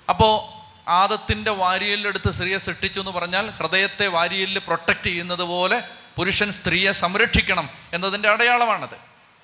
[0.08, 0.55] അപ്പോൾ
[0.88, 5.82] ആദത്തിന്റെ വാരിയലിലെടുത്ത് സ്ത്രീയെ സൃഷ്ടിച്ചു എന്ന് പറഞ്ഞാൽ ഹൃദയത്തെ വാരിയലിൽ പ്രൊട്ടക്റ്റ് ചെയ്യുന്നത് പോലെ
[6.16, 8.96] പുരുഷൻ സ്ത്രീയെ സംരക്ഷിക്കണം എന്നതിന്റെ അടയാളമാണത്.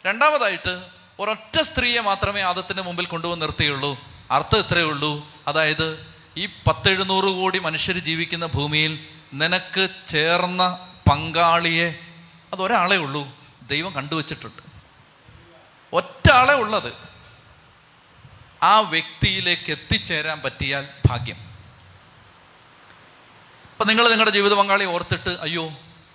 [0.06, 0.82] രണ്ടാമതായിട്ട്
[1.20, 3.98] ഒരൊറ്റ സ്ത്രീയെ മാത്രമേ ആദത്തിന്റെ മുമ്പിൽ കൊണ്ടുവന്ന് നിർത്തിയുള്ളൂ.
[4.30, 5.26] അർത്ഥം ഇത്രയേ ഉള്ളൂ.
[5.48, 11.98] അതായത് ഈ പത്തെഴുന്നൂറ് കോടി മനുഷ്യർ ജീവിക്കുന്ന ഭൂമിയിൽ നിനക്ക് ചേർന്ന പങ്കാളിയെ
[12.52, 13.28] അതൊരാളേ ഉള്ളൂ.
[13.62, 14.62] ദൈവം കണ്ടുവച്ചിട്ടുണ്ട്.
[15.92, 17.11] ഒറ്റ ഉള്ളത്
[18.62, 21.36] ആ വ്യക്തിയിലേക്ക് എത്തിച്ചേരാൻ പറ്റിയാൽ ഭാഗ്യം.
[23.72, 25.70] അപ്പം നിങ്ങൾ നിങ്ങളുടെ ജീവിത പങ്കാളി ഓർത്തിട്ട് അയ്യോ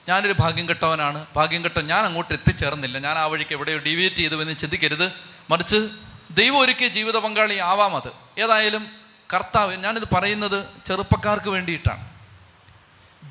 [0.09, 1.25] ഞാനൊരു ഭാഗ്യം കെട്ടവനാണ്.
[1.35, 2.97] ഭാഗ്യം കെട്ട ഞാൻ അങ്ങോട്ട് എത്തിച്ചേർന്നില്ല.
[2.97, 5.11] ഞാൻ ആ വഴിക്ക് എവിടെയോ ഡിവേറ്റ് ചെയ്തു എന്ന് ചിന്തിക്കരുത്.
[5.49, 5.89] മറിച്ച്
[6.31, 8.39] ദൈവം ഒരുക്കിയ ജീവിത പങ്കാളി ആവാം അത്.
[8.39, 8.87] ഏതായാലും
[9.33, 12.09] കർത്താവ് ഞാനിത് പറയുന്നത് ചെറുപ്പക്കാർക്ക് വേണ്ടിയിട്ടാണ്.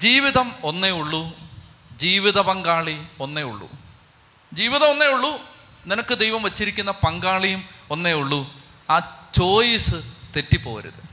[0.01, 1.37] ജീവിതം ഒന്നേ ഉള്ളൂ
[1.97, 3.71] ജീവിത പങ്കാളി ഒന്നേ ഉള്ളൂ.
[4.53, 5.41] ജീവിതം ഒന്നേ ഉള്ളൂ
[5.87, 8.66] നിനക്ക് ദൈവം വച്ചിരിക്കുന്ന പങ്കാളിയും ഒന്നേ ഉള്ളൂ.
[8.91, 9.95] ആ ചോയ്സ്
[10.37, 11.07] തെറ്റിപ്പോരുത്.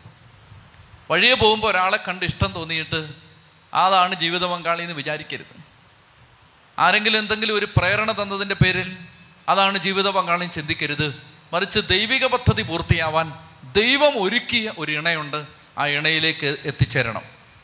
[1.12, 3.08] വഴിയെ പോകുമ്പോൾ ഒരാളെ കണ്ട് ഇഷ്ടം തോന്നിയിട്ട്
[3.74, 5.64] അതാണ് ജീവിത പങ്കാളി എന്ന് വിചാരിക്കരുത്.
[6.80, 8.98] ആരെങ്കിലും എന്തെങ്കിലും ഒരു പ്രേരണ തന്നതിന്റെ പേരിൽ
[9.50, 11.22] അതാണ് ജീവിത പങ്കാളി ചിന്തിക്കരുത്.
[11.54, 13.34] മറിച്ച് ദൈവിക പദ്ധതി പൂർത്തിയാവാൻ
[13.72, 15.46] ദൈവം ഒരുക്കിയ ഒരു ഇണയുണ്ട്
[15.78, 17.22] ആ ഇണയിലേക്ക് എത്തിച്ചേരണം.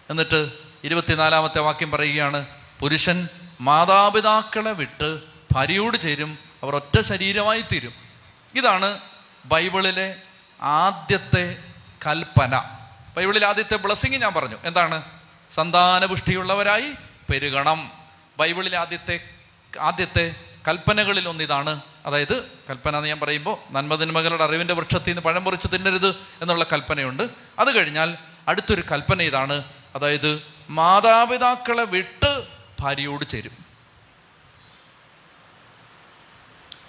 [0.10, 0.52] എന്നിട്ട്
[0.84, 2.46] ഇരുപത്തിനാലാമത്തെ വാക്യം പറയുകയാണ്
[2.80, 3.30] പുരുഷൻ
[3.62, 5.20] മാതാപിതാക്കളെ വിട്ട്
[5.52, 7.94] ഭാര്യയോട് ചേരും അവർ ഒറ്റ ശരീരമായി തീരും.
[8.56, 9.00] ഇതാണ്
[9.50, 10.16] ബൈബിളിലെ
[10.62, 11.58] ആദ്യത്തെ
[12.08, 12.62] കൽപ്പന.
[13.18, 14.58] ബൈബിളിലെ ആദ്യത്തെ ബ്ലസ്സിങ് ഞാൻ പറഞ്ഞു.
[14.64, 15.04] എന്താണ്?
[15.50, 16.92] സന്താനപുഷ്ടിയുള്ളവരായി
[17.32, 17.92] പെരുകണം.
[18.38, 19.20] ബൈബിളിലെ ആദ്യത്തെ
[19.80, 20.36] ആദ്യത്തെ
[20.68, 21.82] കൽപ്പനകളിൽ ഒന്നിതാണ്.
[22.06, 27.30] അതായത് കൽപ്പന എന്ന് ഞാൻ പറയുമ്പോൾ നന്മതിന്മകളുടെ അറിവിന്റെ വൃക്ഷത്തിൽ നിന്ന് പഴം പൊറിച്ച് തിന്നരുത് എന്നുള്ള കൽപ്പനയുണ്ട്.
[27.60, 29.64] അത് കഴിഞ്ഞാൽ അടുത്തൊരു കൽപ്പന ഇതാണ്.
[29.96, 32.48] അതായത് മാതാപിതാക്കളെ വിട്ട്
[32.80, 33.52] ഭാര്യയോട് ചേരും.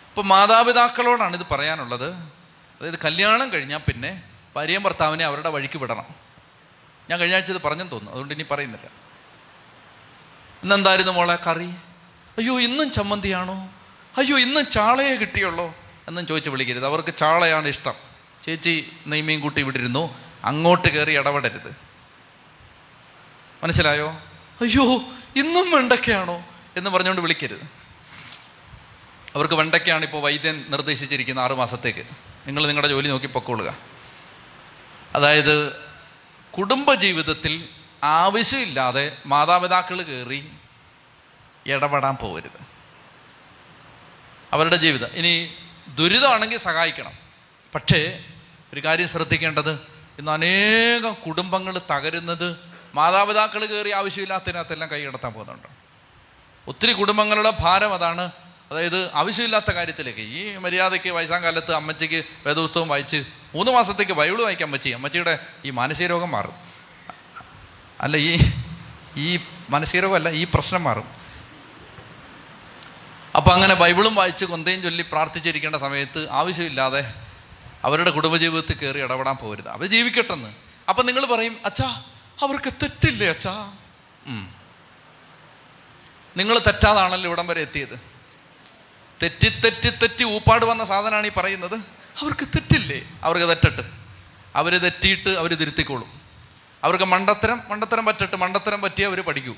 [0.08, 2.39] ഇപ്പം മാതാപിതാക്കളോടാണ് ഇത് പറയാനുള്ളത്.
[2.80, 4.22] അതായത് കല്യാണം കഴിഞ്ഞാൽ പിന്നെ
[4.56, 6.04] ഭാര്യയും ഭർത്താവിനെ അവരുടെ വഴിക്ക് വിടണം.
[7.10, 8.12] ഞാൻ കഴിഞ്ഞ ആഴ്ച ഇത് പറഞ്ഞെന്ന് തോന്നുന്നു.
[8.12, 8.86] അതുകൊണ്ട് ഇനി പറയുന്നില്ല.
[10.62, 11.66] ഇന്നെന്തായിരുന്നു മോളെ കറി?
[12.38, 13.68] അയ്യോ ഇന്നും ചമ്മന്തിയാണോ?
[14.16, 15.74] അയ്യോ ഇന്നും ചാളയെ കിട്ടിയുള്ളോ?
[16.08, 16.86] എന്നും ചോദിച്ച് വിളിക്കരുത്.
[16.86, 17.94] അവർക്ക് ചാളയാണ് ഇഷ്ടം.
[18.42, 20.18] ചേച്ചി നെയ്മീൻ കൂട്ടി വിടിരുന്നു.
[20.44, 21.76] അങ്ങോട്ട് കയറി ഇടപെടരുത്.
[23.62, 24.10] മനസ്സിലായോ?
[24.60, 24.82] അയ്യോ
[25.36, 26.44] ഇന്നും വെണ്ടക്കയാണോ
[26.76, 27.62] എന്ന് പറഞ്ഞുകൊണ്ട് വിളിക്കരുത്.
[29.34, 32.29] അവർക്ക് വെണ്ടക്കയാണ് ഇപ്പോൾ വൈദ്യൻ നിർദ്ദേശിച്ചിരിക്കുന്ന ആറു മാസത്തേക്ക്.
[32.50, 33.76] നിങ്ങൾ നിങ്ങളുടെ ജോലി നോക്കി പൊക്കോളുക.
[35.14, 35.76] അതായത്
[36.58, 37.68] കുടുംബജീവിതത്തിൽ
[38.04, 40.52] ആവശ്യമില്ലാതെ മാതാപിതാക്കൾ കയറി
[41.66, 42.60] ഇടപെടാൻ പോകരുത്.
[44.52, 45.08] അവരുടെ ജീവിതം.
[45.08, 45.54] ഇനി
[45.94, 47.12] ദുരിതമാണെങ്കിൽ സഹായിക്കണം.
[47.74, 48.24] പക്ഷേ
[48.72, 49.72] ഒരു കാര്യം ശ്രദ്ധിക്കേണ്ടത്
[50.18, 52.56] ഇന്ന് അനേകം കുടുംബങ്ങൾ തകരുന്നത്
[52.94, 55.68] മാതാപിതാക്കൾ കയറി ആവശ്യമില്ലാത്തതിനകത്തെല്ലാം കൈ കടത്താൻ പോകുന്നുണ്ട്.
[56.68, 58.32] ഒത്തിരി കുടുംബങ്ങളുടെ ഭാരം അതാണ്
[58.70, 60.20] അതായത് ആവശ്യമില്ലാത്ത കാര്യത്തിലേക്ക്.
[60.20, 66.06] ഈ മര്യാദയ്ക്ക് വയസ്സാം കാലത്ത് അമ്മച്ചിക്ക് വേദപുസ്തകം വായിച്ച് മൂന്ന് മാസത്തേക്ക് ബൈബിൾ വായിക്കാൻ അമ്മച്ചി അമ്മച്ചിയുടെ ഈ മാനസിക
[66.06, 66.54] രോഗം മാറും.
[68.00, 68.38] അല്ല ഈ
[69.16, 69.40] ഈ
[69.70, 71.08] മാനസിക രോഗമല്ല ഈ പ്രശ്നം മാറും.
[73.36, 77.14] അപ്പോൾ അങ്ങനെ ബൈബിളും വായിച്ച് കൊന്തയും ചൊല്ലി പ്രാർത്ഥിച്ചിരിക്കേണ്ട സമയത്ത് ആവശ്യമില്ലാതെ
[77.84, 80.54] അവരുടെ കുടുംബജീവിതത്തിൽ കയറി ഇടപെടാൻ പോകരുത് അവർ ജീവിക്കട്ടെന്ന്.
[80.88, 82.02] അപ്പം നിങ്ങൾ പറയും അച്ഛാ
[82.42, 83.72] അവർക്ക് തെറ്റില്ലേ അച്ഛാ?
[86.36, 88.19] നിങ്ങൾ തെറ്റാതാണല്ലോ ഇവിടം വരെ എത്തിയത്.
[89.22, 91.74] തെറ്റി തെറ്റി തെറ്റി ഊപ്പാട് വന്ന സാധനമാണ് ഈ പറയുന്നത്.
[92.20, 93.02] അവർക്ക് തെറ്റില്ലേ?
[93.22, 93.82] അവർക്ക് തെറ്റട്ട്.
[94.56, 96.20] അവർ തെറ്റിയിട്ട് അവർ തിരുത്തിക്കോളും.
[96.84, 99.54] അവർക്ക് മണ്ടത്തരം മണ്ടത്തരം പറ്റട്ട് മണ്ടത്തരം പറ്റിയേ അവർ പഠിക്കൂ.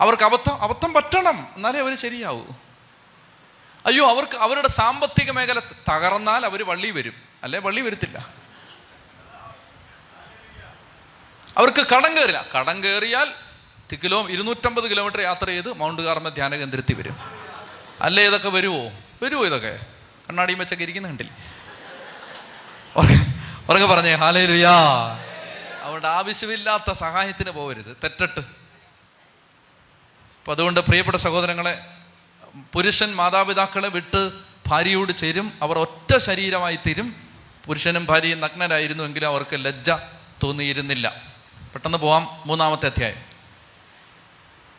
[0.00, 1.48] അവർക്ക് അബദ്ധം അബദ്ധം പറ്റണം.
[1.56, 2.44] എന്നാലേ അവർ ശരിയാവൂ.
[3.86, 7.14] അയ്യോ അവർക്ക് അവരുടെ സാമ്പത്തിക മേഖല തകർന്നാൽ അവർ വള്ളി വരും.
[7.42, 7.58] അല്ലെ?
[7.58, 8.26] വള്ളി വരുത്തില്ല.
[11.56, 13.32] അവർക്ക് കടം കയറില്ല കടം കയറിയാൽ
[14.02, 17.47] കിലോ ഇരുന്നൂറ്റമ്പത് കിലോമീറ്റർ യാത്ര ചെയ്ത് മൗണ്ട് കാർമ ധ്യാന കേന്ദ്രത്തിൽ വരും.
[18.00, 18.92] അല്ലേ ഇതൊക്കെ വരുമോ
[19.22, 19.80] വരുമോ ഇതൊക്കെ?
[20.28, 21.32] കണ്ണാടിയും വെച്ചൊക്കെ ഇരിക്കുന്ന കണ്ടില്ല?
[23.70, 24.72] ഉറക്കെ പറഞ്ഞേ ഹാലേ ലുയാ
[25.82, 28.40] അതുകൊണ്ട് ആവശ്യമില്ലാത്ത സഹായത്തിന് പോകരുത് തെറ്റട്ട്.
[30.40, 31.84] അപ്പം അതുകൊണ്ട് പ്രിയപ്പെട്ട സഹോദരങ്ങളെ
[32.72, 34.32] പുരുഷൻ മാതാപിതാക്കളെ വിട്ട്
[34.66, 35.52] ഭാര്യയോട് ചേരും.
[35.62, 37.16] അവർ ഒറ്റ ശരീരമായി തീരും.
[37.66, 39.90] പുരുഷനും ഭാര്യയും നഗ്നരായിരുന്നുവെങ്കിലും അവർക്ക് ലജ്ജ
[40.42, 41.22] തോന്നിയിരുന്നില്ല.
[41.72, 43.22] പെട്ടെന്ന് പോവാം മൂന്നാമത്തെ അധ്യായം.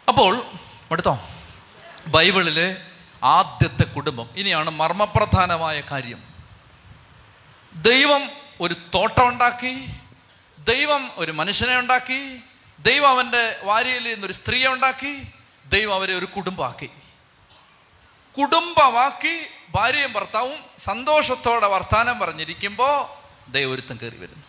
[0.07, 0.43] അപ്പോൾ
[0.91, 1.30] അടുത്തോ
[2.07, 2.78] ബൈബിളിലെ
[3.24, 4.30] ആദ്യത്തെ കുടുംബം.
[4.36, 6.24] ഇനിയാണ് മർമ്മപ്രധാനമായ കാര്യം.
[7.74, 8.30] ദൈവം
[8.61, 9.88] ഒരു തോട്ടം ഉണ്ടാക്കി
[10.59, 12.39] ദൈവം ഒരു മനുഷ്യനെ ഉണ്ടാക്കി
[12.80, 15.28] ദൈവം അവന്റെ വാരിയിൽ നിന്നൊരു സ്ത്രീയെ ഉണ്ടാക്കി
[15.65, 16.89] ദൈവം അവരെ ഒരു കുടുംബമാക്കി.
[18.38, 23.20] കുടുംബമാക്കി ഭാര്യയും ഭർത്താവും സന്തോഷത്തോടെ വർത്താനം പറഞ്ഞിരിക്കുമ്പോൾ
[23.51, 24.43] ദൈവം ഒരുത്തം കയറി വരുന്നു.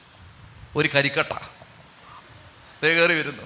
[0.77, 1.33] ഒരു കരിക്കട്ട.
[2.83, 3.43] ദൈവം കയറി വരുന്നു.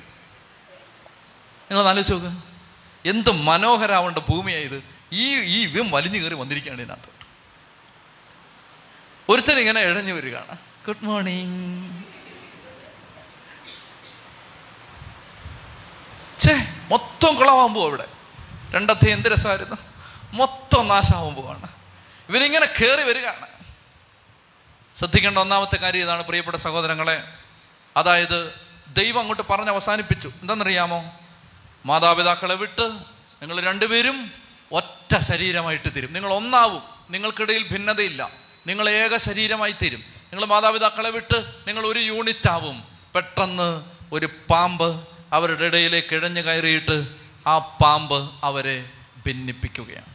[1.71, 2.37] നിങ്ങൾ ആലോചിച്ച് നോക്ക്.
[3.09, 7.09] എന്ത് മനോഹരാവേണ്ട ഭൂമിയായത് ഈ ഈ ഇവൻ വലിഞ്ഞു കയറി വന്നിരിക്കുകയാണ് ഇതിനകത്ത്.
[9.29, 10.59] ഒരുത്തൻ ഇങ്ങനെ ഇഴഞ്ഞു വരികയാണ്.
[10.87, 12.05] ഗുഡ് മോർണിംഗ്
[16.41, 16.55] ചേ
[16.91, 18.09] മൊത്തം കുളമാകാൻ പോവാ ഇവിടെ.
[18.71, 19.77] രണ്ടത്തെ എന്ത് രസമായിരുന്നു?
[20.33, 21.69] മൊത്തം നാശമാവാൻ പോവാണ്.
[22.29, 23.47] ഇവനിങ്ങനെ കയറി വരികയാണ്.
[24.99, 27.25] ശ്രദ്ധിക്കേണ്ട ഒന്നാമത്തെ കാര്യം ഇതാണ് പ്രിയപ്പെട്ട സഹോദരങ്ങളെ.
[27.97, 28.55] അതായത്
[28.89, 30.29] ദൈവം അങ്ങോട്ട് പറഞ്ഞ് അവസാനിപ്പിച്ചു.
[30.29, 31.19] എന്താണെന്നറിയാമോ?
[31.87, 32.83] മാതാപിതാക്കളെ വിട്ട്
[33.43, 36.13] നിങ്ങൾ രണ്ടുപേരും ഒറ്റ ശരീരമായിട്ട് തീരും.
[36.13, 36.83] നിങ്ങൾ ഒന്നാവും.
[37.11, 38.31] നിങ്ങൾക്കിടയിൽ ഭിന്നതയില്ല.
[38.67, 39.99] നിങ്ങൾ ഏക ശരീരമായി തീരും.
[39.99, 42.85] നിങ്ങൾ മാതാപിതാക്കളെ വിട്ട് നിങ്ങൾ ഒരു യൂണിറ്റ് ആവും.
[43.15, 47.07] പെട്ടെന്ന് ഒരു പാമ്പ് അവരുടെ ഇടയിലേക്ക് ഇഴഞ്ഞു കയറിയിട്ട്
[47.47, 48.91] ആ പാമ്പ് അവരെ
[49.27, 50.15] ഭിന്നിപ്പിക്കുകയാണ്.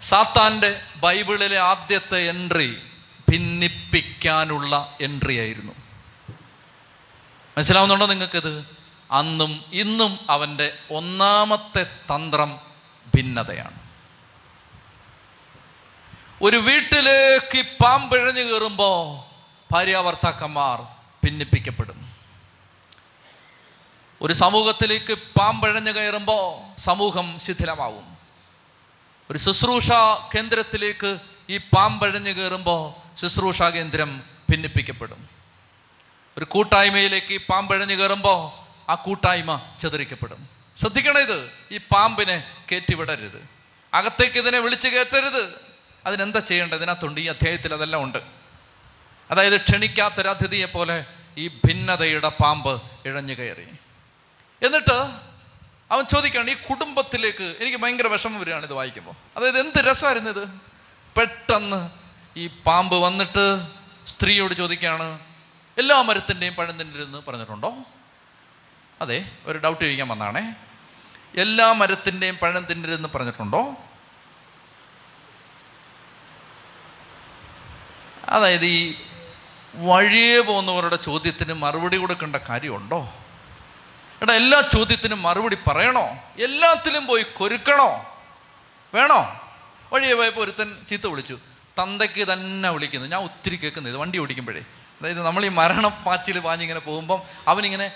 [0.00, 2.82] സാത്താന്റെ ബൈബിളിലെ ആദ്യത്തെ എൻട്രി
[3.30, 5.72] ഭിന്നിപ്പിക്കാനുള്ള എൻട്രി ആയിരുന്നു
[7.58, 8.75] മനസ്സിലാവുന്നുണ്ടോ നിങ്ങൾക്കിത്?
[9.10, 12.60] അന്നും ഇന്നും അവന്റെ ഒന്നാമത്തെ തന്ത്രം
[13.14, 13.78] ഭിന്നതയാണ്.
[16.42, 19.26] ഒരു വീട്ടിലേക്ക് പാമ്പിഴഞ്ഞു കയറുമ്പോൾ
[19.72, 20.82] ഭാര്യാവർത്താക്കന്മാർ
[21.24, 22.06] ഭിന്നിപ്പിക്കപ്പെടും.
[24.22, 28.16] ഒരു സമൂഹത്തിലേക്ക് പാമ്പഴഞ്ഞു കയറുമ്പോൾ സമൂഹം ശിഥിലമാവും.
[29.30, 29.92] ഒരു ശുശ്രൂഷ
[30.34, 31.18] കേന്ദ്രത്തിലേക്ക്
[31.50, 35.28] ഈ പാമ്പഴഞ്ഞു കയറുമ്പോൾ ശുശ്രൂഷാ കേന്ദ്രം ഭിന്നിപ്പിക്കപ്പെടും.
[36.38, 40.48] ഒരു കൂട്ടായ്മയിലേക്ക് ഈ പാമ്പഴഞ്ഞു കയറുമ്പോൾ ആ കൂട്ടായ്മ ചെതറിക്കപ്പെടും.
[40.78, 41.50] ശ്രദ്ധിക്കണം ഇത്.
[41.70, 43.48] ഈ പാമ്പിനെ കയറ്റിവിടരുത്
[43.94, 45.60] അകത്തേക്ക് ഇതിനെ വിളിച്ചു കയറ്റരുത്.
[46.06, 46.78] അതിനെന്താ ചെയ്യേണ്ടത്?
[46.78, 47.20] ഇതിനകത്തുണ്ട്.
[47.20, 48.18] ഈ അധ്യായത്തിൽ അതെല്ലാം ഉണ്ട്.
[49.30, 51.04] അതായത് ക്ഷണിക്കാത്തൊരതിഥിയെ പോലെ
[51.38, 53.66] ഈ ഭിന്നതയുടെ പാമ്പ് ഇഴഞ്ഞു കയറി.
[54.62, 55.10] എന്നിട്ട്
[55.90, 60.48] അവൻ ചോദിക്കുകയാണ് ഈ കുടുംബത്തിലേക്ക് എനിക്ക് ഭയങ്കര വിഷമം വരികയാണ് ഇത് വായിക്കുമ്പോൾ അതായത് എന്ത് രസമായിരുന്നു ഇത്?
[61.16, 61.90] പെട്ടെന്ന്
[62.36, 63.66] ഈ പാമ്പ് വന്നിട്ട്
[64.06, 65.20] സ്ത്രീയോട് ചോദിക്കുകയാണ്
[65.78, 67.74] എല്ലാ മരത്തിന്റെയും പഴം ഇരുന്ന് പറഞ്ഞിട്ടുണ്ടോ?
[69.00, 70.54] അതെ ഒരു ഡൗട്ട് ചോദിക്കാൻ വന്നാണേ.
[71.34, 73.74] എല്ലാ മരത്തിന്റെയും പഴം തിന്നരുതെന്ന് പറഞ്ഞിട്ടുണ്ടോ?
[78.28, 78.94] അതായത് ഈ
[79.74, 83.14] വഴിയെ പോകുന്നവരുടെ ചോദ്യത്തിന് മറുപടി കൊടുക്കേണ്ട കാര്യമുണ്ടോ?
[84.22, 86.04] എടാ എല്ലാ ചോദ്യത്തിനും മറുപടി പറയണോ?
[86.38, 88.18] എല്ലാത്തിലും പോയി കൊരുക്കണോ?
[88.94, 89.40] വേണോ?
[89.92, 91.38] വഴിയെ പോയപ്പോൾ ഒരുത്തൻ ചീത്ത വിളിച്ചു.
[91.78, 94.60] തന്തയ്ക്ക് തന്നെ വിളിക്കുന്നത് ഞാൻ ഒത്തിരി കേൾക്കുന്നത് വണ്ടി ഓടിക്കുമ്പോഴേ.
[95.00, 97.92] അതായത് നമ്മൾ ഈ മരണപ്പാച്ചിൽ പാഞ്ഞിങ്ങനെ പോകുമ്പം അവനിങ്ങനെ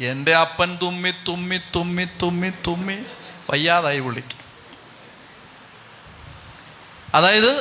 [0.00, 2.96] എന്റെ അപ്പൻ തുമ്മി തുമ്മി തുമ്മി തുമ്മി തുമ്മി.
[3.50, 4.42] വയ്യാതായി വിളിക്കും
[7.14, 7.52] അതായത്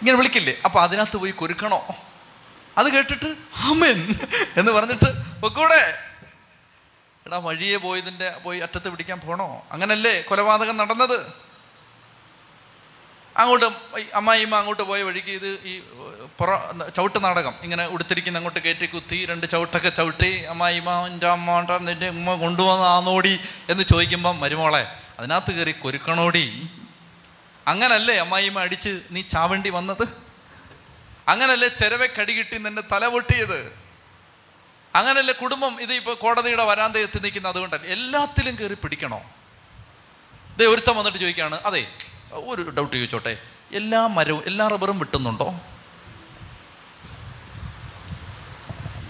[0.00, 0.54] ഇങ്ങനെ വിളിക്കില്ലേ?
[0.64, 1.80] അപ്പൊ അതിനകത്ത് പോയി കുരുക്കണോ?
[2.78, 4.16] അത് കേട്ടിട്ട് അമ്മൻ
[4.56, 5.82] എന്ന് പറഞ്ഞിട്ട് പൊക്കൂടെ.
[7.26, 9.66] എടാ വഴിയെ പോയതിന്റെ പോയി അറ്റത്ത് പിടിക്കാൻ പോണോ?
[9.72, 11.43] അങ്ങനല്ലേ കൊലപാതകം നടന്നത്?
[13.40, 13.68] അങ്ങോട്ട്
[14.18, 15.72] അമ്മായിമ്മ അങ്ങോട്ട് പോയ വഴിക്ക് ഇത് ഈ
[16.38, 16.50] പുറ
[16.96, 22.34] ചവിട്ട് നാടകം ഇങ്ങനെ ഉടുത്തിരിക്കുന്ന അങ്ങോട്ട് കയറ്റി കുത്തി രണ്ട് ചവിട്ടൊക്കെ ചവിട്ടി അമ്മായിമ്മ എന്റെ അമ്മ നിന്റെ ഉമ്മ
[22.44, 23.34] കൊണ്ടുവന്ന ആന്നോടി
[23.72, 24.84] എന്ന് ചോദിക്കുമ്പം മരുമോളെ
[25.18, 26.46] അതിനകത്ത് കയറി കൊരുക്കണോടി?
[27.66, 30.06] അങ്ങനല്ലേ അമ്മായിമ്മ അടിച്ച് നീ ചാവണ്ടി വന്നത്?
[31.32, 33.60] അങ്ങനല്ലേ ചെരവെ കടികിട്ടി നിന്റെ തല പൊട്ടിയത്?
[34.94, 37.88] അങ്ങനല്ലേ കുടുംബം ഇത് ഇപ്പോൾ കോടതിയുടെ വരാന്ത എത്തി നിൽക്കുന്ന അതുകൊണ്ടല്ലേ?
[37.96, 39.20] എല്ലാത്തിലും കയറി പിടിക്കണോ?
[40.54, 41.82] ഇതേ ഒരുത്തം വന്നിട്ട് ചോദിക്കുകയാണ് അതെ
[42.34, 43.38] ഒരു ഡൗട്ട് ചോദിച്ചോട്ടെ?
[43.72, 45.60] എല്ലാ മരവും എല്ലാ റബ്ബറും വെട്ടുന്നുണ്ടോ?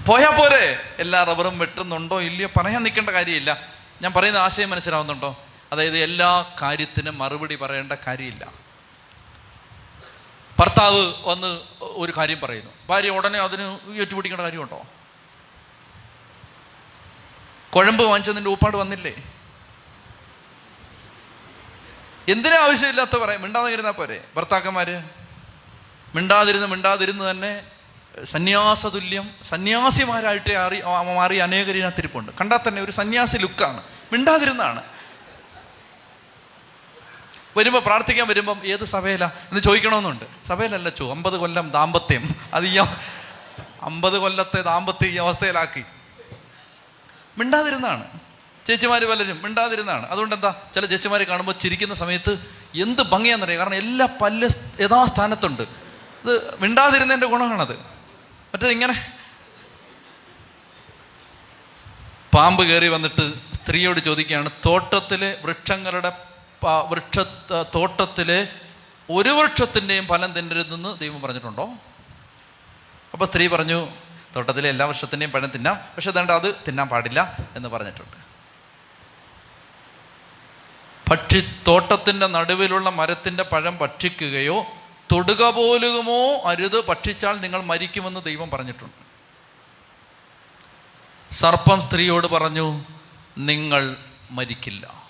[0.07, 0.95] പോയാ പോരെ.
[0.99, 2.20] എല്ലാ റബ്ബറും വെട്ടുന്നുണ്ടോ?
[2.20, 2.49] ഇല്ലയോ?
[2.57, 3.68] പറയാൻ നിൽക്കേണ്ട കാര്യമില്ല.
[4.03, 5.45] ഞാൻ പറയുന്ന ആശയം മനസ്സിലാവുന്നുണ്ടോ?
[5.72, 8.53] അതായത് എല്ലാ കാര്യത്തിനും മറുപടി പറയേണ്ട കാര്യമില്ല.
[10.61, 12.70] ഭർത്താവ് വന്ന് ഒരു കാര്യം പറയുന്നു.
[12.89, 14.83] ഭാര്യ ഉടനെ അതിന് ഏറ്റുപിടിക്കേണ്ട കാര്യമുണ്ടോ?
[17.77, 19.34] കുഴമ്പ് വാങ്ങിച്ചതിന്റെ ഊപ്പാട് വന്നില്ലേ?
[22.29, 23.43] എന്തിനാ ആവശ്യമില്ലാത്ത പറയാം?
[23.43, 24.25] മിണ്ടാതിരുന്നാൽ പോരെ?
[24.37, 25.03] ഭർത്താക്കന്മാര്?
[26.14, 27.62] മിണ്ടാതിരുന്ന് മിണ്ടാതിരുന്ന് തന്നെ
[28.25, 30.83] സന്യാസതുല്യം സന്യാസിമാരായിട്ട് അറി
[31.16, 33.83] മാറി അനേകരിനകത്തിരിപ്പുണ്ട് കണ്ടാൽ തന്നെ ഒരു സന്യാസി ലുക്കാണ്.
[34.12, 34.83] മിണ്ടാതിരുന്നാണ്.
[37.57, 39.27] വരുമ്പോൾ പ്രാർത്ഥിക്കാൻ വരുമ്പം ഏത് സഭയിലാ?
[39.27, 40.25] എന്ന് ചോദിക്കണമെന്നുണ്ട്.
[40.47, 42.35] സഭയിലല്ല ചോ അമ്പത് കൊല്ലം ദാമ്പത്യം.
[42.55, 42.79] അത് ഈ
[43.83, 45.85] അമ്പത് കൊല്ലത്തെ ദാമ്പത്യം ഈ അവസ്ഥയിലാക്കി.
[47.39, 48.24] മിണ്ടാതിരുന്നാണ്.
[48.67, 52.39] ചേച്ചിമാർ പലരും മിണ്ടാതിരുന്നതാണ് അതുകൊണ്ട് എന്താ ചില ചേച്ചിമാരെ കാണുമ്പോൾ ചിരിക്കുന്ന സമയത്ത്
[52.75, 53.59] എന്ത് ഭംഗിയാണെന്നറിയാം?
[53.59, 54.49] കാരണം എല്ലാ പല്ല്
[54.83, 55.62] യഥാസ്ഥാനത്തുണ്ട്.
[55.62, 59.15] ഇത് മിണ്ടാതിരുന്നതിന്റെ ഗുണമാണത് മറ്റേത് ഇങ്ങനെ
[62.35, 66.12] പാമ്പ് കയറി വന്നിട്ട് സ്ത്രീയോട് ചോദിക്കുകയാണ് തോട്ടത്തിലെ വൃക്ഷങ്ങളുടെ
[66.89, 67.19] വൃക്ഷ
[67.75, 68.49] തോട്ടത്തിലെ
[69.11, 71.73] ഒരു വൃക്ഷത്തിന്റെയും ഫലം തിന്നരുതെന്ന് ദൈവം പറഞ്ഞിട്ടുണ്ടോ?
[73.12, 73.89] അപ്പോൾ സ്ത്രീ പറഞ്ഞു
[74.37, 75.75] തോട്ടത്തിലെ എല്ലാ വൃക്ഷത്തിന്റെയും പഴം തിന്നാം.
[75.75, 78.24] പക്ഷെ അതുകൊണ്ട് അത് തിന്നാൻ പാടില്ല എന്ന് പറഞ്ഞിട്ടുണ്ട്.
[81.09, 84.67] ഭക്ഷി തോട്ടത്തിന്റെ നടുവിലുള്ള മരത്തിന്റെ പഴം ഭക്ഷിക്കുകയോ
[85.13, 89.05] തൊടുക പോലുമോ അരുത് ഭക്ഷിച്ചാൽ നിങ്ങൾ മരിക്കുമെന്ന് ദൈവം പറഞ്ഞിട്ടുണ്ട്.
[91.35, 92.85] സർപ്പം സ്ത്രീയോട് പറഞ്ഞു
[93.39, 93.97] നിങ്ങൾ
[94.31, 95.05] മരിക്കില്ല.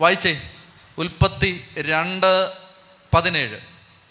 [0.00, 0.50] വായിച്ചേ
[0.98, 2.52] ഉൽപ്പത്തി രണ്ട്
[3.14, 3.60] പതിനേഴ്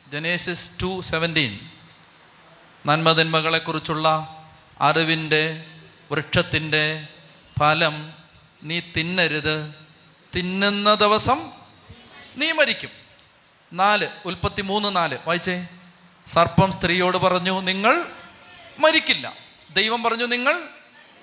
[0.07, 1.59] ജനേസിസ് ടു സെവന്റീൻ.
[2.85, 4.35] നന്മതിന്മകളെക്കുറിച്ചുള്ള
[4.81, 5.65] അറിവിന്റെ
[6.11, 7.07] വൃക്ഷത്തിന്റെ
[7.59, 8.13] ഫലം
[8.63, 9.86] നീ തിന്നരുത്
[10.35, 11.51] തിന്നുന്ന ദിവസം
[12.35, 12.89] നീ മരിക്കും.
[13.73, 15.17] നാല് ഉൽപ്പത്തി മൂന്ന് നാല്.
[15.27, 15.67] വായിച്ചേ.
[16.27, 18.11] സർപ്പം സ്ത്രീയോട് പറഞ്ഞു നിങ്ങൾ
[18.79, 19.33] മരിക്കില്ല.
[19.73, 20.63] ദൈവം പറഞ്ഞു നിങ്ങൾ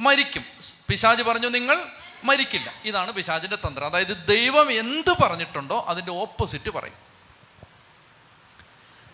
[0.01, 0.45] മരിക്കും.
[0.89, 1.87] പിശാജ് പറഞ്ഞു നിങ്ങൾ
[2.25, 2.73] മരിക്കില്ല.
[2.85, 3.87] ഇതാണ് പിശാജിന്റെ തന്ത്രം.
[3.87, 6.95] അതായത് ദൈവം എന്ത് പറഞ്ഞിട്ടുണ്ടോ അതിന്റെ ഓപ്പോസിറ്റ് പറയും.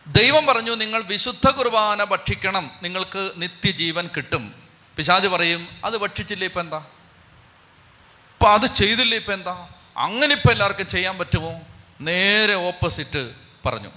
[0.06, 2.70] ദൈവം പറഞ്ഞു നിങ്ങൾ വിശുദ്ധ കുർബാന ഭക്ഷിക്കണം.
[2.82, 4.54] നിങ്ങൾക്ക് നിത്യജീവൻ കിട്ടും.
[4.96, 6.76] പിശാജ് പറയും അത് ഭക്ഷിച്ചില്ലേ ഇപ്പം എന്താ?
[6.76, 9.68] അപ്പം അത് ചെയ്തില്ലേ ഇപ്പം എന്താ?
[9.96, 11.60] അങ്ങനെ ഇപ്പം എല്ലാവർക്കും ചെയ്യാൻ പറ്റുമോ?
[12.00, 13.30] നേരെ ഓപ്പോസിറ്റ്
[13.66, 13.88] പറഞ്ഞു.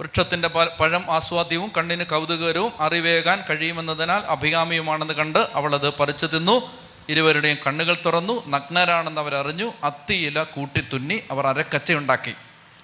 [0.00, 6.70] വൃക്ഷത്തിന്റെ പഴം ആസ്വാദ്യവും കണ്ണിന് കൗതുകരവും അറിവേകാൻ കഴിയുമെന്നതിനാൽ അഭികാമിയുമാണെന്ന് കണ്ട് അവളത് പറിച്ചു തിന്നു.
[7.08, 8.46] ഇരുവരുടെയും കണ്ണുകൾ തുറന്നു.
[8.46, 9.72] നഗ്നരാണെന്ന് അവരറിഞ്ഞു.
[9.84, 12.34] അത്തിയില കൂട്ടി തുന്നി അവർ അരക്കച്ചയുണ്ടാക്കി.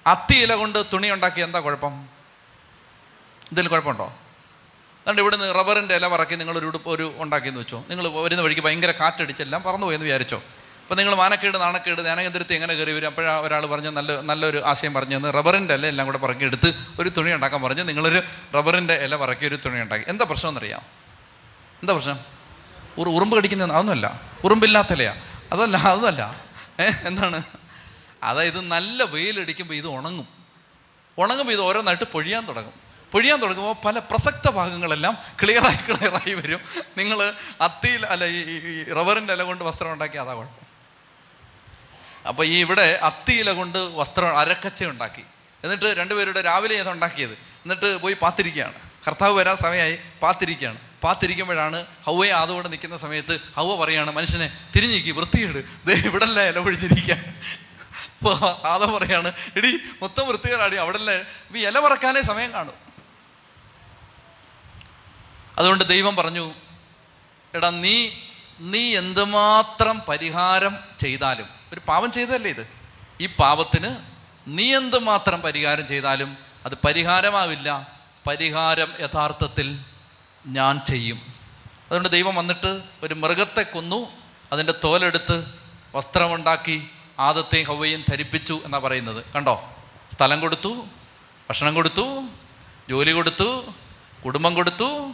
[0.07, 1.91] അത്തിയില കൊണ്ട് തുണി ഉണ്ടാക്കി എന്താ കുഴപ്പം?
[1.91, 4.05] എന്തെങ്കിലും കുഴപ്പമുണ്ടോ?
[4.05, 7.83] അതുകൊണ്ട് ഇവിടുന്ന് റബ്ബറിന്റെ ഇല പറക്കി നിങ്ങളൊരു ഉടുപ്പ് ഒരു ഉണ്ടാക്കിയെന്ന് വെച്ചോ.
[7.89, 10.43] നിങ്ങൾ വരുന്ന വഴിക്ക് ഭയങ്കര കാറ്റടിച്ചെല്ലാം പറന്നു പോയെന്ന് വിചാരിച്ചോ.
[10.91, 13.07] അപ്പോൾ നിങ്ങൾ മാനക്കേട് നാണക്കേട് ധ്യാനകേന്ദ്രത്തിൽ എങ്ങനെ കയറി വരും?
[13.07, 17.09] അപ്പോഴാ ഒരാൾ പറഞ്ഞു നല്ല നല്ലൊരു ആശയം പറഞ്ഞു തന്നെ റബ്ബറിന്റെ ഇല എല്ലാം കൂടെ പറക്കി എടുത്ത് ഒരു
[17.09, 17.83] തുണി ഉണ്ടാക്കാൻ പറഞ്ഞു.
[17.83, 18.23] നിങ്ങളൊരു
[18.55, 20.05] റബ്ബറിന്റെ ഇല പറക്കി ഒരു തുണി ഉണ്ടാക്കി.
[20.07, 20.81] എന്താ പ്രശ്നം എന്നറിയാം?
[21.81, 22.19] എന്താ പ്രശ്നം?
[22.97, 24.21] ഉറു ഉറുമ്പ് കടിക്കുന്ന അതൊന്നുമല്ല.
[24.43, 25.15] ഉറുമ്പില്ലാത്ത ഇലയാ.
[25.53, 26.35] അതല്ല അതല്ല.
[27.05, 27.43] എന്താണ്?
[28.23, 30.27] അതായത് നല്ല വെയിലടിക്കുമ്പോൾ ഇത് ഉണങ്ങും.
[31.17, 32.73] ഉണങ്ങുമ്പോൾ ഇത് ഓരോന്നായിട്ട് പൊഴിയാൻ തുടങ്ങും.
[33.11, 36.59] പൊഴിയാൻ തുടങ്ങുമ്പോൾ പല പ്രസക്ത ഭാഗങ്ങളെല്ലാം ക്ലിയറായി ക്ലിയറായി വരും.
[36.97, 40.70] നിങ്ങൾ അത്തിയിൽ അല്ല ഈ റബ്ബറിന്റെ ഇല കൊണ്ട് വസ്ത്രം ഉണ്ടാക്കി അതാ കുഴപ്പം.
[42.27, 45.23] അപ്പോൾ ഈ ഇവിടെ അത്തിയില കൊണ്ട് വസ്ത്രം അരക്കച്ച ഉണ്ടാക്കി.
[45.63, 47.31] എന്നിട്ട് രണ്ടുപേരുടെ രാവിലെ അത് ഉണ്ടാക്കിയത്?
[47.31, 48.73] എന്നിട്ട് പോയി പാത്തിരിക്കുകയാണ്.
[49.07, 50.79] കർത്താവ് വരാൻ സമയമായി പാത്തിരിക്കുകയാണ്.
[51.03, 57.35] പാത്തിരിക്കുമ്പോഴാണ് ഹൗവയെ അതോടെ നിൽക്കുന്ന സമയത്ത് ഹൗവ പറയാണ് മനുഷ്യനെ തിരിഞ്ഞിക്ക് വൃത്തിയേട് ദേ ഇവിടല്ല ഇല ഒഴിഞ്ഞിരിക്കാൻ
[58.17, 61.23] അപ്പോൾ ആദ പറയാണ് എടി മൊത്തം വൃത്തികേടാടി അവിടല്ലേ
[61.55, 62.73] ഈ ഇല പറക്കാനേ സമയം കാണും.
[65.57, 66.53] അതുകൊണ്ട് ദൈവം പറഞ്ഞു
[67.53, 68.11] എടാ നീ
[68.61, 72.67] നീ എന്തുമാത്രം പരിഹാരം ചെയ്താലും ഒരു പാപം ചെയ്തതല്ലേ ഇത്?
[73.21, 73.95] ഈ പാപത്തിന്
[74.47, 77.87] നീ എന്തുമാത്രം പരിഹാരം ചെയ്താലും അത് പരിഹാരമാവില്ല.
[78.27, 79.79] പരിഹാരം യഥാർത്ഥത്തിൽ
[80.45, 81.17] ഞാൻ ചെയ്യും.
[81.85, 84.09] അതുകൊണ്ട് ദൈവം വന്നിട്ട് ഒരു മൃഗത്തെ കൊന്നു
[84.51, 85.45] അതിന്റെ തോലെടുത്ത്
[85.95, 86.87] വസ്ത്രമുണ്ടാക്കി
[87.19, 89.25] ആദത്തെയും ഹവയും ധരിപ്പിച്ചു എന്നാണ് പറയുന്നത്.
[89.35, 89.73] കണ്ടോ?
[90.11, 90.85] സ്ഥലം കൊടുത്തു
[91.49, 92.23] ഭക്ഷണം കൊടുത്തു
[92.89, 93.73] ജോലി കൊടുത്തു
[94.25, 95.11] കുടുംബം കൊടുത്തു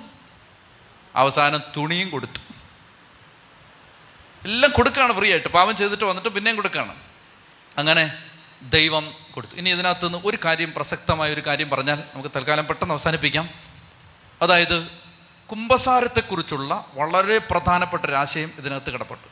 [1.15, 2.46] അവസാനം തുണിയും കൊടുത്തു.
[4.45, 6.95] എല്ലാം കൊടുക്കുകയാണ് ഫ്രീ ആയിട്ട് പാവം ചെയ്തിട്ട് വന്നിട്ട് പിന്നെയും കൊടുക്കുകയാണ്
[7.77, 8.17] അങ്ങനെ
[8.61, 9.55] ദൈവം കൊടുത്തു.
[9.55, 13.49] ഇനി ഇതിനകത്ത് നിന്ന് ഒരു കാര്യം പ്രസക്തമായ ഒരു കാര്യം പറഞ്ഞാൽ നമുക്ക് തൽക്കാലം പെട്ടെന്ന് അവസാനിപ്പിക്കാം.
[14.41, 14.87] അതായത്
[15.51, 19.27] കുംഭസാരത്തെക്കുറിച്ചുള്ള വളരെ പ്രധാനപ്പെട്ട ഒരു ആശയം ഇതിനകത്ത് കിടപ്പെട്ടു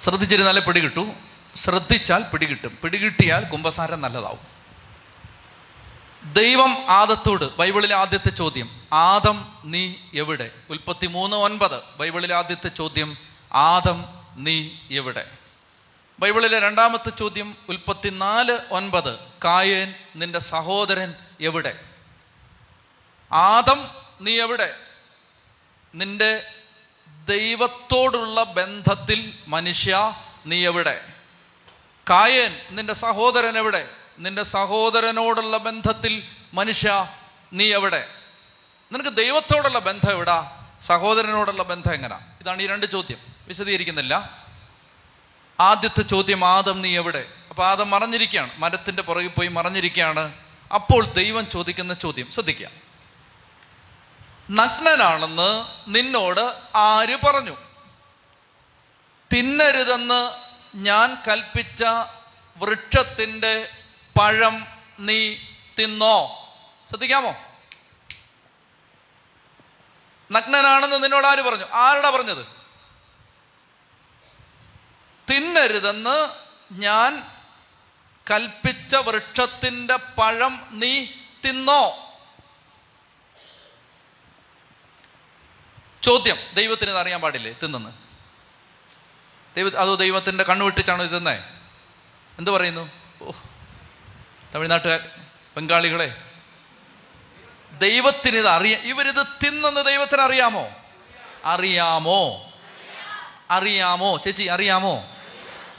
[0.00, 1.12] ശ്രദ്ധിച്ചിരുന്നാലേ പിടികിട്ടു.
[1.56, 2.78] ശ്രദ്ധിച്ചാൽ പിടികിട്ടും.
[2.82, 4.57] പിടികിട്ടിയാൽ കുംഭസാരം നല്ലതാവും.
[6.32, 10.50] ദൈവം ആദത്തോട് ബൈബിളിലെ ആദ്യത്തെ ചോദ്യം ആദം നീ എവിടെ?
[10.70, 13.16] ഉൽപ്പത്തി മൂന്ന് ഒൻപത് ബൈബിളിലെ ആദ്യത്തെ ചോദ്യം
[13.52, 14.04] ആദം
[14.36, 15.30] നീ എവിടെ?
[16.18, 21.80] ബൈബിളിലെ രണ്ടാമത്തെ ചോദ്യം ഉൽപ്പത്തി നാല് ഒൻപത് കായേൻ നിന്റെ സഹോദരൻ എവിടെ?
[23.32, 23.88] ആദം
[24.20, 24.76] നീ എവിടെ?
[25.94, 26.42] നിന്റെ
[27.24, 30.14] ദൈവത്തോടുള്ള ബന്ധത്തിൽ മനുഷ്യ
[30.46, 31.12] നീ എവിടെ?
[32.10, 33.97] കായേൻ നിന്റെ സഹോദരൻ എവിടെ?
[34.18, 36.22] നിന്റെ സഹോദരനോടുള്ള ബന്ധത്തിൽ
[36.54, 37.08] മനുഷ്യ
[37.52, 38.08] നീ എവിടെ?
[38.92, 40.66] നിനക്ക് ദൈവത്തോടുള്ള ബന്ധം എവിടാ?
[40.82, 42.20] സഹോദരനോടുള്ള ബന്ധം എങ്ങനാ?
[42.40, 43.18] ഇതാണ് ഈ രണ്ട് ചോദ്യം.
[43.48, 44.44] വിശദീകരിക്കുന്നില്ല.
[45.60, 47.28] ആദ്യത്തെ ചോദ്യം ആദം നീ എവിടെ?
[47.50, 48.50] അപ്പൊ ആദം മറഞ്ഞിരിക്കുകയാണ്.
[48.58, 50.34] മരത്തിന്റെ പുറകിൽ പോയി മറഞ്ഞിരിക്കുകയാണ്.
[50.74, 52.68] അപ്പോൾ ദൈവം ചോദിക്കുന്ന ചോദ്യം ശ്രദ്ധിക്കുക.
[54.50, 57.56] നഗ്നനാണെന്ന് നിന്നോട് ആര് പറഞ്ഞു?
[59.32, 61.84] തിന്നരുതെന്ന് ഞാൻ കൽപ്പിച്ച
[62.56, 63.70] വൃക്ഷത്തിന്റെ
[64.18, 64.66] പഴം
[64.98, 65.36] നീ
[65.78, 66.26] തിന്നോ?
[66.88, 67.34] ശ്രദ്ധിക്കാമോ?
[70.32, 71.64] നഗ്നനാണെന്ന് നിന്നോട് ആര് പറഞ്ഞു?
[71.72, 72.46] ആരുടെ പറഞ്ഞത്?
[75.30, 76.28] തിന്നരുതെന്ന്
[76.72, 77.30] ഞാൻ
[78.30, 81.06] കൽപ്പിച്ച വൃക്ഷത്തിന്റെ പഴം നീ
[81.44, 82.12] തിന്നോ?
[86.02, 86.36] ചോദ്യം.
[86.54, 87.52] ദൈവത്തിന് ഇത് അറിയാൻ പാടില്ലേ?
[87.52, 87.90] തിന്നെന്ന്.
[89.56, 91.42] ദൈവ അതോ ദൈവത്തിന്റെ കണ്ണുവിട്ടിട്ടാണോ ഇതെന്നേ
[92.38, 92.90] എന്ത് പറയുന്നു?
[93.22, 93.30] ഓ
[94.54, 95.08] തമിഴ്നാട്ടുകാർ
[95.56, 96.14] ബംഗാളികളെ
[97.78, 98.80] ദൈവത്തിന് ഇത് അറിയാം.
[98.80, 100.68] ഇവരിത് തിന്നെന്ന് ദൈവത്തിന് അറിയാമോ?
[101.44, 102.52] അറിയാമോ?
[103.50, 104.16] അറിയാമോ?
[104.16, 104.94] ചേച്ചി അറിയാമോ?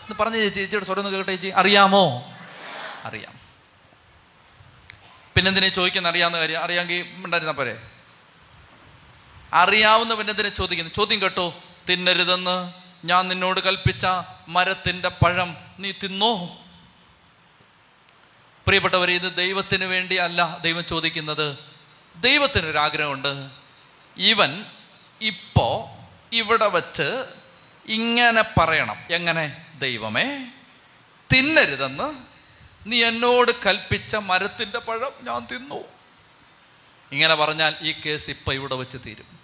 [0.04, 1.48] എന്ന് പറഞ്ഞ ചേച്ചി ചേച്ചിയുടെ സ്വരം ഒന്ന് കേട്ടെ ചേച്ചി.
[1.48, 2.34] അറിയാമോ?
[3.06, 3.40] അറിയാം.
[5.36, 7.82] പിന്നെന്തിനെ ചോദിക്കുന്ന അറിയാവുന്ന കാര്യം അറിയാമെങ്കിൽ ഉണ്ടായിരുന്ന പോരെ?
[9.54, 10.94] അറിയാവുന്ന പിന്നെന്തിനെ ചോദിക്കുന്നു?
[10.94, 11.54] ചോദ്യം കേട്ടോ.
[11.90, 12.74] തിന്നരുതെന്ന്
[13.06, 14.06] ഞാൻ നിന്നോട് കൽപ്പിച്ച
[14.48, 16.58] മരത്തിന്റെ പഴം നീ തിന്നോ?
[18.70, 21.58] പ്രിയപ്പെട്ടവരെ ഇത് ദൈവത്തിന് വേണ്ടിയല്ല ദൈവം ചോദിക്കുന്നത്.
[22.16, 23.50] ദൈവത്തിനൊരാഗ്രഹമുണ്ട്.
[24.18, 24.66] ഇവൻ
[25.22, 25.90] ഇപ്പോ
[26.34, 27.26] ഇവിടെ വച്ച്
[27.88, 28.96] ഇങ്ങനെ പറയണം.
[29.12, 29.66] എങ്ങനെ?
[29.80, 30.46] ദൈവമേ
[31.34, 32.26] തിന്നരുതെന്ന്
[32.86, 35.84] നീ എന്നോട് കൽപ്പിച്ച മരത്തിന്റെ പഴം ഞാൻ തിന്നു.
[37.12, 39.40] ഇങ്ങനെ പറഞ്ഞാൽ ഈ കേസ് ഇപ്പം ഇവിടെ വെച്ച് തീരും.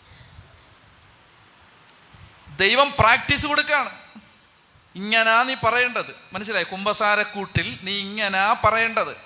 [2.58, 4.05] ദൈവം പ്രാക്ടീസ് കൊടുക്കുകയാണ്.
[4.96, 6.16] ഇങ്ങനാ നീ പറയേണ്ടത്.
[6.34, 6.64] മനസ്സിലായി?
[6.64, 9.18] കുംഭസാരക്കൂട്ടിൽ നീ ഇങ്ങനാ പറയേണ്ടത്.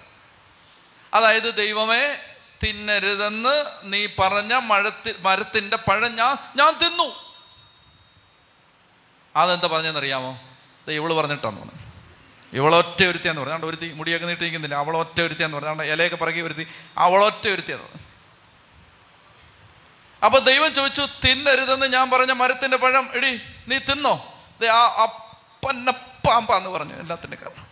[1.13, 2.17] അതായത് ദൈവമേ
[2.63, 7.15] തിന്നരുതെന്ന് നീ പറഞ്ഞ മഴത്തി മരത്തിന്റെ പഴം ഞാൻ ഞാൻ തിന്നു.
[9.35, 10.39] അതെന്താ പറഞ്ഞെന്നറിയാമോ
[10.87, 11.79] ഇവൾ പറഞ്ഞിട്ടാന്ന് പറഞ്ഞു
[12.53, 13.65] ഇവളൊറ്റ ഒരുത്തിയാന്ന് പറഞ്ഞു.
[13.65, 15.83] ഒരുത്തി മുടിയൊക്കെ നീട്ടിയിരിക്കുന്നില്ല അവളൊറ്റ ഒരുത്തിയാന്ന് പറഞ്ഞു.
[15.83, 16.67] ഇലയൊക്കെ പറകി ഒരുത്തി
[16.97, 18.01] അവളൊറ്റ ഒരുത്തിയാന്ന് പറഞ്ഞു.
[20.25, 24.33] അപ്പൊ ദൈവം ചോദിച്ചു തിന്നരുതെന്ന് ഞാൻ പറഞ്ഞ മരത്തിന്റെ പഴം എടി നീ തിന്നോ?
[24.71, 25.28] ആ
[25.63, 27.67] അപ്പന്ന പാമ്പാന്ന് പറഞ്ഞു എല്ലാത്തിന്റെ കാരണം.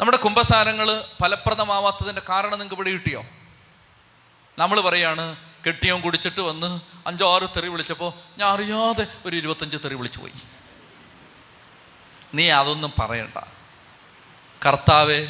[0.00, 3.24] നമ്മുടെ കുംഭസാരങ്ങൾ ഫലപ്രദമാവാത്തതിന്റെ കാരണം നിങ്ങൾക്ക് ഇവിടെ കിട്ടിയോ?
[4.58, 5.36] നമ്മൾ പറയാണ്
[5.66, 10.32] കെട്ടിയോൻ കുടിച്ചിട്ട് വന്ന് അഞ്ചോ ആറ് തെറി വിളിച്ചപ്പോൾ ഞാൻ അറിയാതെ ഒരു ഇരുപത്തഞ്ച് തെറി വിളിച്ചു പോയി.
[12.34, 13.38] നീ അതൊന്നും പറയണ്ട.
[14.66, 15.28] കർത്താവേ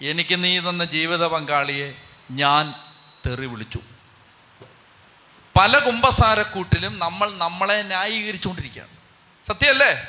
[0.00, 1.94] എനിക്ക് നീ തന്ന ജീവിത പങ്കാളിയെ
[2.30, 2.74] ഞാൻ
[3.26, 3.80] തെറി വിളിച്ചു.
[5.56, 8.90] പല കുംഭസാരക്കൂട്ടിലും നമ്മൾ നമ്മളെ ന്യായീകരിച്ചുകൊണ്ടിരിക്കുകയാണ്.
[9.48, 10.06] സത്യമല്ലേ?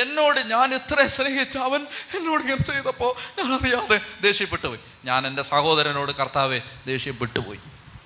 [0.00, 1.86] എന്നോട് ഞാൻ ഇത്ര സ്നേഹിച്ച അവൻ
[2.16, 7.58] എന്നോട് ഇങ്ങനെ ചെയ്തപ്പോൾ ഞാൻ അറിയാതെ ദേഷ്യപ്പെട്ടു പോയി ഞാൻ എന്റെ സഹോദരനോട് കർത്താവെ ദേഷ്യപ്പെട്ടു പോയി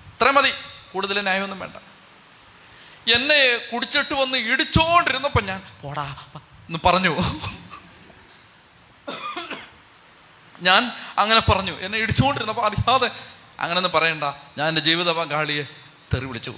[0.05, 0.51] ഇത്ര മതി.
[0.93, 1.75] കൂടുതൽ ന്യായമൊന്നും വേണ്ട.
[3.15, 7.17] എന്നെ കുടിച്ചിട്ട് വന്ന് ഇടിച്ചോണ്ടിരുന്നപ്പോൾ ഞാൻ പോടാ എന്ന് പറഞ്ഞു.
[10.61, 11.77] ഞാൻ അങ്ങനെ പറഞ്ഞു.
[11.79, 13.11] എന്നെ ഇടിച്ചുകൊണ്ടിരുന്നപ്പോൾ അറിയാതെ
[13.59, 14.23] അങ്ങനെയൊന്നും പറയണ്ട.
[14.57, 15.63] ഞാൻ എന്റെ ജീവിത പങ്കാളിയെ
[16.13, 16.53] തെറി വിളിച്ചു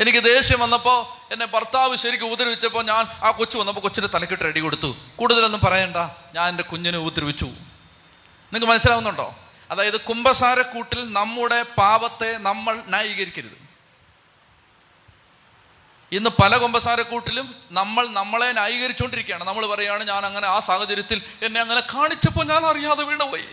[0.00, 4.96] എനിക്ക് ദേഷ്യം വന്നപ്പോൾ എന്നെ ഭർത്താവ് ശരിക്കും ഉപദ്രവിച്ചപ്പോൾ ഞാൻ ആ കൊച്ചു വന്നപ്പോൾ കൊച്ചിന്റെ തലക്കിട്ട് റെഡി കൊടുത്തു.
[5.16, 5.96] കൂടുതലൊന്നും പറയണ്ട
[6.34, 7.44] ഞാൻ എന്റെ കുഞ്ഞിനെ ഉപദ്രവിച്ചു.
[7.44, 9.34] നിങ്ങൾക്ക് മനസ്സിലാവുന്നുണ്ടോ?
[9.70, 13.60] അതായത് കുംഭസാരക്കൂട്ടിൽ നമ്മുടെ പാപത്തെ നമ്മൾ ന്യായീകരിക്കരുത്.
[16.12, 22.44] ഇന്ന് പല കുംഭസാരക്കൂട്ടിലും നമ്മൾ നമ്മളെ ന്യായീകരിച്ചുകൊണ്ടിരിക്കുകയാണ് നമ്മൾ പറയുകയാണ് ഞാൻ അങ്ങനെ ആ സാഹചര്യത്തിൽ എന്നെ അങ്ങനെ കാണിച്ചപ്പോൾ
[22.44, 23.48] ഞാൻ അറിയാതെ വീണുപോയി.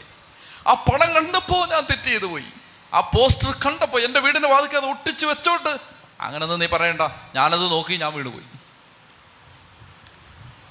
[0.67, 2.45] ആ പണം കണ്ടപ്പോൾ ഞാൻ തെറ്റ് ചെയ്തു പോയി
[2.93, 5.77] ആ പോസ്റ്റർ കണ്ടപ്പോൾ എന്റെ വീടിന്റെ വാതിക്ക് അത് ഒട്ടിച്ച് വെച്ചോണ്ട്
[6.21, 7.01] അങ്ങനൊന്നും നീ പറയണ്ട.
[7.35, 8.43] ഞാനത് നോക്കി ഞാൻ വീണുപോയി.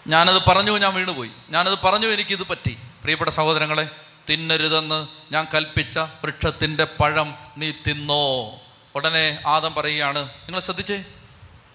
[0.07, 1.31] ഞാനത് പറഞ്ഞു ഞാൻ വീണുപോയി.
[1.51, 2.79] ഞാനത് പറഞ്ഞു എനിക്കിത് പറ്റി.
[3.01, 3.89] പ്രിയപ്പെട്ട സഹോദരങ്ങളെ
[4.31, 8.55] തിന്നരുതെന്ന് ഞാൻ കൽപ്പിച്ച വൃക്ഷത്തിന്റെ പഴം നീ തിന്നോ.
[8.95, 11.05] ഉടനെ ആദം പറയുകയാണ് നിങ്ങൾ ശ്രദ്ധിച്ചേ?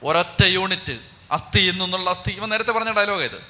[0.04, 1.00] ഒരൊറ്റ യൂണിറ്റ്
[1.32, 2.32] അസ്ഥിയിൽ നിന്നുള്ള അസ്ഥി.
[2.32, 3.42] ഇവ നേരത്തെ പറഞ്ഞ ഡയലോഗ് ഇത്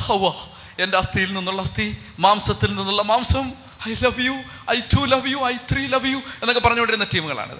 [0.00, 0.32] ഹവ
[0.78, 3.52] എന്റെ അസ്ഥിയിൽ നിന്നുള്ള അസ്ഥി മാംസത്തിൽ നിന്നുള്ള മാംസം.
[3.88, 7.58] I love you I too love you I three love you എന്നൊക്കെ പറഞ്ഞുകൊണ്ടിരുന്ന ടീമുകളാണിത്.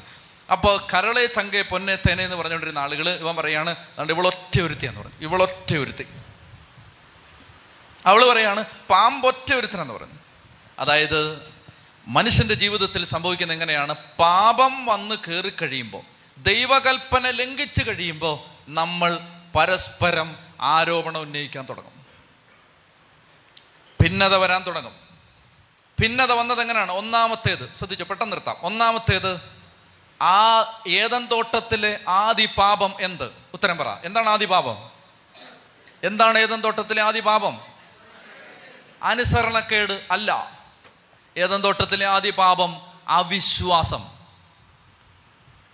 [0.52, 5.14] അപ്പോൾ കരളെ ചങ്കെ പൊന്നെ തേനെ എന്ന് പറഞ്ഞുകൊണ്ടിരുന്ന ആളുകൾ ഇവൻ പറയാണ് അതുകൊണ്ട് ഇവളൊറ്റ ഒരുത്തിയാന്ന് പറഞ്ഞു.
[5.20, 6.06] ഇവളൊറ്റ ഒരുത്തി.
[8.06, 10.14] അവൾ പറയാണ് പാമ്പൊറ്റ ഒരുത്തനെന്ന് പറഞ്ഞു.
[10.78, 11.52] അതായത്
[12.06, 13.94] മനുഷ്യന്റെ ജീവിതത്തിൽ സംഭവിക്കുന്ന എങ്ങനെയാണ്?
[14.18, 16.02] പാപം വന്ന് കയറി കഴിയുമ്പോൾ
[16.38, 19.18] ദൈവകൽപ്പന ലംഘിച്ചു കഴിയുമ്പോൾ നമ്മൾ
[19.56, 22.06] പരസ്പരം ആരോപണം ഉന്നയിക്കാൻ തുടങ്ങും.
[24.02, 25.03] ഭിന്നത വരാൻ തുടങ്ങും.
[26.00, 26.92] ഭിന്നത വന്നത് എങ്ങനെയാണ്?
[26.92, 28.56] ഒന്നാമത്തേത് ശ്രദ്ധിച്ചു പെട്ടെന്ന് നിർത്താം.
[28.62, 29.54] ഒന്നാമത്തേത്
[30.22, 33.32] ആ ഏതൻ തോട്ടത്തിലെ ആദി പാപം എന്ത്?
[33.54, 33.88] ഉത്തരം പറ.
[34.04, 34.90] എന്താണ് ആദി പാപം?
[36.02, 37.60] എന്താണ് ഏതൻ തോട്ടത്തിലെ ആദി പാപം?
[39.02, 40.58] അനുസരണക്കേട് അല്ല.
[41.36, 42.76] ഏതൻ തോട്ടത്തിലെ ആദി പാപം?
[43.08, 44.04] അവിശ്വാസം.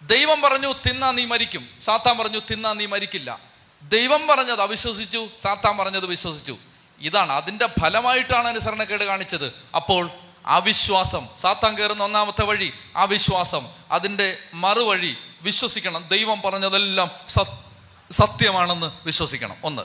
[0.03, 1.69] ദൈവം പറഞ്ഞു തിന്നാ നീ മരിക്കും.
[1.81, 3.39] സാത്താൻ പറഞ്ഞു തിന്നാ നീ മരിക്കില്ല.
[3.83, 6.59] ദൈവം പറഞ്ഞത് അവിശ്വസിച്ചു സാത്താൻ പറഞ്ഞത് വിശ്വസിച്ചു.
[7.01, 9.53] ഇതാണ് അതിന്റെ ഫലമായിട്ടാണ് അനുസരണക്കേട് കാണിച്ചത്.
[9.77, 10.11] അപ്പോൾ
[10.47, 16.09] അവിശ്വാസം സാത്താൻ കയറുന്ന ഒന്നാമത്തെ വഴി അവിശ്വാസം അതിന്റെ മറുവഴി വിശ്വസിക്കണം.
[16.09, 17.71] ദൈവം പറഞ്ഞതെല്ലാം സത്
[18.13, 19.57] സത്യമാണെന്ന് വിശ്വസിക്കണം.
[19.65, 19.83] ഒന്ന്.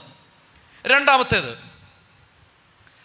[0.87, 1.75] രണ്ടാമത്തേത്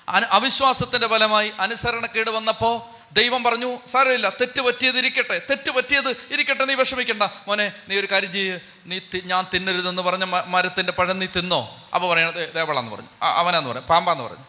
[0.08, 7.22] അവിശ്വാസത്തിന്റെ ഫലമായി അനുസരണക്കേട് വന്നപ്പോൾ ദൈവം പറഞ്ഞു സാരമില്ല തെറ്റ് പറ്റിയത് ഇരിക്കട്ടെ തെറ്റ് പറ്റിയത് ഇരിക്കട്ടെ നീ വിഷമിക്കണ്ട.
[7.22, 8.58] മോനെ നീ ഒരു കാര്യം ചെയ്യ്.
[8.86, 11.88] നീ ഞാൻ തിന്നരുതെന്ന് പറഞ്ഞ മരത്തിന്റെ പഴം നീ തിന്നോ?
[11.94, 13.08] അപ്പോൾ പറയണത് ദേവളാന്ന് പറഞ്ഞു.
[13.22, 14.44] അവനാന്ന് പറഞ്ഞു പാമ്പാന്ന് പറഞ്ഞു.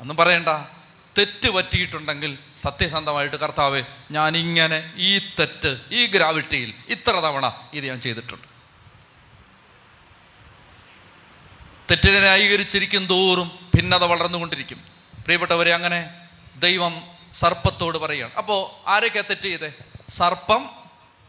[0.00, 0.48] ഒന്നും പറയണ്ട
[1.18, 8.48] തെറ്റ് പറ്റിയിട്ടുണ്ടെങ്കിൽ സത്യസന്ധമായിട്ട് കർത്താവ് ഞാൻ ഇങ്ങനെ ഈ തെറ്റ് ഈ ഗ്രാവിറ്റിയിൽ ഇത്ര തവണ ഇത് ഞാൻ ചെയ്തിട്ടുണ്ട്.
[11.90, 14.78] തെറ്റിനെ ന്യായീകരിച്ചിരിക്കും തോറും ഭിന്നത വളർന്നുകൊണ്ടിരിക്കും.
[15.14, 16.29] പ്രിയപ്പെട്ടവരെ അങ്ങനെ
[16.60, 17.02] ദൈവം
[17.34, 18.34] സർപ്പത്തോട് പറയുകയാണ്.
[18.34, 19.72] അപ്പോൾ ആരൊക്കെയാ തെറ്റ് ചെയ്തേ?
[20.08, 20.70] സർപ്പം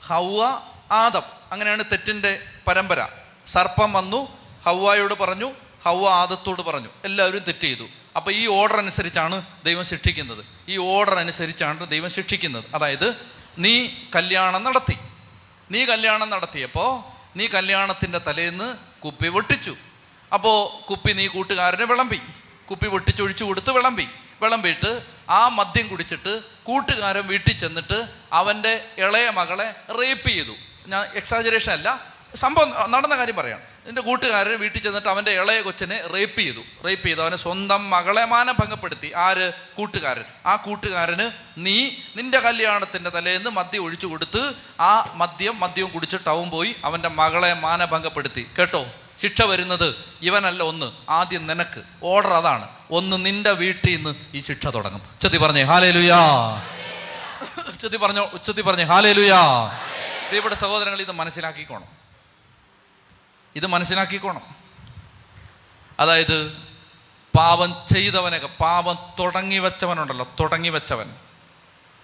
[0.08, 0.60] ഹൗവ
[0.92, 1.22] ആദം.
[1.52, 3.08] അങ്ങനെയാണ് തെറ്റിന്റെ പരമ്പര.
[3.48, 5.52] സർപ്പം വന്നു ഹൗവായോട് പറഞ്ഞു
[5.86, 6.90] ഹൗവ ആദത്തോട് പറഞ്ഞു.
[7.06, 7.88] എല്ലാവരും തെറ്റ് ചെയ്തു.
[8.16, 10.46] അപ്പോൾ ഈ ഓർഡർ അനുസരിച്ചാണ് ദൈവം ശിക്ഷിക്കുന്നത്.
[10.68, 12.64] ഈ ഓർഡർ അനുസരിച്ചാണ് ദൈവം ശിക്ഷിക്കുന്നത്.
[12.76, 13.16] അതായത്
[13.58, 14.98] നീ കല്യാണം നടത്തി.
[15.72, 17.04] നീ കല്യാണം നടത്തിയപ്പോൾ
[17.38, 19.76] നീ കല്യാണത്തിന്റെ തലേന്ന് കുപ്പി പൊട്ടിച്ചു.
[20.34, 22.22] അപ്പോൾ കുപ്പി നീ കൂട്ടുകാരനെ വിളമ്പി.
[22.70, 24.08] കുപ്പി പൊട്ടിച്ചൊഴിച്ചു കൊടുത്ത് വിളമ്പി.
[24.42, 30.52] വിളമ്പിയിട്ട് ആ മദ്യം കുടിച്ചിട്ട് കൂട്ടുകാരൻ വീട്ടിൽ ചെന്നിട്ട് അവന്റെ ഇളയ മകളെ റേപ്പ് ചെയ്തു.
[30.88, 36.40] ഞാൻ എക്സാജറേഷൻ അല്ല സംഭവം നടന്ന കാര്യം പറയാം എന്റെ കൂട്ടുകാരൻ വീട്ടിൽ ചെന്നിട്ട് അവന്റെ ഇളയ കൊച്ചിനെ റേപ്പ്
[36.40, 36.60] ചെയ്തു.
[36.88, 37.22] റേപ്പ് ചെയ്തു.
[37.22, 39.52] അവനെ സ്വന്തം മകളെ മാനഭംഗപ്പെടുത്തി ആര്?
[39.78, 40.24] കൂട്ടുകാരൻ.
[40.46, 46.76] ആ കൂട്ടുകാരന് നീ നിന്റെ കല്യാണത്തിന്റെ തലേന്ന് മദ്യം ഒഴിച്ചു കൊടുത്ത് ആ മദ്യം മദ്യവും കുടിച്ച് ടൗൺ പോയി
[46.86, 48.86] അവന്റെ മകളെ മാനഭംഗപ്പെടുത്തി കേട്ടോ?
[49.22, 51.84] ശിക്ഷ വരുന്നത് ഇവനല്ല ഒന്ന് ആദ്യം നിനക്ക്.
[52.04, 52.68] ഓർഡർ അതാണ്.
[52.92, 55.00] ഒന്ന് നിന്റെ വീട്ടിൽ നിന്ന് ഈ ശിക്ഷ തുടങ്ങും.
[55.00, 56.20] ഉച്ചത്തി പറഞ്ഞേ ഹാലേ ലുയാ
[57.68, 59.40] ഉച്ചത്തി പറഞ്ഞോ ഉച്ചത്തി പറഞ്ഞേ ഹാലേ ലുയാ
[60.32, 61.86] ഇവിടെ സഹോദരങ്ങൾ ഇത് മനസ്സിലാക്കിക്കോണം.
[63.56, 64.42] ഇത് മനസ്സിലാക്കിക്കോണം.
[66.00, 66.54] അതായത്
[67.38, 71.16] പാപം ചെയ്തവനൊക്കെ പാപം തുടങ്ങി വെച്ചവനുണ്ടല്ലോ തുടങ്ങി വെച്ചവൻ.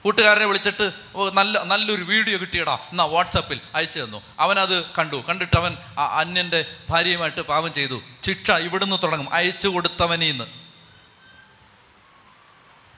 [0.07, 0.85] കൂട്ടുകാരനെ വിളിച്ചിട്ട്
[1.33, 4.21] നല്ല നല്ലൊരു വീഡിയോ കിട്ടിയടാ എന്നാ വാട്സപ്പിൽ അയച്ചു തന്നു.
[4.39, 5.17] അവനത് കണ്ടു.
[5.29, 7.97] കണ്ടിട്ട് അവൻ അന്യന്റെ ഭാര്യയുമായിട്ട് പാപം ചെയ്തു.
[8.25, 9.33] ശിക്ഷ ഇവിടുന്ന് തുടങ്ങും.
[9.33, 10.45] അയച്ചു കൊടുത്തവനീന്ന്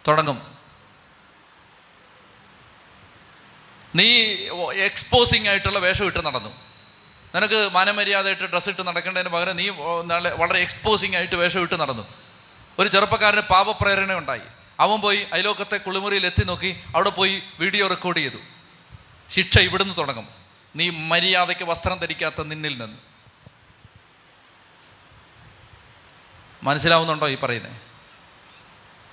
[0.07, 0.37] തുടങ്ങും.
[3.95, 4.07] നീ
[4.89, 6.51] എക്സ്പോസിങ് ആയിട്ടുള്ള വേഷം ഇട്ട് നടന്നു.
[7.35, 9.69] നിനക്ക് മാനമര്യാദയായിട്ട് ഡ്രസ്സ് ഇട്ട് നടക്കേണ്ടതിന് പകരം നീ
[10.41, 12.07] വളരെ എക്സ്പോസിങ് ആയിട്ട് വേഷം ഇട്ട് നടന്നു.
[12.79, 14.47] ഒരു ചെറുപ്പക്കാരന് പാപപ്രേരണ ഉണ്ടായി
[14.79, 18.37] അവൻ പോയി അയലോക്കത്തെ കുളിമുറിയിൽ എത്തി നോക്കി അവിടെ പോയി വീഡിയോ റെക്കോർഡ് ചെയ്തു.
[19.29, 20.27] ശിക്ഷ ഇവിടുന്ന് തുടങ്ങും.
[20.75, 22.97] നീ മര്യാദയ്ക്ക് വസ്ത്രം ധരിക്കാത്ത നിന്നിൽ നിന്ന്.
[26.63, 27.71] മനസ്സിലാവുന്നുണ്ടോ ഈ പറയുന്നത്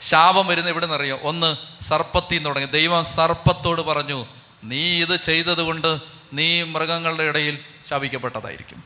[0.00, 2.68] ശാപം വരുന്ന ഇവിടെ നിന്നറിയോ ഒന്ന് സർപ്പത്തിൽ നിന്ന് തുടങ്ങി.
[2.68, 4.26] ദൈവം സർപ്പത്തോട് പറഞ്ഞു
[4.64, 5.98] നീ ഇത് ചെയ്തതുകൊണ്ട്
[6.32, 8.84] നീ മൃഗങ്ങളുടെ ഇടയിൽ ശാപിക്കപ്പെട്ടതായിരിക്കും.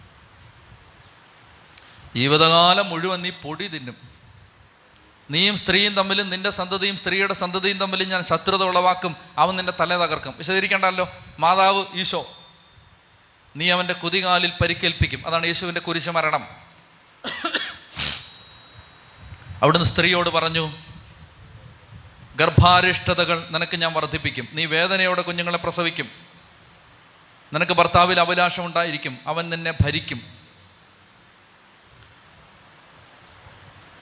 [2.16, 4.09] ജീവിതകാലം മുഴുവൻ നീ പൊടി തിന്നും.
[5.30, 9.16] നീയും സ്ത്രീയും തമ്മിലും നിന്റെ സന്തതിയും സ്ത്രീയുടെ സന്തതിയും തമ്മിലും ഞാൻ ശത്രുത ഉളവാക്കും.
[9.38, 10.34] അവൻ നിന്റെ തല തകർക്കും.
[10.38, 11.08] വിശദീകരിക്കണ്ടല്ലോ?
[11.38, 12.32] മാതാവ് ഈശോ.
[13.56, 15.26] നീ അവന്റെ കുതികാലിൽ പരിക്കേൽപ്പിക്കും.
[15.26, 16.48] അതാണ് യേശുവിന്റെ കുരിശ് മരണം.
[19.62, 20.72] അവിടുന്ന് സ്ത്രീയോട് പറഞ്ഞു
[22.36, 24.48] ഗർഭാരിഷ്ടതകൾ നിനക്ക് ഞാൻ വർദ്ധിപ്പിക്കും.
[24.52, 26.10] നീ വേദനയോടെ കുഞ്ഞുങ്ങളെ പ്രസവിക്കും.
[27.52, 29.18] നിനക്ക് ഭർത്താവിൽ അഭിലാഷം ഉണ്ടായിരിക്കും.
[29.26, 30.39] അവൻ നിന്നെ ഭരിക്കും.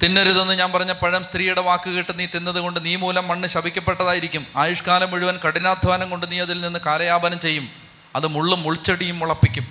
[0.03, 4.47] തിന്നരുതെന്ന് ഞാൻ പറഞ്ഞ പഴം സ്ത്രീയുടെ വാക്ക് കേട്ട് നീ തിന്നത് കൊണ്ട് നീ മൂലം മണ്ണ് ശപിക്കപ്പെട്ടതായിരിക്കും.
[4.57, 7.71] ആയുഷ്കാലം മുഴുവൻ കഠിനാധ്വാനം കൊണ്ട് നീ അതിൽ നിന്ന് കാലയാപനം ചെയ്യും.
[8.17, 9.67] അത് മുള്ളും മുൾച്ചെടിയും മുളപ്പിക്കും.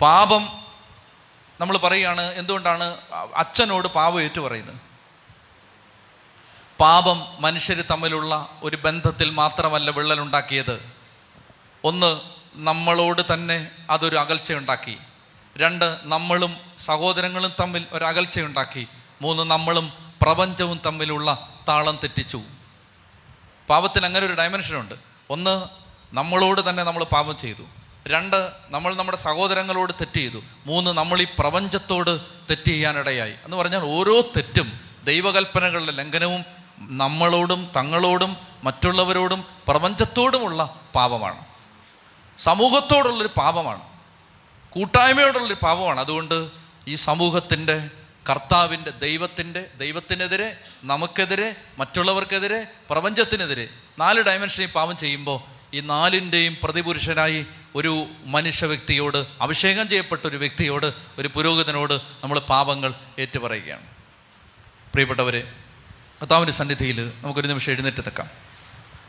[0.00, 0.48] പാപം
[1.60, 2.96] നമ്മൾ പറയുകയാണ് എന്തുകൊണ്ടാണ്
[3.34, 4.76] അച്ഛനോട് പാപം ഏറ്റു പറയുന്നത്?
[6.80, 10.92] പാപം മനുഷ്യർ തമ്മിലുള്ള ഒരു ബന്ധത്തിൽ മാത്രമല്ല വിള്ളലുണ്ടാക്കിയത്.
[11.84, 12.20] ഒന്ന്
[12.54, 14.98] നമ്മളോട് തന്നെ അതൊരു അകൽച്ചയുണ്ടാക്കി.
[15.56, 18.88] രണ്ട് നമ്മളും സഹോദരങ്ങളും തമ്മിൽ ഒരു അകൽച്ചയുണ്ടാക്കി
[19.22, 19.92] മൂന്ന് നമ്മളും
[20.22, 22.40] പ്രപഞ്ചവും തമ്മിലുള്ള താളം തെറ്റിച്ചു.
[23.70, 24.94] പാപത്തിന് അങ്ങനെ ഒരു ഡയമെൻഷനുണ്ട്
[25.30, 25.64] ഒന്ന്
[26.12, 27.62] നമ്മളോട് തന്നെ നമ്മൾ പാപം ചെയ്തു.
[28.06, 30.42] രണ്ട് നമ്മൾ നമ്മുടെ സഹോദരങ്ങളോട് തെറ്റ് ചെയ്തു.
[30.66, 33.34] മൂന്ന് നമ്മൾ ഈ പ്രപഞ്ചത്തോട് തെറ്റ് ചെയ്യാനിടയായി.
[33.44, 36.44] എന്ന് പറഞ്ഞാൽ ഓരോ തെറ്റും ദൈവകൽപ്പനകളുടെ ലംഘനവും
[36.78, 41.44] നമ്മളോടും തങ്ങളോടും മറ്റുള്ളവരോടും പ്രപഞ്ചത്തോടുമുള്ള പാപമാണ്.
[42.38, 43.95] സമൂഹത്തോടുള്ളൊരു പാപമാണ്.
[44.76, 46.00] കൂട്ടായ്മയോടുള്ളൊരു പാപമാണ്.
[46.00, 46.50] അതുകൊണ്ട്
[46.88, 47.90] ഈ സമൂഹത്തിന്റെ
[48.30, 55.40] കർത്താവിന്റെ ദൈവത്തിന്റെ ദൈവത്തിനെതിരെ നമുക്കെതിരെ മറ്റുള്ളവർക്കെതിരെ പ്രപഞ്ചത്തിനെതിരെ നാല് ഡയമെൻഷനിൽ പാപം ചെയ്യുമ്പോൾ
[55.76, 63.86] ഈ നാലിന്റെയും പ്രതിപുരുഷനായി ഒരു മനുഷ്യ വ്യക്തിയോട് അഭിഷേകം ചെയ്യപ്പെട്ട ഒരു വ്യക്തിയോട് ഒരു പുരോഹിതനോട് നമ്മൾ പാപങ്ങൾ ഏറ്റുപറയുകയാണ്.
[64.92, 65.52] പ്രിയപ്പെട്ടവരെ
[66.22, 68.30] കർത്താവിന്റെ സന്നിധിയിൽ നമുക്കൊരു നിമിഷം എഴുന്നേറ്റ് നിൽക്കാം.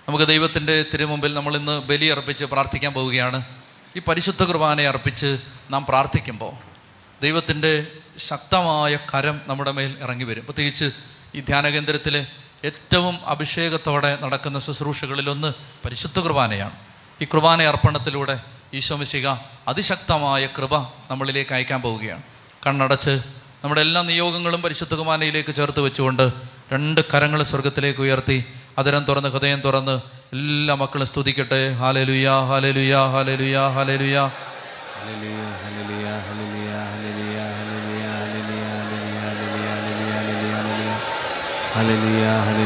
[0.07, 3.66] നമുക്ക് ദൈവത്തിന്റെ തിരുമുമ്പിൽ നമ്മൾ ഇന്ന് ബലി അർപ്പിച്ച് പ്രാർത്ഥിക്കാൻ പോവുകയാണ്.
[3.95, 5.38] ഈ പരിശുദ്ധ കുർബാനയെ അർപ്പിച്ച്
[5.69, 6.51] നാം പ്രാർത്ഥിക്കുമ്പോൾ
[7.22, 7.88] ദൈവത്തിന്റെ
[8.18, 10.45] ശക്തമായ കരം നമ്മുടെ മേൽ ഇറങ്ങി വരും.
[10.45, 10.91] പ്രത്യേകിച്ച്
[11.35, 12.27] ഈ ധ്യാന കേന്ദ്രത്തിലെ
[12.65, 15.53] ഏറ്റവും അഭിഷേകത്തോടെ നടക്കുന്ന ശുശ്രൂഷകളിലൊന്ന്
[15.85, 16.76] പരിശുദ്ധ കുർബാനയാണ്.
[17.22, 18.39] ഈ കുർബാന അർപ്പണത്തിലൂടെ
[18.73, 19.27] ഈശോമിശിക
[19.68, 20.76] അതിശക്തമായ കൃപ
[21.11, 22.23] നമ്മളിലേക്ക് അയക്കാൻ പോവുകയാണ്.
[22.68, 23.23] കണ്ണടച്ച്
[23.64, 26.34] നമ്മുടെ എല്ലാ നിയോഗങ്ങളും പരിശുദ്ധ കുർബാനയിലേക്ക് ചേർത്ത് വെച്ചുകൊണ്ട്
[26.72, 28.45] രണ്ട് കരങ്ങൾ സ്വർഗത്തിലേക്ക് ഉയർത്തി
[28.77, 34.23] അതിരം തുറന്ന് ഹൃദയം തുറന്ന് എല്ലാ മക്കളും സ്തുതിക്കട്ടെ ഹാലലുയാ ഹാലലുയാ ഹാലലുയാ ഹാലലുയാ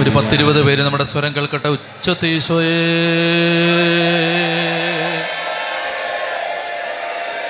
[0.01, 2.75] ഒരു പത്തിരുപത് പേര് നമ്മുടെ സ്വരം കേൾക്കട്ടെ ഉച്ചത്തീശോയേ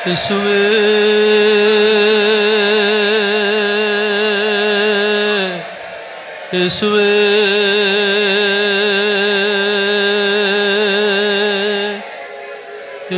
[0.06, 0.60] യേശുവേ
[6.54, 7.71] യേശുവേ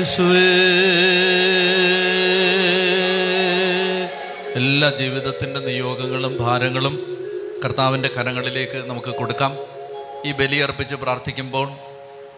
[0.03, 0.39] യേശുവേ.
[4.55, 6.95] എല്ലാ ജീവിതത്തിന്റെ നിയോഗങ്ങളും ഭാരങ്ങളും
[7.65, 9.57] കർത്താവിന്റെ കരങ്ങളിലേക്ക് നമുക്ക് കൊടുക്കാം.
[10.25, 11.71] ഈ ബലിയർപ്പിച്ച് പ്രാർത്ഥിക്കുമ്പോൾ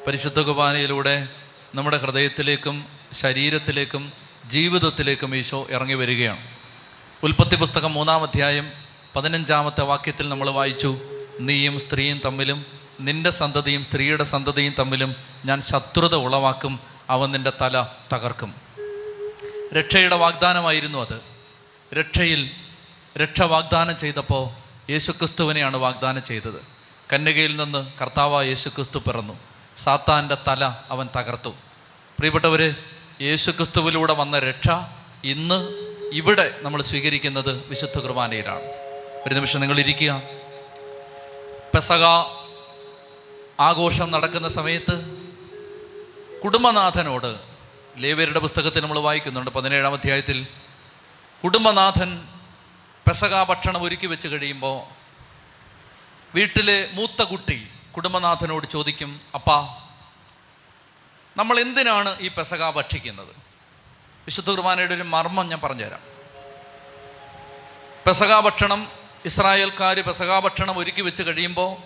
[0.08, 1.28] പരിശുദ്ധ കുർബാനയിലൂടെ
[1.76, 4.14] നമ്മുടെ ഹൃദയത്തിലേക്കും ശരീരത്തിലേക്കും
[4.46, 6.48] ജീവിതത്തിലേക്കും ഈശോ ഇറങ്ങി വരികയാണ്.
[7.24, 8.72] ഉൽപ്പത്തി പുസ്തകം മൂന്നാം അധ്യായം
[9.16, 10.98] പതിനഞ്ചാമത്തെ വാക്യത്തിൽ നമ്മൾ വായിച്ചു
[11.40, 12.66] നീയും സ്ത്രീയും തമ്മിലും
[13.00, 15.16] നിന്റെ സന്തതിയും സ്ത്രീയുടെ സന്തതിയും തമ്മിലും
[15.46, 18.56] ഞാൻ ശത്രുത ഉളവാക്കും അവൻ നിന്റെ തല തകർക്കും.
[19.74, 21.22] രക്ഷയുടെ വാഗ്ദാനമായിരുന്നു അത്.
[21.96, 22.50] രക്ഷയിൽ
[23.18, 26.66] രക്ഷ വാഗ്ദാനം ചെയ്തപ്പോൾ യേശുക്രിസ്തുവിനെയാണ് വാഗ്ദാനം ചെയ്തത്.
[27.14, 29.34] കന്യകയിൽ നിന്ന് കർത്താവ് യേശുക്രിസ്തു പിറന്നു.
[29.78, 31.50] സാത്താന്റെ തല അവൻ തകർത്തു.
[32.18, 32.76] പ്രിയപ്പെട്ടവർ
[33.22, 34.70] യേശുക്രിസ്തുവിലൂടെ വന്ന രക്ഷ
[35.24, 35.68] ഇന്ന്
[36.14, 38.62] ഇവിടെ നമ്മൾ സ്വീകരിക്കുന്നത് വിശുദ്ധ കുർബാനയിലാണ്.
[39.28, 40.24] ഒരു നിമിഷം നിങ്ങൾ ഇരിക്കുക.
[41.76, 42.06] പെസക
[43.60, 45.15] ആഘോഷം നടക്കുന്ന സമയത്ത്
[46.46, 47.40] കുടുംബനാഥനോട്
[47.98, 50.48] ലേവ്യരുടെ പുസ്തകത്തിൽ നമ്മൾ വായിക്കുന്നുണ്ട് പതിനേഴാം അധ്യായത്തിൽ.
[51.44, 52.28] കുടുംബനാഥൻ
[53.08, 54.78] പെസക ഭക്ഷണം ഒരുക്കി വെച്ച് കഴിയുമ്പോൾ
[56.36, 59.86] വീട്ടിലെ മൂത്ത കുട്ടി കുടുംബനാഥനോട് ചോദിക്കും അപ്പാ
[61.38, 63.36] നമ്മൾ എന്തിനാണ് ഈ പെസക ഭക്ഷിക്കുന്നത്?
[64.26, 66.02] വിശുദ്ധ കുർബാനയുടെ ഒരു മർമ്മം ഞാൻ പറഞ്ഞുതരാം.
[68.08, 68.92] പെസക ഭക്ഷണം
[69.26, 71.78] ഇസ്രായേൽക്കാർ പെസക ഭക്ഷണം ഒരുക്കി വെച്ച് കഴിയുമ്പോൾ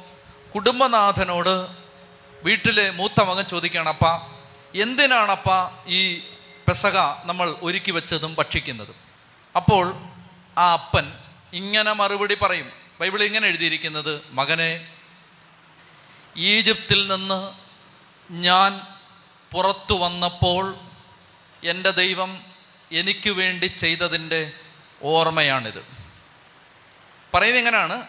[0.51, 1.67] കുടുംബനാഥനോട്
[2.43, 4.38] വീട്ടിലെ മൂത്ത മകൻ ചോദിക്കുകയാണ് അപ്പ
[4.75, 5.49] എന്തിനാണപ്പ
[5.87, 6.19] ഈ
[6.67, 8.95] പെസക നമ്മൾ ഒരുക്കി വെച്ചതും ഭക്ഷിക്കുന്നതും?
[9.55, 9.93] അപ്പോൾ
[10.57, 11.13] ആ അപ്പൻ
[11.53, 12.71] ഇങ്ങനെ മറുപടി പറയും.
[12.99, 14.87] ബൈബിൾ ഇങ്ങനെ എഴുതിയിരിക്കുന്നത് മകനെ
[16.37, 17.53] ഈജിപ്തിൽ നിന്ന്
[18.31, 18.81] ഞാൻ
[19.51, 20.75] പുറത്തു വന്നപ്പോൾ
[21.63, 22.41] എന്റെ ദൈവം
[22.91, 24.51] എനിക്ക് വേണ്ടി ചെയ്തതിന്റെ
[25.03, 25.85] ഓർമ്മയാണിത്.
[27.33, 28.07] പറയുന്നത് എങ്ങനെയാണ്?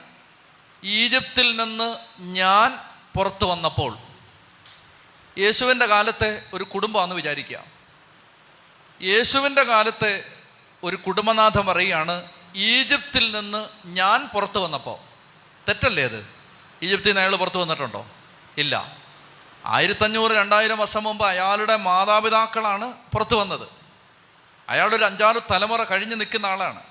[0.85, 2.79] ഈജിപ്തിൽ നിന്ന് ഞാൻ
[3.17, 4.10] പുറത്തു വന്നപ്പോൾ.
[5.39, 7.65] യേശുവിന്റെ കാലത്തെ ഒരു കുടുംബമാണെന്ന് വിചാരിക്കുക.
[9.03, 10.25] യേശുവിന്റെ കാലത്തെ
[10.85, 14.99] ഒരു കുടുംബനാഥം പറയുകയാണ് ഈജിപ്തിൽ നിന്ന് ഞാൻ പുറത്തു വന്നപ്പോൾ.
[15.69, 16.27] തെറ്റല്ലേ അത്?
[16.83, 18.07] ഈജിപ്തിൽ നിന്ന് അയാൾ പുറത്തു വന്നിട്ടുണ്ടോ?
[18.59, 18.97] ഇല്ല.
[19.67, 23.69] ആയിരത്തഞ്ഞൂറ് രണ്ടായിരം വർഷം മുമ്പ് അയാളുടെ മാതാപിതാക്കളാണ് പുറത്തു വന്നത്.
[24.69, 26.83] അയാളൊരു അഞ്ചാറ് തലമുറ കഴിഞ്ഞ് നിൽക്കുന്ന ആളാണ്.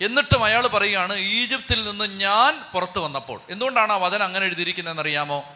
[0.00, 3.40] എന്നിട്ടും അയാൾ പറയുകയാണ് ഈജിപ്തിൽ നിന്ന് ഞാൻ പുറത്തു വന്നപ്പോൾ.
[3.50, 5.54] എന്തുകൊണ്ടാണ് ആ വചനം അങ്ങനെ എഴുതിയിരിക്കുന്നതെന്ന് അറിയാമോ?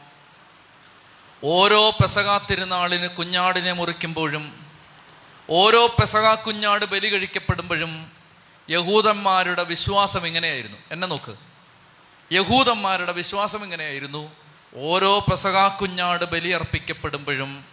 [1.44, 4.64] ഓരോ പെസകാ തിരുനാളിന് കുഞ്ഞാടിനെ മുറിക്കുമ്പോഴും
[5.50, 8.12] ഓരോ പെസകാ കുഞ്ഞാട് ബലി കഴിക്കപ്പെടുമ്പോഴും
[8.70, 10.76] യഹൂദന്മാരുടെ വിശ്വാസം ഇങ്ങനെയായിരുന്നു.
[10.90, 11.36] എന്നെ നോക്ക്.
[12.32, 14.32] യഹൂദന്മാരുടെ വിശ്വാസം ഇങ്ങനെയായിരുന്നു.
[14.76, 17.64] ഓരോ പെസകാ കുഞ്ഞാട് ബലി അർപ്പിക്കപ്പെടുമ്പോഴും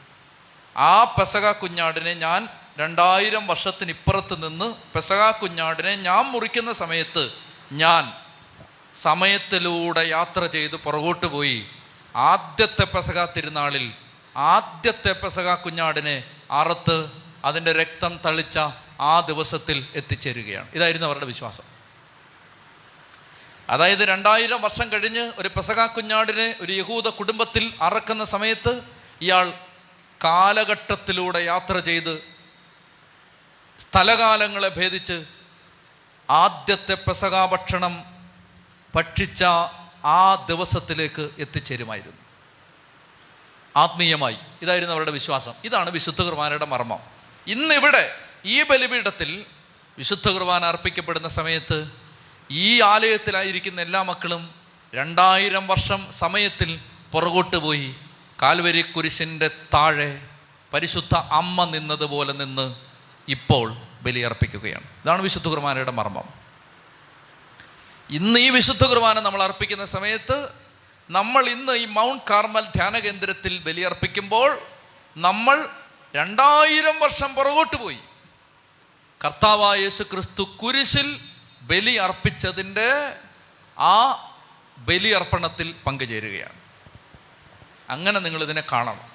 [0.78, 2.48] ആ പെസക കുഞ്ഞാടിനെ ഞാൻ
[2.80, 7.32] രണ്ടായിരം വർഷത്തിനിപ്പുറത്ത് നിന്ന് പെസക കുഞ്ഞാടിനെ ഞാൻ മുറിക്കുന്ന സമയത്ത്
[7.72, 8.14] ഞാൻ
[8.94, 11.66] സമയത്തിലൂടെ യാത്ര ചെയ്ത് പുറകോട്ട് പോയി.
[12.16, 13.92] ആദ്യത്തെ പെസക തിരുനാളിൽ
[14.36, 17.12] ആദ്യത്തെ പെസക കുഞ്ഞാടിനെ അറുത്ത്
[17.46, 18.60] അതിന്റെ രക്തം തളിച്ച
[19.00, 20.68] ആ ദിവസത്തിൽ എത്തിച്ചേരുകയാണ്.
[20.74, 21.64] ഇതായിരുന്നു അവരുടെ വിശ്വാസം.
[23.70, 28.82] അതായത് രണ്ടായിരം വർഷം കഴിഞ്ഞ് ഒരു പെസക കുഞ്ഞാടിനെ ഒരു യഹൂദ കുടുംബത്തിൽ അറക്കുന്ന സമയത്ത്
[29.22, 29.54] ഇയാൾ
[30.24, 32.24] കാലഘട്ടത്തിലൂടെ യാത്ര ചെയ്ത്
[33.80, 35.26] സ്ഥലകാലങ്ങളെ ഭേദിച്ച്
[36.30, 38.04] ആദ്യത്തെ പെസക ഭക്ഷണം
[38.96, 39.44] ഭക്ഷിച്ച
[40.06, 42.18] ആ ദിവസത്തിലേക്ക് എത്തിച്ചേരുമായിരുന്നു.
[43.78, 44.38] ആത്മീയമായി.
[44.62, 45.54] ഇതായിരുന്നു അവരുടെ വിശ്വാസം.
[45.64, 47.00] ഇതാണ് വിശുദ്ധ കുർബാനയുടെ മർമ്മം.
[47.48, 49.46] ഇന്നിവിടെ ഈ ബലിപീഠത്തിൽ
[49.98, 51.92] വിശുദ്ധ കുർബാന അർപ്പിക്കപ്പെടുന്ന സമയത്ത്
[52.52, 54.54] ഈ ആലയത്തിലായിരിക്കുന്ന എല്ലാ മക്കളും
[54.96, 56.80] രണ്ടായിരം വർഷം സമയത്തിൽ
[57.12, 57.96] പുറകോട്ട് പോയി
[58.42, 60.22] കാൽവരി കുരിശിന്റെ താഴെ
[60.74, 62.76] പരിശുദ്ധ അമ്മ നിന്നതുപോലെ നിന്ന്
[63.28, 66.45] ഇപ്പോൾ ബലിയർപ്പിക്കുകയാണ് ഇതാണ് വിശുദ്ധ കുർബാനയുടെ മർമ്മം.
[68.10, 70.50] ഇന്ന് ഈ വിശുദ്ധ കുർബാന നമ്മൾ അർപ്പിക്കുന്ന സമയത്ത്
[71.10, 74.60] നമ്മൾ ഇന്ന് ഈ മൗണ്ട് കാർമൽ ധ്യാന കേന്ദ്രത്തിൽ ബലിയർപ്പിക്കുമ്പോൾ
[75.18, 75.70] നമ്മൾ
[76.16, 78.00] രണ്ടായിരം വർഷം പുറകോട്ട് പോയി.
[79.26, 81.20] കർത്താവായ യേശു ക്രിസ്തു കുരിശിൽ
[81.62, 83.16] ബലി അർപ്പിച്ചതിന്റെ
[83.78, 84.28] ആ
[84.78, 86.56] ബലിയർപ്പണത്തിൽ പങ്കുചേരുകയാണ്.
[87.90, 89.15] അങ്ങനെ നിങ്ങൾ ഇതിനെ കാണണം.